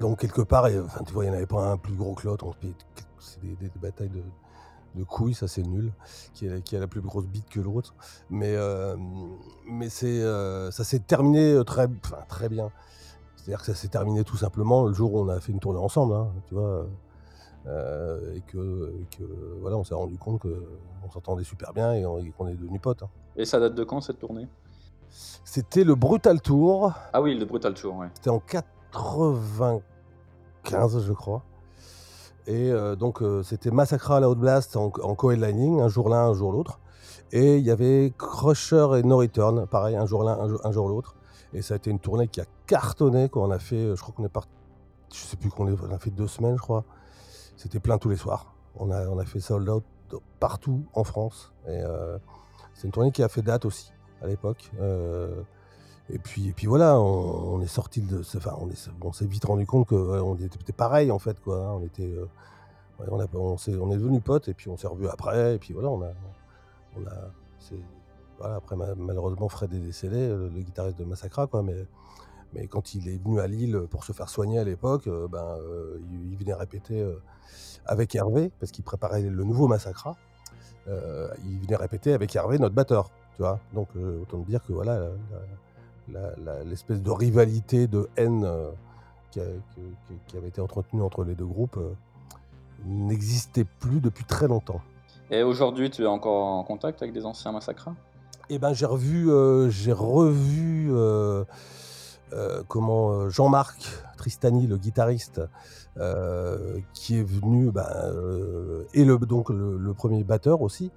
donc 0.00 0.18
quelque 0.20 0.42
part, 0.42 0.66
et, 0.68 0.78
enfin, 0.80 1.02
tu 1.04 1.12
vois, 1.12 1.24
il 1.24 1.28
n'y 1.30 1.34
en 1.34 1.36
avait 1.38 1.46
pas 1.46 1.70
un 1.70 1.76
plus 1.76 1.94
gros 1.94 2.14
que 2.14 2.26
l'autre. 2.26 2.46
C'est 3.18 3.40
des, 3.40 3.54
des- 3.56 3.68
des 3.68 3.78
batailles 3.80 4.10
de, 4.10 4.22
de 4.96 5.04
couilles, 5.04 5.34
ça 5.34 5.48
c'est 5.48 5.62
nul. 5.62 5.92
Qui 6.34 6.48
a, 6.48 6.60
qui 6.60 6.76
a 6.76 6.80
la 6.80 6.86
plus 6.88 7.00
grosse 7.00 7.26
bite 7.26 7.48
que 7.48 7.60
l'autre. 7.60 7.94
Mais, 8.30 8.54
euh, 8.56 8.96
mais 9.66 9.88
c'est, 9.88 10.20
euh, 10.20 10.70
ça 10.70 10.84
s'est 10.84 10.98
terminé 11.00 11.60
très, 11.64 11.86
enfin, 12.04 12.18
très 12.28 12.48
bien. 12.48 12.70
C'est-à-dire 13.36 13.60
que 13.60 13.66
ça 13.66 13.74
s'est 13.74 13.88
terminé 13.88 14.24
tout 14.24 14.36
simplement 14.36 14.84
le 14.86 14.92
jour 14.94 15.14
où 15.14 15.20
on 15.20 15.28
a 15.28 15.38
fait 15.40 15.52
une 15.52 15.60
tournée 15.60 15.78
ensemble, 15.78 16.14
hein, 16.14 16.28
tu 16.46 16.54
vois. 16.54 16.86
euh, 17.66 18.34
et, 18.34 18.40
que, 18.42 18.92
et 19.00 19.16
que, 19.16 19.24
voilà, 19.60 19.76
on 19.76 19.84
s'est 19.84 19.94
rendu 19.94 20.18
compte 20.18 20.40
qu'on 20.42 21.10
s'entendait 21.10 21.44
super 21.44 21.72
bien 21.72 21.92
et, 21.94 22.04
on- 22.04 22.18
et 22.18 22.30
qu'on 22.30 22.46
est 22.48 22.54
devenus 22.54 22.80
potes. 22.80 23.02
hein. 23.02 23.08
Et 23.36 23.44
ça 23.44 23.58
date 23.60 23.74
de 23.74 23.84
quand 23.84 24.00
cette 24.00 24.18
tournée? 24.18 24.48
C'était 25.44 25.84
le 25.84 25.94
Brutal 25.94 26.40
Tour. 26.40 26.92
Ah 27.12 27.22
oui, 27.22 27.34
le 27.38 27.44
Brutal 27.44 27.74
Tour, 27.74 27.96
ouais. 27.96 28.08
C'était 28.14 28.30
en 28.30 28.38
95, 28.94 31.04
je 31.04 31.12
crois. 31.12 31.42
Et 32.46 32.70
euh, 32.70 32.96
donc, 32.96 33.22
euh, 33.22 33.42
c'était 33.42 33.70
Massacra 33.70 34.18
à 34.18 34.20
la 34.20 34.34
Blast 34.34 34.76
en, 34.76 34.90
co-headlining, 34.90 35.80
un 35.80 35.88
jour 35.88 36.08
l'un, 36.08 36.28
un 36.28 36.34
jour 36.34 36.52
l'autre. 36.52 36.78
Et 37.32 37.56
il 37.56 37.64
y 37.64 37.70
avait 37.70 38.12
Crusher 38.16 38.98
et 38.98 39.02
No 39.02 39.18
Return, 39.18 39.66
pareil, 39.66 39.96
un 39.96 40.06
jour 40.06 40.22
l'un, 40.22 40.38
un 40.38 40.72
jour, 40.72 40.88
l'autre. 40.88 41.16
Et 41.52 41.62
ça 41.62 41.74
a 41.74 41.76
été 41.76 41.90
une 41.90 41.98
tournée 41.98 42.28
qui 42.28 42.40
a 42.40 42.44
cartonné. 42.66 43.28
Quoi. 43.28 43.42
On 43.42 43.50
a 43.50 43.58
fait, 43.58 43.96
je 43.96 44.00
crois 44.00 44.14
qu'on 44.14 44.24
est 44.24 44.28
parti, 44.28 44.50
je 45.12 45.24
sais 45.24 45.36
plus 45.36 45.50
qu'on 45.50 45.66
a 45.66 45.98
fait 45.98 46.10
deux 46.10 46.28
semaines, 46.28 46.56
je 46.56 46.62
crois. 46.62 46.84
C'était 47.56 47.80
plein 47.80 47.98
tous 47.98 48.08
les 48.08 48.16
soirs. 48.16 48.54
On 48.76 48.90
a, 48.90 49.08
on 49.08 49.18
a 49.18 49.24
fait 49.24 49.40
sold 49.40 49.68
out 49.68 49.84
partout 50.40 50.84
en 50.94 51.04
France. 51.04 51.52
Et 51.66 51.70
euh, 51.70 52.18
c'est 52.74 52.86
une 52.86 52.92
tournée 52.92 53.12
qui 53.12 53.22
a 53.22 53.28
fait 53.28 53.42
date 53.42 53.64
aussi 53.64 53.92
à 54.22 54.26
l'époque. 54.26 54.70
Euh, 54.80 55.42
et 56.10 56.18
puis, 56.18 56.48
et 56.48 56.52
puis 56.52 56.66
voilà, 56.66 57.00
on, 57.00 57.62
est 57.62 57.66
sorti 57.66 58.02
de, 58.02 58.20
enfin, 58.36 58.54
on 58.60 58.68
est, 58.68 59.12
s'est 59.14 59.26
vite 59.26 59.44
rendu 59.46 59.64
compte 59.66 59.88
que 59.88 59.94
ouais, 59.94 60.18
on 60.18 60.34
était 60.36 60.72
pareil 60.72 61.10
en 61.10 61.18
fait, 61.18 61.40
quoi. 61.40 61.56
hein. 61.64 61.72
On 61.80 61.82
était, 61.82 62.02
euh, 62.02 62.26
on, 63.08 63.18
a, 63.20 63.26
on, 63.34 63.56
s'est- 63.56 63.76
on 63.76 63.90
est 63.90 63.96
devenus 63.96 64.22
potes 64.22 64.48
et 64.48 64.54
puis 64.54 64.68
on 64.68 64.76
s'est 64.76 64.86
revus 64.86 65.08
après. 65.08 65.54
Et 65.54 65.58
puis 65.58 65.72
voilà, 65.72 65.88
on 65.88 66.02
a, 66.02 66.10
on 66.98 67.06
a, 67.06 67.30
voilà. 68.38 68.56
Après, 68.56 68.76
ma- 68.76 68.94
malheureusement, 68.94 69.48
Fred 69.48 69.72
est 69.72 69.78
décédé, 69.78 70.28
le, 70.28 70.50
guitariste 70.50 70.98
de 70.98 71.04
Massacra, 71.04 71.46
quoi. 71.46 71.62
Mais, 71.62 71.86
mais 72.52 72.66
quand 72.66 72.94
il 72.94 73.08
est 73.08 73.16
venu 73.22 73.40
à 73.40 73.46
Lille 73.46 73.86
pour 73.90 74.04
se 74.04 74.12
faire 74.12 74.28
soigner 74.28 74.58
à 74.58 74.64
l'époque, 74.64 75.06
euh, 75.06 75.26
ben, 75.26 75.56
euh, 75.58 75.98
il, 76.30 76.36
venait 76.36 76.52
répéter 76.52 77.02
avec 77.86 78.14
Hervé 78.14 78.52
parce 78.60 78.72
qu'il 78.72 78.84
préparait 78.84 79.22
le 79.22 79.44
nouveau 79.44 79.68
Massacra. 79.68 80.16
Il 80.86 81.60
venait 81.62 81.76
répéter 81.76 82.12
avec 82.12 82.36
Hervé 82.36 82.58
notre 82.58 82.74
batteur, 82.74 83.10
tu 83.36 83.42
vois. 83.42 83.58
Donc 83.72 83.88
autant 83.96 84.38
dire 84.40 84.62
que 84.66 84.74
voilà, 84.74 85.08
l'espèce 86.66 87.02
de 87.02 87.10
rivalité, 87.10 87.86
de 87.86 88.08
haine 88.16 88.44
euh, 88.44 88.70
qui, 89.30 89.40
a- 89.40 90.38
avait 90.38 90.48
été 90.48 90.60
entretenue 90.60 91.02
entre 91.02 91.24
les 91.24 91.34
deux 91.34 91.46
groupes 91.46 91.76
euh, 91.78 91.92
n'existait 92.86 93.64
plus 93.64 94.00
depuis 94.00 94.24
très 94.24 94.46
longtemps. 94.48 94.80
Et 95.30 95.42
aujourd'hui, 95.42 95.90
tu 95.90 96.02
es 96.02 96.06
encore 96.06 96.44
en 96.46 96.62
contact 96.64 97.02
avec 97.02 97.14
des 97.14 97.24
anciens 97.24 97.52
massacres 97.52 97.88
Et 98.50 98.58
ben 98.58 98.74
j'ai 98.74 98.86
revu, 98.86 99.30
euh, 99.30 99.70
j'ai 99.70 99.92
revu 99.92 100.90
euh, 102.34 102.62
comment 102.68 103.12
euh, 103.12 103.30
Jean-Marc 103.30 103.78
Tristani, 104.16 104.66
le 104.66 104.76
guitariste, 104.76 105.40
euh, 105.98 106.78
qui 106.92 107.18
est 107.18 107.22
venu, 107.22 107.70
ben, 107.70 107.86
euh, 108.04 108.84
et 108.94 109.04
le, 109.04 109.16
donc 109.18 109.50
le, 109.50 109.76
le 109.78 109.94
premier 109.94 110.24
batteur 110.24 110.60
aussi 110.62 110.90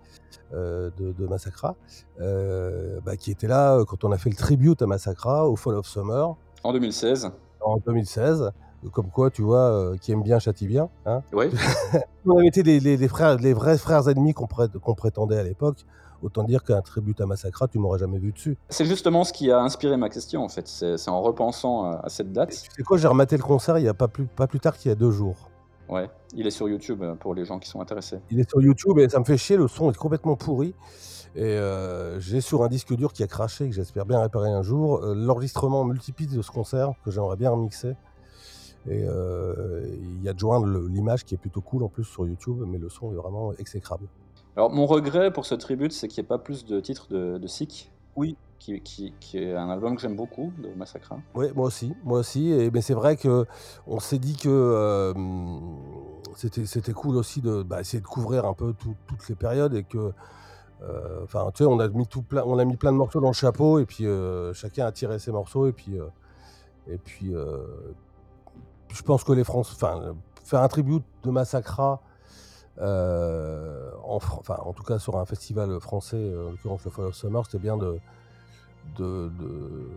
de, 0.53 0.91
de 0.97 1.27
Massacra, 1.27 1.75
bah, 2.19 3.17
qui 3.17 3.31
était 3.31 3.47
là 3.47 3.83
quand 3.85 4.03
on 4.03 4.11
a 4.11 4.17
fait 4.17 4.29
le 4.29 4.35
tribute 4.35 4.81
à 4.81 4.87
Massacra 4.87 5.47
au 5.49 5.55
Fall 5.55 5.75
of 5.75 5.85
Summer 5.87 6.35
En 6.63 6.73
2016 6.73 7.31
en 7.61 7.77
2016. 7.85 8.51
Comme 8.93 9.09
quoi, 9.09 9.31
tu 9.31 9.41
vois, 9.41 9.71
euh, 9.71 9.97
qui 9.97 10.11
aime 10.11 10.21
bien 10.21 10.37
châtie 10.39 10.67
bien. 10.67 10.87
Hein 11.07 11.21
Oui. 11.33 11.45
on 12.25 12.37
avait 12.37 12.47
été 12.47 12.61
les, 12.63 12.79
les- 12.79 12.95
les 12.95 13.07
frères, 13.07 13.35
les 13.37 13.53
vrais 13.53 13.77
frères 13.77 14.07
ennemis 14.07 14.33
qu'on 14.33 14.45
pré- 14.45 14.69
qu'on 14.69 14.93
prétendait 14.93 15.39
à 15.39 15.43
l'époque. 15.43 15.79
Autant 16.21 16.43
dire 16.43 16.63
qu'un 16.63 16.81
tribut 16.81 17.15
à 17.19 17.25
Massacra, 17.25 17.67
tu 17.67 17.79
m'aurais 17.79 17.99
jamais 17.99 18.17
vu 18.17 18.31
dessus. 18.31 18.57
C'est 18.69 18.85
justement 18.85 19.23
ce 19.23 19.33
qui 19.33 19.51
a 19.51 19.61
inspiré 19.61 19.97
ma 19.97 20.09
question, 20.09 20.43
en 20.43 20.49
fait. 20.49 20.67
C'est 20.67 21.09
en 21.09 21.21
repensant 21.21 21.83
à, 21.83 22.01
à 22.03 22.09
cette 22.09 22.31
date. 22.31 22.49
Tu 22.49 22.71
sais 22.75 22.83
quoi, 22.83 22.97
j'ai 22.97 23.07
rematé 23.07 23.37
le 23.37 23.43
concert 23.43 23.77
il 23.77 23.85
y 23.85 23.87
a 23.87 23.93
pas 23.93 24.07
plus, 24.07 24.25
pas 24.25 24.47
plus 24.47 24.59
tard 24.59 24.77
qu'il 24.77 24.89
y 24.89 24.91
a 24.91 24.95
deux 24.95 25.11
jours. 25.11 25.49
Ouais, 25.89 26.09
il 26.35 26.45
est 26.45 26.51
sur 26.51 26.67
YouTube 26.67 27.01
euh, 27.01 27.15
pour 27.15 27.33
les 27.33 27.45
gens 27.45 27.59
qui 27.59 27.69
sont 27.69 27.79
intéressés. 27.79 28.19
Il 28.29 28.39
est 28.39 28.49
sur 28.49 28.61
YouTube 28.61 28.99
et 28.99 29.07
ça 29.07 29.19
me 29.19 29.23
fait 29.23 29.37
chier, 29.37 29.55
le 29.55 29.67
son 29.67 29.89
est 29.89 29.95
complètement 29.95 30.35
pourri. 30.35 30.73
Et 31.35 31.43
euh, 31.43 32.19
j'ai 32.19 32.41
sur 32.41 32.63
un 32.63 32.67
disque 32.67 32.95
dur 32.95 33.13
qui 33.13 33.21
a 33.21 33.27
craché, 33.27 33.69
que 33.69 33.75
j'espère 33.75 34.05
bien 34.05 34.19
réparer 34.19 34.49
un 34.49 34.63
jour, 34.63 35.03
euh, 35.03 35.13
l'enregistrement 35.13 35.85
multipiste 35.85 36.35
de 36.35 36.41
ce 36.41 36.49
concert 36.49 36.93
que 37.05 37.11
j'aimerais 37.11 37.35
bien 37.35 37.51
remixer. 37.51 37.95
Et 38.89 39.03
euh, 39.03 39.85
il 40.01 40.23
y 40.23 40.29
a 40.29 40.33
de 40.33 40.39
joindre 40.39 40.65
l'image 40.89 41.25
qui 41.25 41.35
est 41.35 41.37
plutôt 41.37 41.61
cool 41.61 41.83
en 41.83 41.89
plus 41.89 42.05
sur 42.05 42.25
YouTube, 42.25 42.63
mais 42.65 42.79
le 42.79 42.89
son 42.89 43.11
est 43.11 43.15
vraiment 43.15 43.53
exécrable. 43.53 44.07
Alors, 44.57 44.71
mon 44.71 44.87
regret 44.87 45.31
pour 45.31 45.45
ce 45.45 45.53
tribute, 45.55 45.93
c'est 45.93 46.07
qu'il 46.07 46.19
n'y 46.21 46.25
ait 46.25 46.27
pas 46.27 46.39
plus 46.39 46.65
de 46.65 46.79
titres 46.79 47.07
de, 47.09 47.37
de 47.37 47.47
Sick. 47.47 47.91
Oui. 48.15 48.35
Qui, 48.57 48.81
qui- 48.81 49.13
qui 49.19 49.37
est 49.37 49.55
un 49.55 49.69
album 49.69 49.95
que 49.95 50.01
j'aime 50.01 50.15
beaucoup, 50.15 50.51
de 50.57 50.69
Massacre. 50.75 51.13
Oui, 51.35 51.45
moi 51.55 51.67
aussi, 51.67 51.93
moi 52.03 52.19
aussi. 52.19 52.51
Et, 52.51 52.71
mais 52.71 52.81
c'est 52.81 52.95
vrai 52.95 53.15
que 53.15 53.45
on 53.85 53.99
s'est 53.99 54.17
dit 54.17 54.35
que 54.35 54.49
euh, 54.49 55.13
c'était 56.35 56.65
c'était 56.65 56.91
cool 56.91 57.17
aussi 57.17 57.39
de 57.39 57.61
bah, 57.61 57.79
essayer 57.81 58.01
de 58.01 58.07
couvrir 58.07 58.45
un 58.45 58.53
peu 58.55 58.73
tout- 58.73 58.95
toutes 59.05 59.29
les 59.29 59.35
périodes 59.35 59.75
et 59.75 59.83
que, 59.83 60.11
euh, 60.81 61.23
enfin, 61.23 61.51
tu 61.53 61.59
sais, 61.63 61.69
on 61.69 61.79
a 61.79 61.87
mis 61.87 62.07
tout 62.07 62.23
plein, 62.23 62.41
on 62.47 62.57
a 62.57 62.65
mis 62.65 62.77
plein 62.77 62.91
de 62.91 62.97
morceaux 62.97 63.21
dans 63.21 63.27
le 63.27 63.33
chapeau 63.33 63.77
et 63.77 63.85
puis 63.85 64.07
euh, 64.07 64.53
chacun 64.55 64.87
a 64.87 64.91
tiré 64.91 65.19
ses 65.19 65.31
morceaux 65.31 65.67
et 65.67 65.71
puis 65.71 65.99
euh, 65.99 66.07
et 66.87 66.97
puis 66.97 67.35
euh, 67.35 67.59
je 68.91 69.03
pense 69.03 69.23
que 69.23 69.33
les 69.33 69.43
Français, 69.43 69.73
enfin, 69.75 70.15
faire 70.43 70.63
un 70.63 70.67
tribut 70.67 71.01
de 71.23 71.29
Massacra. 71.29 72.01
Euh, 72.79 73.91
en, 74.03 74.15
enfin, 74.17 74.57
en 74.59 74.73
tout 74.73 74.83
cas 74.83 74.99
sur 74.99 75.17
un 75.17 75.25
festival 75.25 75.79
français, 75.79 76.17
euh, 76.17 76.47
en 76.47 76.51
l'occurrence 76.51 76.83
le 76.85 76.91
Fall 76.91 77.05
of 77.05 77.15
Summer, 77.15 77.43
c'était 77.45 77.59
bien 77.59 77.77
de, 77.77 77.99
de, 78.97 79.29
de, 79.39 79.89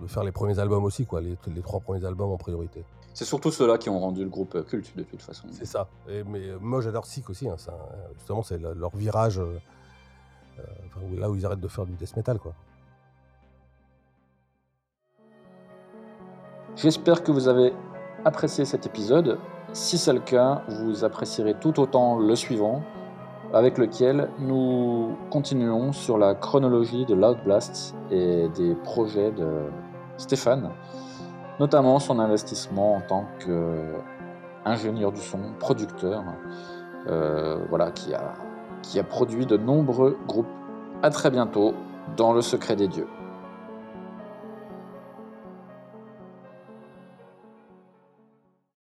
de 0.00 0.06
faire 0.06 0.24
les 0.24 0.32
premiers 0.32 0.58
albums 0.58 0.84
aussi, 0.84 1.06
quoi, 1.06 1.20
les, 1.20 1.36
les 1.46 1.62
trois 1.62 1.80
premiers 1.80 2.04
albums 2.04 2.30
en 2.30 2.36
priorité. 2.36 2.84
C'est 3.12 3.24
surtout 3.24 3.50
ceux-là 3.52 3.78
qui 3.78 3.88
ont 3.90 4.00
rendu 4.00 4.24
le 4.24 4.28
groupe 4.30 4.64
culte, 4.66 4.96
de 4.96 5.04
toute 5.04 5.22
façon. 5.22 5.46
C'est 5.52 5.66
ça. 5.66 5.88
Et, 6.08 6.24
mais 6.24 6.48
euh, 6.48 6.58
moi 6.60 6.80
j'adore 6.80 7.06
Sick 7.06 7.30
aussi, 7.30 7.48
hein, 7.48 7.56
ça, 7.56 7.74
justement 8.14 8.42
c'est 8.42 8.58
le- 8.58 8.74
leur 8.74 8.94
virage, 8.96 9.38
euh, 9.38 9.58
enfin, 10.86 11.00
là 11.16 11.30
où 11.30 11.36
ils 11.36 11.46
arrêtent 11.46 11.60
de 11.60 11.68
faire 11.68 11.86
du 11.86 11.92
death 11.94 12.16
metal. 12.16 12.38
Quoi. 12.38 12.54
J'espère 16.76 17.22
que 17.22 17.30
vous 17.30 17.46
avez 17.46 17.72
apprécié 18.24 18.64
cet 18.64 18.84
épisode. 18.86 19.38
Si 19.74 19.98
c'est 19.98 20.12
le 20.12 20.20
cas, 20.20 20.62
vous 20.68 21.04
apprécierez 21.04 21.54
tout 21.54 21.80
autant 21.80 22.16
le 22.16 22.36
suivant, 22.36 22.82
avec 23.52 23.76
lequel 23.76 24.30
nous 24.38 25.16
continuons 25.30 25.92
sur 25.92 26.16
la 26.16 26.36
chronologie 26.36 27.04
de 27.06 27.14
Loud 27.16 27.38
Blast 27.44 27.96
et 28.08 28.48
des 28.50 28.76
projets 28.76 29.32
de 29.32 29.64
Stéphane, 30.16 30.70
notamment 31.58 31.98
son 31.98 32.20
investissement 32.20 32.94
en 32.94 33.00
tant 33.00 33.24
qu'ingénieur 34.64 35.10
du 35.10 35.20
son, 35.20 35.40
producteur, 35.58 36.22
euh, 37.08 37.58
voilà, 37.68 37.90
qui 37.90 38.14
a, 38.14 38.34
qui 38.80 39.00
a 39.00 39.02
produit 39.02 39.44
de 39.44 39.56
nombreux 39.56 40.16
groupes. 40.28 40.46
À 41.02 41.10
très 41.10 41.32
bientôt 41.32 41.74
dans 42.16 42.32
le 42.32 42.42
secret 42.42 42.76
des 42.76 42.86
dieux. 42.86 43.08